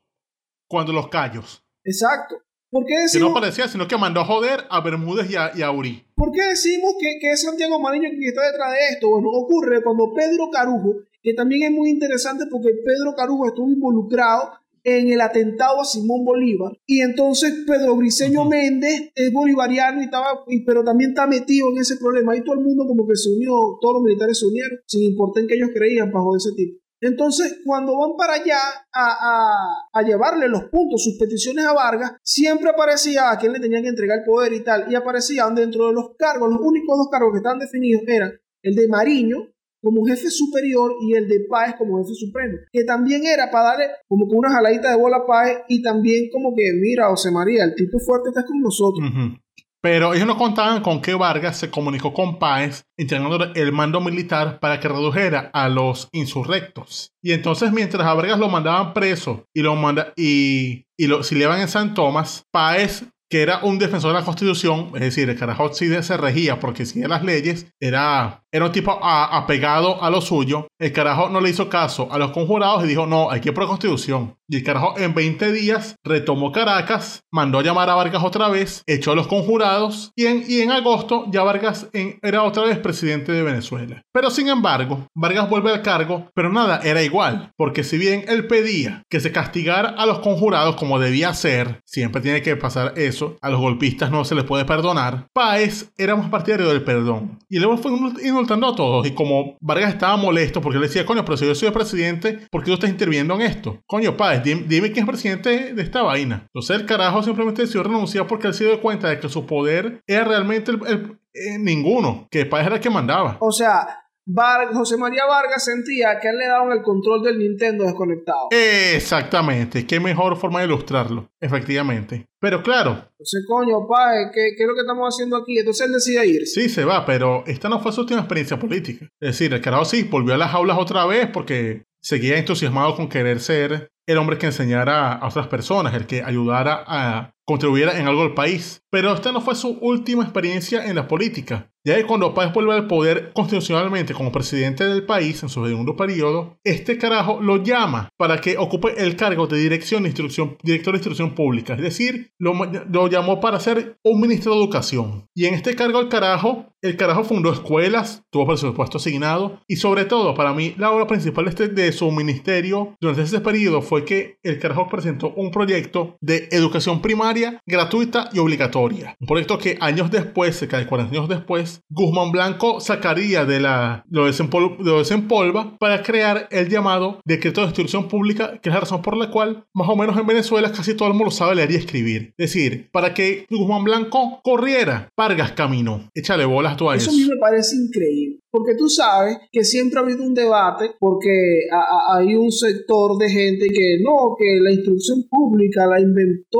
cuando 0.67 0.91
los 0.93 1.07
callos. 1.09 1.63
exacto. 1.83 2.35
¿Por 2.71 2.85
qué 2.85 2.89
Que 2.93 2.97
no 2.97 3.03
decimos, 3.03 3.31
aparecía, 3.31 3.67
sino 3.67 3.87
que 3.87 3.97
mandó 3.97 4.21
a 4.21 4.25
joder 4.25 4.67
a 4.69 4.79
Bermúdez 4.81 5.31
y 5.31 5.35
a, 5.35 5.51
y 5.55 5.63
a 5.63 5.71
Uri. 5.71 6.05
¿por 6.13 6.31
qué 6.31 6.43
decimos 6.49 6.93
que, 6.99 7.17
que 7.19 7.31
es 7.31 7.41
Santiago 7.41 7.79
Mariño 7.79 8.09
quien 8.09 8.29
está 8.29 8.45
detrás 8.45 8.71
de 8.73 8.77
esto? 8.93 9.09
Bueno, 9.09 9.29
ocurre 9.31 9.81
cuando 9.81 10.13
Pedro 10.13 10.51
Carujo, 10.51 10.93
que 11.23 11.33
también 11.33 11.63
es 11.63 11.71
muy 11.71 11.89
interesante 11.89 12.45
porque 12.45 12.69
Pedro 12.85 13.15
Carujo 13.15 13.47
estuvo 13.47 13.71
involucrado 13.71 14.51
en 14.97 15.11
el 15.11 15.21
atentado 15.21 15.81
a 15.81 15.85
Simón 15.85 16.25
Bolívar. 16.25 16.71
Y 16.85 17.01
entonces 17.01 17.53
Pedro 17.67 17.95
Briceño 17.95 18.41
Ujú. 18.41 18.49
Méndez 18.49 19.11
es 19.15 19.31
bolivariano 19.31 20.01
y 20.01 20.05
estaba 20.05 20.43
y- 20.47 20.63
pero 20.65 20.83
también 20.83 21.11
está 21.11 21.27
metido 21.27 21.69
en 21.71 21.77
ese 21.79 21.97
problema. 21.97 22.35
Y 22.35 22.43
todo 22.43 22.55
el 22.55 22.61
mundo 22.65 22.85
como 22.87 23.07
que 23.07 23.15
se 23.15 23.29
unió 23.29 23.51
todos 23.81 23.95
los 23.95 24.03
militares 24.03 24.39
se 24.39 24.45
unieron 24.45 24.79
sin 24.85 25.03
importar 25.03 25.43
en 25.43 25.47
que 25.47 25.55
ellos 25.55 25.69
creían 25.73 26.11
bajo 26.11 26.35
ese 26.35 26.49
tipo. 26.55 26.77
Entonces 27.01 27.59
cuando 27.65 27.97
van 27.97 28.17
para 28.17 28.33
allá 28.33 28.57
a, 28.93 29.07
a- 29.21 29.75
a 29.93 30.01
llevarle 30.03 30.49
los 30.49 30.65
puntos 30.65 31.01
sus 31.03 31.17
peticiones 31.17 31.65
a 31.65 31.71
Vargas 31.73 32.11
siempre 32.23 32.69
aparecía 32.69 33.31
a 33.31 33.37
quien 33.37 33.53
le 33.53 33.59
tenían 33.61 33.83
que 33.83 33.89
entregar 33.89 34.19
el 34.19 34.25
poder 34.25 34.51
y 34.53 34.63
tal 34.65 34.91
y 34.91 34.95
aparecían 34.95 35.55
dentro 35.55 35.87
de 35.87 35.93
los 35.93 36.15
cargos 36.17 36.49
los 36.49 36.59
únicos 36.61 36.97
dos 36.97 37.07
cargos 37.09 37.31
que 37.31 37.37
estaban 37.37 37.59
definidos 37.59 38.03
eran 38.05 38.33
el 38.63 38.75
de 38.75 38.87
Mariño 38.89 39.37
como 39.81 40.05
jefe 40.05 40.29
superior 40.29 40.91
y 41.01 41.15
el 41.15 41.27
de 41.27 41.45
Páez 41.49 41.75
como 41.77 41.97
jefe 41.99 42.13
supremo, 42.15 42.57
que 42.71 42.83
también 42.83 43.25
era 43.25 43.49
para 43.51 43.69
darle 43.69 43.85
como 44.07 44.27
que 44.27 44.35
una 44.35 44.49
jaladita 44.49 44.89
de 44.89 44.97
bola 44.97 45.17
a 45.17 45.25
Páez 45.25 45.59
y 45.67 45.81
también 45.81 46.29
como 46.31 46.55
que, 46.55 46.71
mira, 46.79 47.09
José 47.09 47.31
María, 47.31 47.63
el 47.63 47.75
tipo 47.75 47.99
fuerte 47.99 48.29
está 48.29 48.45
con 48.45 48.59
nosotros. 48.61 49.09
Ujú. 49.09 49.37
Pero 49.81 50.13
ellos 50.13 50.27
no 50.27 50.37
contaban 50.37 50.81
con 50.81 51.01
que 51.01 51.13
Vargas 51.13 51.57
se 51.57 51.69
comunicó 51.69 52.13
con 52.13 52.37
Páez 52.37 52.83
entregándole 52.97 53.53
el 53.55 53.71
mando 53.71 54.01
militar 54.01 54.59
para 54.59 54.79
que 54.79 54.89
redujera 54.89 55.49
a 55.53 55.69
los 55.69 56.09
insurrectos. 56.11 57.13
Y 57.23 57.31
entonces 57.31 57.71
mientras 57.71 58.05
a 58.05 58.13
Vargas 58.13 58.39
lo 58.39 58.49
mandaban 58.49 58.93
preso 58.93 59.45
y 59.53 59.61
lo 59.61 59.75
manda 59.75 60.11
y, 60.17 60.83
y 60.97 61.07
lo 61.07 61.19
exiliaban 61.19 61.61
en 61.61 61.69
San 61.69 61.93
Tomás, 61.93 62.43
Páez 62.51 63.05
que 63.29 63.41
era 63.41 63.59
un 63.63 63.77
defensor 63.77 64.11
de 64.11 64.19
la 64.19 64.25
Constitución, 64.25 64.91
es 64.95 65.01
decir, 65.01 65.29
el 65.29 65.37
carajo 65.37 65.71
sí 65.73 65.89
se 66.01 66.17
regía 66.17 66.59
porque 66.59 66.85
seguía 66.85 67.07
las 67.07 67.23
leyes, 67.23 67.67
era, 67.79 68.43
era 68.51 68.65
un 68.65 68.71
tipo 68.71 68.99
apegado 69.03 70.03
a 70.03 70.09
lo 70.09 70.21
suyo. 70.21 70.67
El 70.79 70.91
carajo 70.91 71.29
no 71.29 71.39
le 71.39 71.49
hizo 71.49 71.69
caso 71.69 72.11
a 72.11 72.17
los 72.17 72.31
conjurados 72.31 72.83
y 72.83 72.87
dijo, 72.87 73.05
no, 73.05 73.29
hay 73.29 73.41
que 73.41 73.49
ir 73.49 73.53
por 73.53 73.63
la 73.63 73.69
Constitución. 73.69 74.35
Y 74.51 74.57
el 74.57 74.63
carajo 74.63 74.95
en 74.97 75.13
20 75.13 75.51
días 75.51 75.95
retomó 76.03 76.51
Caracas, 76.51 77.21
mandó 77.31 77.59
a 77.59 77.63
llamar 77.63 77.89
a 77.89 77.95
Vargas 77.95 78.23
otra 78.23 78.49
vez, 78.49 78.81
echó 78.87 79.11
a 79.11 79.15
los 79.15 79.27
conjurados 79.27 80.11
y 80.15 80.25
en, 80.25 80.43
y 80.47 80.61
en 80.61 80.71
agosto 80.71 81.25
ya 81.31 81.43
Vargas 81.43 81.87
era 81.93 82.41
otra 82.41 82.63
vez 82.63 82.79
presidente 82.79 83.31
de 83.31 83.43
Venezuela. 83.43 84.01
Pero 84.11 84.31
sin 84.31 84.47
embargo, 84.47 85.05
Vargas 85.15 85.47
vuelve 85.49 85.71
al 85.71 85.83
cargo, 85.83 86.29
pero 86.33 86.51
nada, 86.51 86.81
era 86.83 87.03
igual, 87.03 87.51
porque 87.57 87.83
si 87.83 87.99
bien 87.99 88.25
él 88.27 88.47
pedía 88.47 89.03
que 89.07 89.19
se 89.19 89.31
castigara 89.31 89.89
a 89.89 90.07
los 90.07 90.19
conjurados 90.19 90.75
como 90.77 90.99
debía 90.99 91.31
ser, 91.35 91.81
siempre 91.85 92.21
tiene 92.21 92.41
que 92.41 92.55
pasar 92.55 92.93
eso, 92.97 93.18
a 93.41 93.49
los 93.49 93.59
golpistas 93.59 94.11
no 94.11 94.23
se 94.25 94.35
les 94.35 94.43
puede 94.43 94.65
perdonar, 94.65 95.27
Páez 95.33 95.91
era 95.97 96.15
más 96.15 96.29
partidario 96.29 96.67
del 96.69 96.83
perdón. 96.83 97.39
Y 97.49 97.59
luego 97.59 97.77
fue 97.77 97.91
insultando 97.91 98.67
a 98.67 98.75
todos, 98.75 99.05
y 99.07 99.11
como 99.11 99.57
Vargas 99.61 99.93
estaba 99.93 100.17
molesto 100.17 100.61
porque 100.61 100.79
le 100.79 100.87
decía, 100.87 101.05
coño, 101.05 101.23
pero 101.25 101.37
si 101.37 101.45
yo 101.45 101.55
soy 101.55 101.67
el 101.67 101.73
presidente, 101.73 102.39
¿por 102.51 102.61
qué 102.61 102.67
tú 102.67 102.73
estás 102.73 102.89
interviniendo 102.89 103.35
en 103.35 103.41
esto? 103.41 103.79
Coño, 103.87 104.15
Páez, 104.17 104.43
dime, 104.43 104.63
dime 104.67 104.91
quién 104.91 105.05
es 105.05 105.09
presidente 105.09 105.73
de 105.73 105.81
esta 105.81 106.01
vaina. 106.01 106.43
Entonces 106.53 106.79
el 106.79 106.85
carajo 106.85 107.23
simplemente 107.23 107.61
decidió 107.63 107.83
renunciar 107.83 108.27
porque 108.27 108.47
él 108.47 108.53
se 108.53 108.65
dio 108.65 108.81
cuenta 108.81 109.09
de 109.09 109.19
que 109.19 109.29
su 109.29 109.45
poder 109.45 110.01
era 110.07 110.23
realmente 110.25 110.71
el, 110.71 110.79
el- 110.87 111.19
eh, 111.33 111.57
ninguno, 111.59 112.27
que 112.31 112.45
Páez 112.45 112.65
era 112.65 112.75
el 112.75 112.81
que 112.81 112.89
mandaba. 112.89 113.37
O 113.39 113.51
sea, 113.51 113.87
Var- 114.31 114.73
José 114.73 114.95
María 114.97 115.25
Vargas 115.25 115.63
sentía 115.65 116.19
que 116.19 116.29
él 116.29 116.37
le 116.37 116.47
daban 116.47 116.71
el 116.71 116.81
control 116.83 117.23
del 117.23 117.39
Nintendo 117.39 117.83
desconectado. 117.85 118.47
Exactamente, 118.51 119.85
qué 119.87 119.99
mejor 119.99 120.37
forma 120.37 120.59
de 120.59 120.65
ilustrarlo, 120.67 121.29
efectivamente. 121.39 122.25
Pero 122.39 122.61
claro, 122.63 122.91
Entonces, 123.11 123.45
coño, 123.47 123.87
Páez, 123.87 124.29
¿qué, 124.33 124.51
¿qué 124.55 124.63
es 124.63 124.67
lo 124.67 124.75
que 124.75 124.81
estamos 124.81 125.13
haciendo 125.13 125.37
aquí? 125.37 125.57
Entonces 125.57 125.85
él 125.87 125.93
decide 125.93 126.27
irse. 126.27 126.61
sí 126.61 126.69
se 126.69 126.85
va, 126.85 127.05
pero 127.05 127.43
esta 127.47 127.69
no 127.69 127.79
fue 127.79 127.91
su 127.91 128.01
última 128.01 128.19
experiencia 128.19 128.57
política. 128.59 129.05
Es 129.19 129.29
decir, 129.31 129.53
el 129.53 129.61
carajo 129.61 129.85
sí 129.85 130.03
volvió 130.03 130.33
a 130.33 130.37
las 130.37 130.53
aulas 130.53 130.77
otra 130.77 131.05
vez 131.05 131.27
porque 131.27 131.83
seguía 132.01 132.37
entusiasmado 132.37 132.95
con 132.95 133.09
querer 133.09 133.39
ser 133.39 133.89
el 134.07 134.17
hombre 134.17 134.37
que 134.37 134.47
enseñara 134.47 135.13
a 135.13 135.27
otras 135.27 135.47
personas, 135.47 135.93
el 135.93 136.07
que 136.07 136.23
ayudara 136.23 136.83
a 136.87 137.31
contribuyera 137.45 137.99
en 137.99 138.07
algo 138.07 138.21
al 138.21 138.33
país. 138.33 138.81
Pero 138.91 139.13
esta 139.13 139.31
no 139.31 139.41
fue 139.41 139.55
su 139.55 139.77
última 139.81 140.23
experiencia 140.23 140.85
en 140.85 140.95
la 140.95 141.07
política. 141.07 141.69
Ya 141.85 141.95
que 141.95 142.03
cuando 142.05 142.33
Páez 142.33 142.53
vuelve 142.53 142.73
al 142.73 142.87
poder 142.87 143.31
constitucionalmente 143.33 144.13
como 144.13 144.31
presidente 144.31 144.85
del 144.85 145.05
país 145.05 145.41
en 145.43 145.49
su 145.49 145.65
segundo 145.65 145.95
periodo, 145.95 146.57
este 146.63 146.97
carajo 146.97 147.39
lo 147.41 147.63
llama 147.63 148.09
para 148.17 148.41
que 148.41 148.57
ocupe 148.57 148.93
el 148.97 149.15
cargo 149.15 149.47
de 149.47 149.57
dirección 149.59 150.05
instrucción, 150.05 150.57
director 150.61 150.93
de 150.93 150.97
instrucción 150.97 151.35
pública. 151.35 151.75
Es 151.75 151.81
decir, 151.81 152.31
lo, 152.37 152.53
lo 152.89 153.07
llamó 153.07 153.39
para 153.39 153.59
ser 153.59 153.97
un 154.03 154.19
ministro 154.19 154.53
de 154.53 154.59
educación. 154.59 155.25
Y 155.33 155.45
en 155.45 155.53
este 155.53 155.75
cargo 155.75 155.99
el 156.01 156.09
carajo, 156.09 156.65
el 156.81 156.97
carajo 156.97 157.23
fundó 157.23 157.51
escuelas, 157.51 158.23
tuvo 158.29 158.47
presupuesto 158.47 158.97
asignado 158.97 159.61
y 159.67 159.77
sobre 159.77 160.05
todo 160.05 160.33
para 160.35 160.53
mí 160.53 160.73
la 160.77 160.91
obra 160.91 161.07
principal 161.07 161.45
de, 161.45 161.49
este- 161.51 161.89
su 161.93 162.11
ministerio 162.11 162.95
durante 163.01 163.23
ese 163.23 163.39
periodo 163.41 163.81
fue 163.81 164.05
que 164.05 164.37
el 164.43 164.59
carajo 164.59 164.87
presentó 164.89 165.33
un 165.35 165.49
proyecto 165.51 166.17
de 166.21 166.49
educación 166.51 167.01
primaria 167.01 167.61
gratuita 167.65 168.29
y 168.33 168.39
obligatoria. 168.39 169.15
Un 169.19 169.27
proyecto 169.27 169.57
que 169.57 169.77
años 169.81 170.11
después, 170.11 170.57
cerca 170.57 170.77
de 170.77 170.85
40 170.85 171.15
años 171.15 171.29
después, 171.29 171.68
Guzmán 171.89 172.31
Blanco 172.31 172.79
sacaría 172.79 173.45
de 173.45 173.59
la, 173.59 174.03
lo, 174.09 174.27
desempol- 174.27 174.77
lo 174.79 174.99
desempolva 174.99 175.77
para 175.79 176.03
crear 176.03 176.47
el 176.51 176.69
llamado 176.69 177.19
decreto 177.25 177.61
de 177.61 177.67
instrucción 177.67 178.07
pública, 178.07 178.59
que 178.61 178.69
es 178.69 178.73
la 178.75 178.81
razón 178.81 179.01
por 179.01 179.15
la 179.17 179.29
cual 179.31 179.65
más 179.73 179.87
o 179.89 179.95
menos 179.95 180.17
en 180.17 180.25
Venezuela 180.27 180.71
casi 180.71 180.95
todo 180.95 181.07
el 181.09 181.13
mundo 181.15 181.31
sabe 181.31 181.55
leer 181.55 181.71
y 181.71 181.75
escribir. 181.75 182.33
Es 182.37 182.53
decir, 182.53 182.89
para 182.91 183.13
que 183.13 183.45
Guzmán 183.49 183.83
Blanco 183.83 184.39
corriera, 184.43 185.09
Vargas 185.17 185.51
caminó. 185.53 186.09
Échale 186.13 186.45
bolas 186.45 186.77
tú 186.77 186.89
a 186.89 186.95
Eso 186.95 187.09
eso. 187.09 187.17
a 187.17 187.21
mí 187.21 187.27
me 187.29 187.37
parece 187.39 187.75
increíble. 187.75 188.39
Porque 188.51 188.73
tú 188.75 188.89
sabes 188.89 189.37
que 189.51 189.63
siempre 189.63 189.99
ha 189.99 190.03
habido 190.03 190.23
un 190.23 190.33
debate 190.33 190.91
porque 190.99 191.67
a- 191.71 191.77
a- 192.15 192.17
hay 192.17 192.33
un 192.35 192.51
sector 192.51 193.15
de 193.19 193.29
gente 193.29 193.67
que 193.71 193.99
no, 194.03 194.35
que 194.39 194.57
la 194.63 194.71
instrucción 194.71 195.25
pública 195.29 195.85
la 195.85 195.99
inventó 196.01 196.59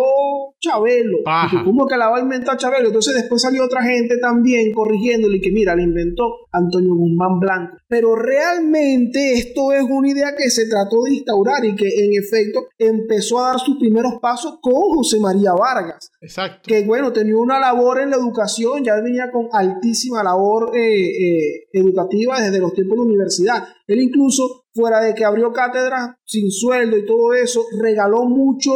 Chabelo. 0.60 1.18
Paja. 1.24 1.64
¿Cómo 1.64 1.88
que 1.88 1.98
la 1.98 2.10
va 2.10 2.18
a 2.18 2.22
inventar 2.22 2.58
Chabelo? 2.58 2.88
Entonces 2.88 3.16
después 3.16 3.42
salió 3.42 3.64
otra 3.66 3.82
gente 3.82 4.18
también 4.22 4.72
corrigiéndole 5.00 5.38
y 5.38 5.42
que 5.42 5.52
mira, 5.52 5.76
la 5.76 5.84
inventó 5.84 6.48
Antonio 6.52 6.96
Guzmán 6.96 7.40
Blanco. 7.40 7.78
Pero 7.88 8.16
realmente 8.16 9.34
esto 9.34 9.72
es 9.74 9.84
una 9.84 10.10
idea 10.10 10.36
que 10.36 10.50
se 10.50 10.68
trató 10.68 11.04
de 11.04 11.16
instaurar 11.16 11.66
y 11.66 11.76
que 11.76 11.88
en 11.88 12.14
efecto 12.22 12.68
empezó 12.78 13.40
a 13.40 13.50
dar 13.50 13.60
sus 13.60 13.78
primeros 13.78 14.16
pasos 14.22 14.60
con 14.62 14.74
José 14.74 15.20
María 15.20 15.54
Vargas 15.54 16.12
Exacto. 16.22 16.62
que 16.68 16.84
bueno, 16.84 17.12
tenía 17.14 17.36
una 17.36 17.60
labor 17.60 18.00
en 18.02 18.10
la 18.10 18.18
educación, 18.18 18.84
ya 18.84 18.96
venía 18.96 19.32
con 19.32 19.48
altísima 19.52 20.24
labor 20.24 20.76
eh, 20.76 20.82
eh, 20.82 21.68
educativa 21.74 22.42
desde 22.42 22.60
los 22.60 22.74
tiempos 22.74 22.98
de 22.98 23.04
la 23.04 23.10
universidad. 23.10 23.64
Él 23.88 24.02
incluso, 24.02 24.59
fuera 24.74 25.02
de 25.02 25.14
que 25.14 25.26
abrió 25.26 25.52
cátedras 25.52 26.16
sin 26.26 26.52
sueldo 26.52 26.98
y 26.98 27.06
todo 27.06 27.34
eso, 27.34 27.64
regaló 27.82 28.26
mucho, 28.26 28.72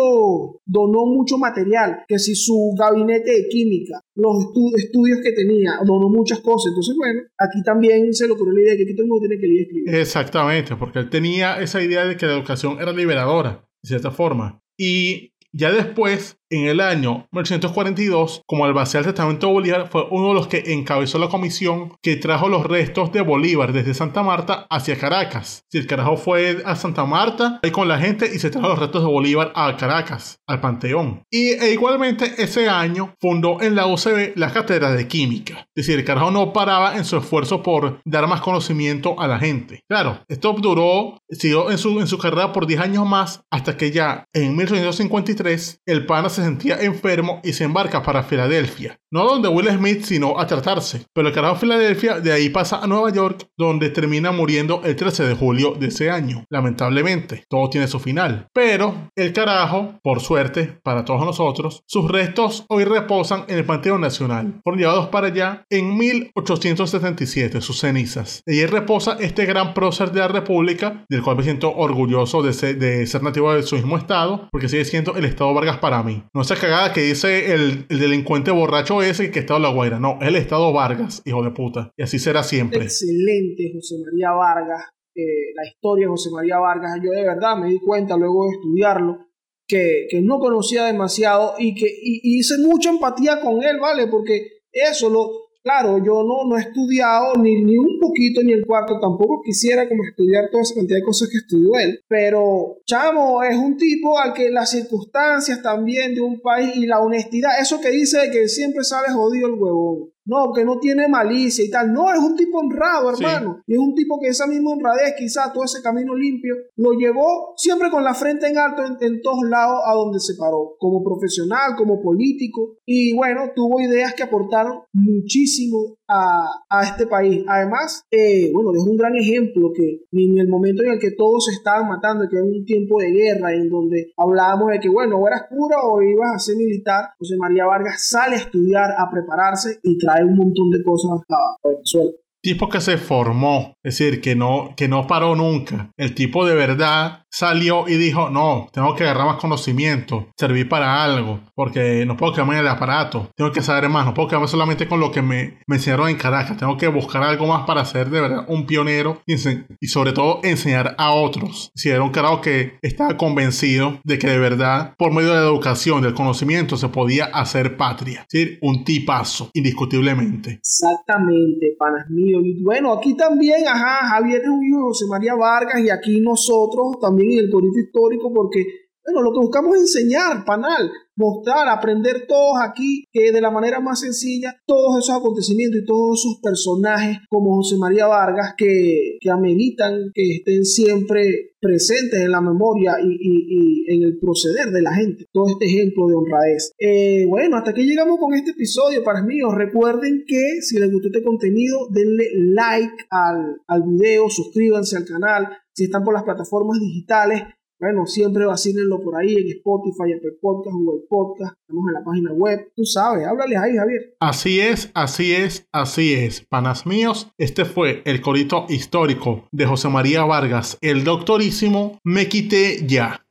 donó 0.66 1.06
mucho 1.06 1.38
material, 1.38 2.00
que 2.08 2.18
si 2.20 2.36
su 2.36 2.74
gabinete 2.78 3.32
de 3.32 3.48
química, 3.50 4.02
los 4.16 4.36
estu- 4.38 4.74
estudios 4.78 5.20
que 5.24 5.32
tenía, 5.34 5.74
donó 5.86 6.10
muchas 6.10 6.40
cosas. 6.40 6.72
Entonces, 6.72 6.96
bueno, 6.98 7.22
aquí 7.38 7.62
también 7.64 8.14
se 8.14 8.28
le 8.28 8.34
ocurrió 8.34 8.54
la 8.54 8.62
idea 8.62 8.72
de 8.72 8.78
que 8.78 8.84
aquí 8.84 8.96
todo 8.96 9.04
el 9.04 9.10
mundo 9.10 9.28
tiene 9.28 9.42
que 9.42 9.48
leer 9.48 9.62
escribir. 9.62 9.96
Exactamente, 9.96 10.76
porque 10.76 11.00
él 11.00 11.10
tenía 11.10 11.62
esa 11.62 11.82
idea 11.82 12.06
de 12.06 12.18
que 12.18 12.26
la 12.26 12.34
educación 12.34 12.78
era 12.82 12.92
liberadora, 12.92 13.66
de 13.84 13.88
cierta 13.88 14.12
forma. 14.12 14.62
Y 14.78 15.34
ya 15.52 15.72
después, 15.72 16.38
en 16.54 16.66
el 16.66 16.82
año 16.82 17.28
1842, 17.32 18.44
como 18.46 18.66
albacea 18.66 19.02
del 19.02 19.14
testamento 19.14 19.48
de 19.48 19.54
Bolívar, 19.54 19.88
fue 19.90 20.06
uno 20.12 20.30
de 20.30 20.34
los 20.36 20.48
que 20.48 20.64
encabezó 20.68 21.18
la 21.18 21.28
comisión 21.28 21.94
que 22.02 22.16
trajo 22.16 22.48
los 22.48 22.66
restos 22.66 23.12
de 23.12 23.22
Bolívar 23.22 23.74
desde 23.74 23.96
Santa 23.96 24.22
Marta 24.22 24.68
hacia 24.70 24.98
Caracas. 24.98 25.64
Si 25.72 25.80
el 25.80 25.88
carajo 25.88 26.16
fue 26.16 26.62
a 26.66 26.76
Santa 26.76 27.06
Marta, 27.06 27.60
ahí 27.64 27.72
con 27.72 27.88
la 27.88 27.98
gente, 27.98 28.30
y 28.34 28.38
se 28.38 28.52
trajo 28.52 28.68
los 28.68 28.80
restos 28.80 29.02
de 29.02 29.10
Bolívar 29.10 29.52
a 29.56 29.76
Caracas, 29.78 30.40
al 30.48 30.62
Panteón. 30.62 31.24
Y 31.32 31.54
e 31.54 31.74
igualmente 31.74 32.34
ese 32.38 32.70
año 32.70 33.16
fundó 33.20 33.60
en 33.62 33.76
la 33.76 33.88
UCB 33.88 34.34
la 34.36 34.52
cátedra 34.52 34.92
de 34.92 35.08
química. 35.08 35.68
Es 35.76 35.88
decir, 35.88 35.98
el 35.98 36.06
carajo 36.06 36.30
no 36.30 36.54
paraba 36.54 36.96
en 36.98 37.06
su 37.06 37.18
esfuerzo 37.18 37.64
por 37.64 38.00
dar 38.06 38.28
más 38.28 38.42
conocimiento 38.42 39.20
a 39.20 39.28
la 39.28 39.40
gente. 39.40 39.82
Claro, 39.90 40.20
esto 40.28 40.54
duró, 40.54 41.18
siguió 41.30 41.72
en 41.72 41.80
su, 41.80 42.00
en 42.00 42.08
su 42.08 42.20
carrera 42.20 42.54
por 42.54 42.68
10 42.68 42.80
años 42.80 43.08
más, 43.08 43.42
hasta 43.52 43.76
que 43.76 43.92
ya 43.92 44.26
en 44.34 44.56
1853 44.56 45.82
el 45.88 46.06
pana 46.06 46.30
se 46.30 46.43
sentía 46.44 46.82
enfermo 46.82 47.42
y 47.44 47.54
se 47.54 47.64
embarca 47.64 48.04
para 48.04 48.24
Filadelfia. 48.24 48.98
No 49.12 49.26
donde 49.26 49.48
Will 49.48 49.70
Smith, 49.70 50.04
sino 50.04 50.40
a 50.40 50.48
tratarse. 50.48 51.06
Pero 51.14 51.28
el 51.28 51.34
carajo 51.34 51.54
de 51.54 51.60
Filadelfia 51.60 52.20
de 52.20 52.32
ahí 52.32 52.50
pasa 52.50 52.80
a 52.80 52.88
Nueva 52.88 53.12
York, 53.12 53.48
donde 53.58 53.90
termina 53.90 54.32
muriendo 54.32 54.82
el 54.84 54.96
13 54.96 55.26
de 55.26 55.36
julio 55.36 55.76
de 55.80 55.88
ese 55.88 56.10
año. 56.10 56.46
Lamentablemente, 56.50 57.44
todo 57.48 57.70
tiene 57.70 57.88
su 57.88 58.00
final. 58.00 58.48
Pero 58.54 59.12
el 59.16 59.32
carajo, 59.32 60.00
por 60.02 60.20
suerte 60.20 60.80
para 60.84 61.06
todos 61.06 61.26
nosotros, 61.26 61.84
sus 61.88 62.10
restos 62.10 62.66
hoy 62.70 62.86
reposan 62.86 63.46
en 63.48 63.60
el 63.60 63.66
Panteón 63.66 64.02
Nacional. 64.02 64.60
Fueron 64.64 64.80
llevados 64.80 65.08
para 65.10 65.28
allá 65.28 65.66
en 65.70 65.96
1877, 65.96 67.62
sus 67.62 67.80
cenizas. 67.80 68.42
Ahí 68.48 68.66
reposa 68.66 69.18
este 69.20 69.46
gran 69.46 69.74
prócer 69.74 70.12
de 70.12 70.22
la 70.22 70.28
República, 70.28 71.06
del 71.08 71.22
cual 71.22 71.38
me 71.38 71.44
siento 71.44 71.74
orgulloso 71.76 72.42
de 72.42 72.54
ser, 72.54 72.78
de 72.78 73.06
ser 73.06 73.22
nativo 73.22 73.54
de 73.54 73.64
su 73.64 73.76
mismo 73.76 73.98
estado, 73.98 74.50
porque 74.52 74.70
sigue 74.70 74.86
siendo 74.86 75.16
el 75.16 75.26
estado 75.26 75.54
Vargas 75.54 75.78
para 75.78 76.02
mí. 76.04 76.24
No 76.34 76.42
esa 76.42 76.56
cagada 76.56 76.92
que 76.94 77.02
dice 77.02 77.54
el, 77.54 77.86
el 77.90 78.00
delincuente 78.00 78.50
borracho 78.50 79.04
ese 79.04 79.30
que 79.30 79.40
estado 79.40 79.60
La 79.60 79.70
Guaira. 79.70 80.00
No, 80.00 80.18
es 80.20 80.30
el 80.30 80.36
estado 80.36 80.74
Vargas, 80.74 81.22
hijo 81.26 81.44
de 81.44 81.52
puta. 81.52 81.92
Y 81.96 82.04
así 82.04 82.18
será 82.18 82.42
siempre. 82.42 82.84
Excelente, 82.84 83.72
José 83.74 83.96
María 84.04 84.32
Vargas. 84.32 84.90
eh, 85.16 85.54
la 85.56 85.68
historia 85.68 86.06
de 86.06 86.10
José 86.10 86.32
María 86.32 86.58
Vargas, 86.58 87.00
yo 87.04 87.12
de 87.12 87.24
verdad 87.24 87.56
me 87.56 87.70
di 87.70 87.80
cuenta 87.80 88.18
luego 88.18 88.46
de 88.46 88.54
estudiarlo 88.54 89.28
que, 89.68 90.22
no 90.24 90.40
conocía 90.40 90.86
demasiado 90.86 91.56
y 91.58 91.76
que 91.76 91.88
hice 92.02 92.58
mucha 92.60 92.90
empatía 92.90 93.40
con 93.40 93.64
él, 93.64 93.80
¿vale? 93.80 94.08
Porque 94.08 94.64
eso 94.72 95.10
lo, 95.10 95.43
claro, 95.64 95.98
yo 96.04 96.24
no, 96.24 96.48
no 96.48 96.58
he 96.58 96.62
estudiado 96.62 97.36
ni, 97.36 97.64
ni 97.64 97.78
un 97.78 98.00
poquito 98.00 98.42
ni 98.44 98.52
el 98.52 98.66
cuarto, 98.66 99.00
tampoco 99.00 99.42
quisiera 99.44 99.88
como 99.88 100.04
estudiar 100.04 100.50
toda 100.52 100.64
esa 100.64 100.76
cantidad 100.76 101.00
de 101.00 101.06
cosas 101.06 101.30
que 101.30 101.38
estudió 101.38 101.80
él, 101.80 102.00
pero 102.08 102.78
chamo 102.86 103.42
es 103.44 103.56
un 103.56 103.78
tipo 103.78 104.20
al 104.20 104.34
que 104.34 104.50
las 104.50 104.72
circunstancias 104.72 105.62
también 105.62 106.14
de 106.14 106.22
un 106.22 106.42
país 106.42 106.76
y 106.76 106.86
la 106.86 107.00
honestidad, 107.00 107.52
eso 107.60 107.80
que 107.82 107.90
dice 107.90 108.20
de 108.20 108.32
que 108.32 108.48
siempre 108.48 108.84
sale 108.84 109.12
jodido 109.12 109.48
el 109.48 109.54
huevón. 109.54 110.14
No, 110.26 110.54
que 110.54 110.64
no 110.64 110.80
tiene 110.80 111.08
malicia 111.10 111.64
y 111.66 111.70
tal. 111.70 111.92
No, 111.92 112.12
es 112.12 112.20
un 112.20 112.36
tipo 112.36 112.60
honrado, 112.60 113.14
Sí. 113.16 113.24
hermano. 113.24 113.62
Y 113.68 113.74
es 113.74 113.80
un 113.80 113.94
tipo 113.94 114.20
que 114.22 114.30
esa 114.30 114.48
misma 114.48 114.72
honradez, 114.72 115.16
quizá 115.18 115.52
todo 115.52 115.64
ese 115.66 115.82
camino 115.82 116.16
limpio, 116.16 116.56
lo 116.78 116.94
llevó 116.94 117.54
siempre 117.58 117.90
con 117.90 118.04
la 118.04 118.14
frente 118.14 118.48
en 118.48 118.58
alto 118.58 118.84
en, 118.86 118.98
en 119.02 119.22
todos 119.22 119.44
lados 119.50 119.82
a 119.86 119.94
donde 119.94 120.20
se 120.20 120.36
paró. 120.36 120.76
Como 120.80 121.04
profesional, 121.04 121.76
como 121.78 122.02
político. 122.02 122.78
Y 122.86 123.16
bueno, 123.16 123.52
tuvo 123.56 123.82
ideas 123.82 124.14
que 124.14 124.24
aportaron 124.24 124.80
muchísimo 124.94 125.98
a, 126.14 126.84
este 126.84 127.08
país. 127.08 127.44
Además, 127.48 128.04
eh, 128.12 128.52
bueno, 128.54 128.72
es 128.74 128.84
un 128.86 128.98
gran 128.98 129.16
ejemplo 129.16 129.72
que 129.76 130.02
en 130.12 130.38
el 130.38 130.48
momento 130.48 130.84
en 130.84 130.92
el 130.94 131.00
que 131.00 131.12
todos 131.12 131.46
se 131.46 131.54
estaban 131.54 131.88
matando, 131.88 132.28
que 132.30 132.38
era 132.38 132.46
un 132.46 132.66
tiempo 132.66 133.00
de 133.00 133.12
guerra, 133.12 133.54
en 133.54 133.70
donde 133.70 134.12
hablábamos 134.18 134.72
de 134.72 134.80
que, 134.80 134.90
bueno, 134.90 135.18
o 135.18 135.28
eras 135.28 135.44
cura 135.50 135.78
o 135.84 136.02
ibas 136.02 136.36
a 136.36 136.40
ser 136.40 136.56
militar, 136.58 137.06
José 137.18 137.36
María 137.38 137.66
Vargas 137.66 138.08
sale 138.10 138.36
a 138.36 138.40
estudiar, 138.40 138.92
a 138.98 139.10
prepararse 139.10 139.80
y 139.84 139.98
trae 139.98 140.24
un 140.24 140.36
montón 140.36 140.70
de 140.70 140.84
cosas 140.84 141.22
a 141.30 141.68
Venezuela. 141.68 142.12
Tipo 142.44 142.68
que 142.68 142.82
se 142.82 142.98
formó, 142.98 143.78
es 143.82 143.98
decir, 143.98 144.20
que 144.20 144.36
no, 144.36 144.74
que 144.76 144.90
no 144.90 145.08
paró 145.08 145.34
nunca. 145.36 145.92
El 145.96 146.14
tipo 146.14 146.46
de 146.46 146.54
verdad 146.54 147.24
salió 147.32 147.88
y 147.88 147.96
dijo, 147.96 148.30
no, 148.30 148.68
tengo 148.72 148.94
que 148.96 149.04
agarrar 149.04 149.26
más 149.26 149.38
conocimiento, 149.38 150.28
servir 150.38 150.68
para 150.68 151.04
algo, 151.04 151.40
porque 151.56 152.06
no 152.06 152.16
puedo 152.18 152.34
quedarme 152.34 152.56
en 152.56 152.60
el 152.60 152.68
aparato, 152.68 153.30
tengo 153.36 153.52
que 153.52 153.62
saber 153.62 153.90
más, 153.90 154.06
no 154.06 154.14
puedo 154.14 154.28
quedarme 154.28 154.48
solamente 154.48 154.88
con 154.88 155.00
lo 155.00 155.12
que 155.12 155.22
me, 155.22 155.58
me 155.66 155.78
enseñaron 155.78 156.10
en 156.10 156.18
Caracas, 156.18 156.58
tengo 156.58 156.78
que 156.78 156.88
buscar 156.88 157.24
algo 157.24 157.48
más 157.48 157.66
para 157.66 157.86
ser 157.86 158.10
de 158.10 158.22
verdad 158.22 158.46
un 158.50 158.68
pionero 158.68 159.22
y, 159.26 159.36
y 159.80 159.88
sobre 159.88 160.12
todo 160.12 160.42
enseñar 160.44 160.96
a 160.98 161.12
otros. 161.12 161.72
Si 161.74 161.90
era 161.90 162.04
un 162.04 162.12
carajo 162.12 162.42
que 162.42 162.78
estaba 162.82 163.18
convencido 163.18 164.00
de 164.04 164.20
que 164.20 164.28
de 164.28 164.38
verdad, 164.38 164.94
por 164.98 165.14
medio 165.14 165.30
de 165.30 165.40
la 165.40 165.48
educación, 165.48 166.02
del 166.02 166.14
conocimiento, 166.14 166.76
se 166.76 166.90
podía 166.90 167.26
hacer 167.26 167.78
patria. 167.78 168.26
Es 168.32 168.40
decir, 168.40 168.60
un 168.62 168.84
tipazo, 168.84 169.50
indiscutiblemente. 169.54 170.60
Exactamente, 170.60 171.76
panas 171.80 172.10
míos. 172.10 172.33
Bueno, 172.64 172.94
aquí 172.94 173.16
también, 173.16 173.68
ajá, 173.68 174.08
Javier 174.10 174.42
de 174.42 174.48
José 174.82 175.06
María 175.10 175.36
Vargas 175.36 175.82
y 175.82 175.90
aquí 175.90 176.22
nosotros 176.22 177.00
también 177.02 177.32
en 177.32 177.46
el 177.46 177.52
Corito 177.52 177.80
Histórico, 177.80 178.32
porque, 178.34 178.64
bueno, 179.06 179.22
lo 179.22 179.32
que 179.32 179.40
buscamos 179.40 179.76
es 179.76 179.82
enseñar, 179.82 180.44
panal, 180.46 180.92
mostrar, 181.16 181.68
aprender 181.70 182.26
todos 182.28 182.58
aquí, 182.62 183.06
que 183.12 183.32
de 183.32 183.42
la 183.42 183.52
manera 183.52 183.80
más 183.80 184.02
sencilla, 184.02 184.56
todos 184.66 185.04
esos 185.04 185.16
acontecimientos 185.16 185.82
y 185.82 185.86
todos 185.86 186.20
esos 186.20 186.40
personajes 186.42 187.18
como 187.30 187.56
José 187.56 187.78
María 187.78 188.08
Vargas 188.08 188.54
que, 188.58 189.18
que 189.20 189.30
ameritan 189.30 190.12
que 190.14 190.38
estén 190.38 190.66
siempre 190.66 191.54
presentes 191.64 192.20
en 192.20 192.32
la 192.32 192.42
memoria 192.42 192.98
y, 193.02 193.86
en 193.88 194.04
el 194.04 194.20
proceder 194.20 194.72
de 194.72 194.82
la 194.82 194.94
gente. 194.94 195.26
Todo 195.32 195.48
este 195.50 195.66
ejemplo 195.66 196.08
de 196.08 196.16
honradez. 196.16 196.72
Eh, 196.78 197.26
bueno, 197.28 197.58
hasta 197.58 197.72
aquí 197.72 197.84
llegamos 197.84 198.20
con 198.20 198.34
este 198.34 198.52
episodio, 198.52 199.04
para 199.04 199.24
mí. 199.24 199.40
Recuerden 199.56 200.26
que 200.28 200.62
si 200.62 200.78
les 200.80 200.92
gustó 200.92 201.08
este 201.08 201.24
contenido, 201.24 201.88
denle 201.90 202.30
like 202.52 203.06
al, 203.10 203.62
al 203.68 203.84
video, 203.84 204.30
suscríbanse 204.30 204.98
al 204.98 205.06
canal. 205.06 205.48
Si 205.74 205.86
están 205.86 206.04
por 206.04 206.14
las 206.14 206.24
plataformas 206.24 206.80
digitales, 206.80 207.44
bueno, 207.84 208.06
siempre 208.06 208.46
vacílenlo 208.46 209.02
por 209.04 209.18
ahí 209.18 209.36
en 209.36 209.58
Spotify, 209.58 210.14
Apple 210.16 210.38
Podcast, 210.42 210.74
Google 210.74 211.02
Podcast. 211.10 211.58
Estamos 211.60 211.84
en 211.90 211.94
la 211.94 212.06
página 212.06 212.32
web. 212.32 212.72
Tú 212.74 212.86
sabes, 212.86 213.28
háblales 213.28 213.58
ahí, 213.58 213.76
Javier. 213.76 214.16
Así 214.22 214.62
es, 214.62 214.90
así 214.94 215.34
es, 215.34 215.68
así 215.74 216.14
es. 216.14 216.46
Panas 216.48 216.86
míos, 216.86 217.34
este 217.38 217.66
fue 217.66 218.02
el 218.06 218.22
corito 218.22 218.68
histórico 218.70 219.50
de 219.52 219.66
José 219.66 219.90
María 219.90 220.24
Vargas, 220.24 220.78
el 220.80 221.04
doctorísimo 221.04 222.00
Me 222.06 222.30
quité 222.30 222.88
ya. 222.88 223.23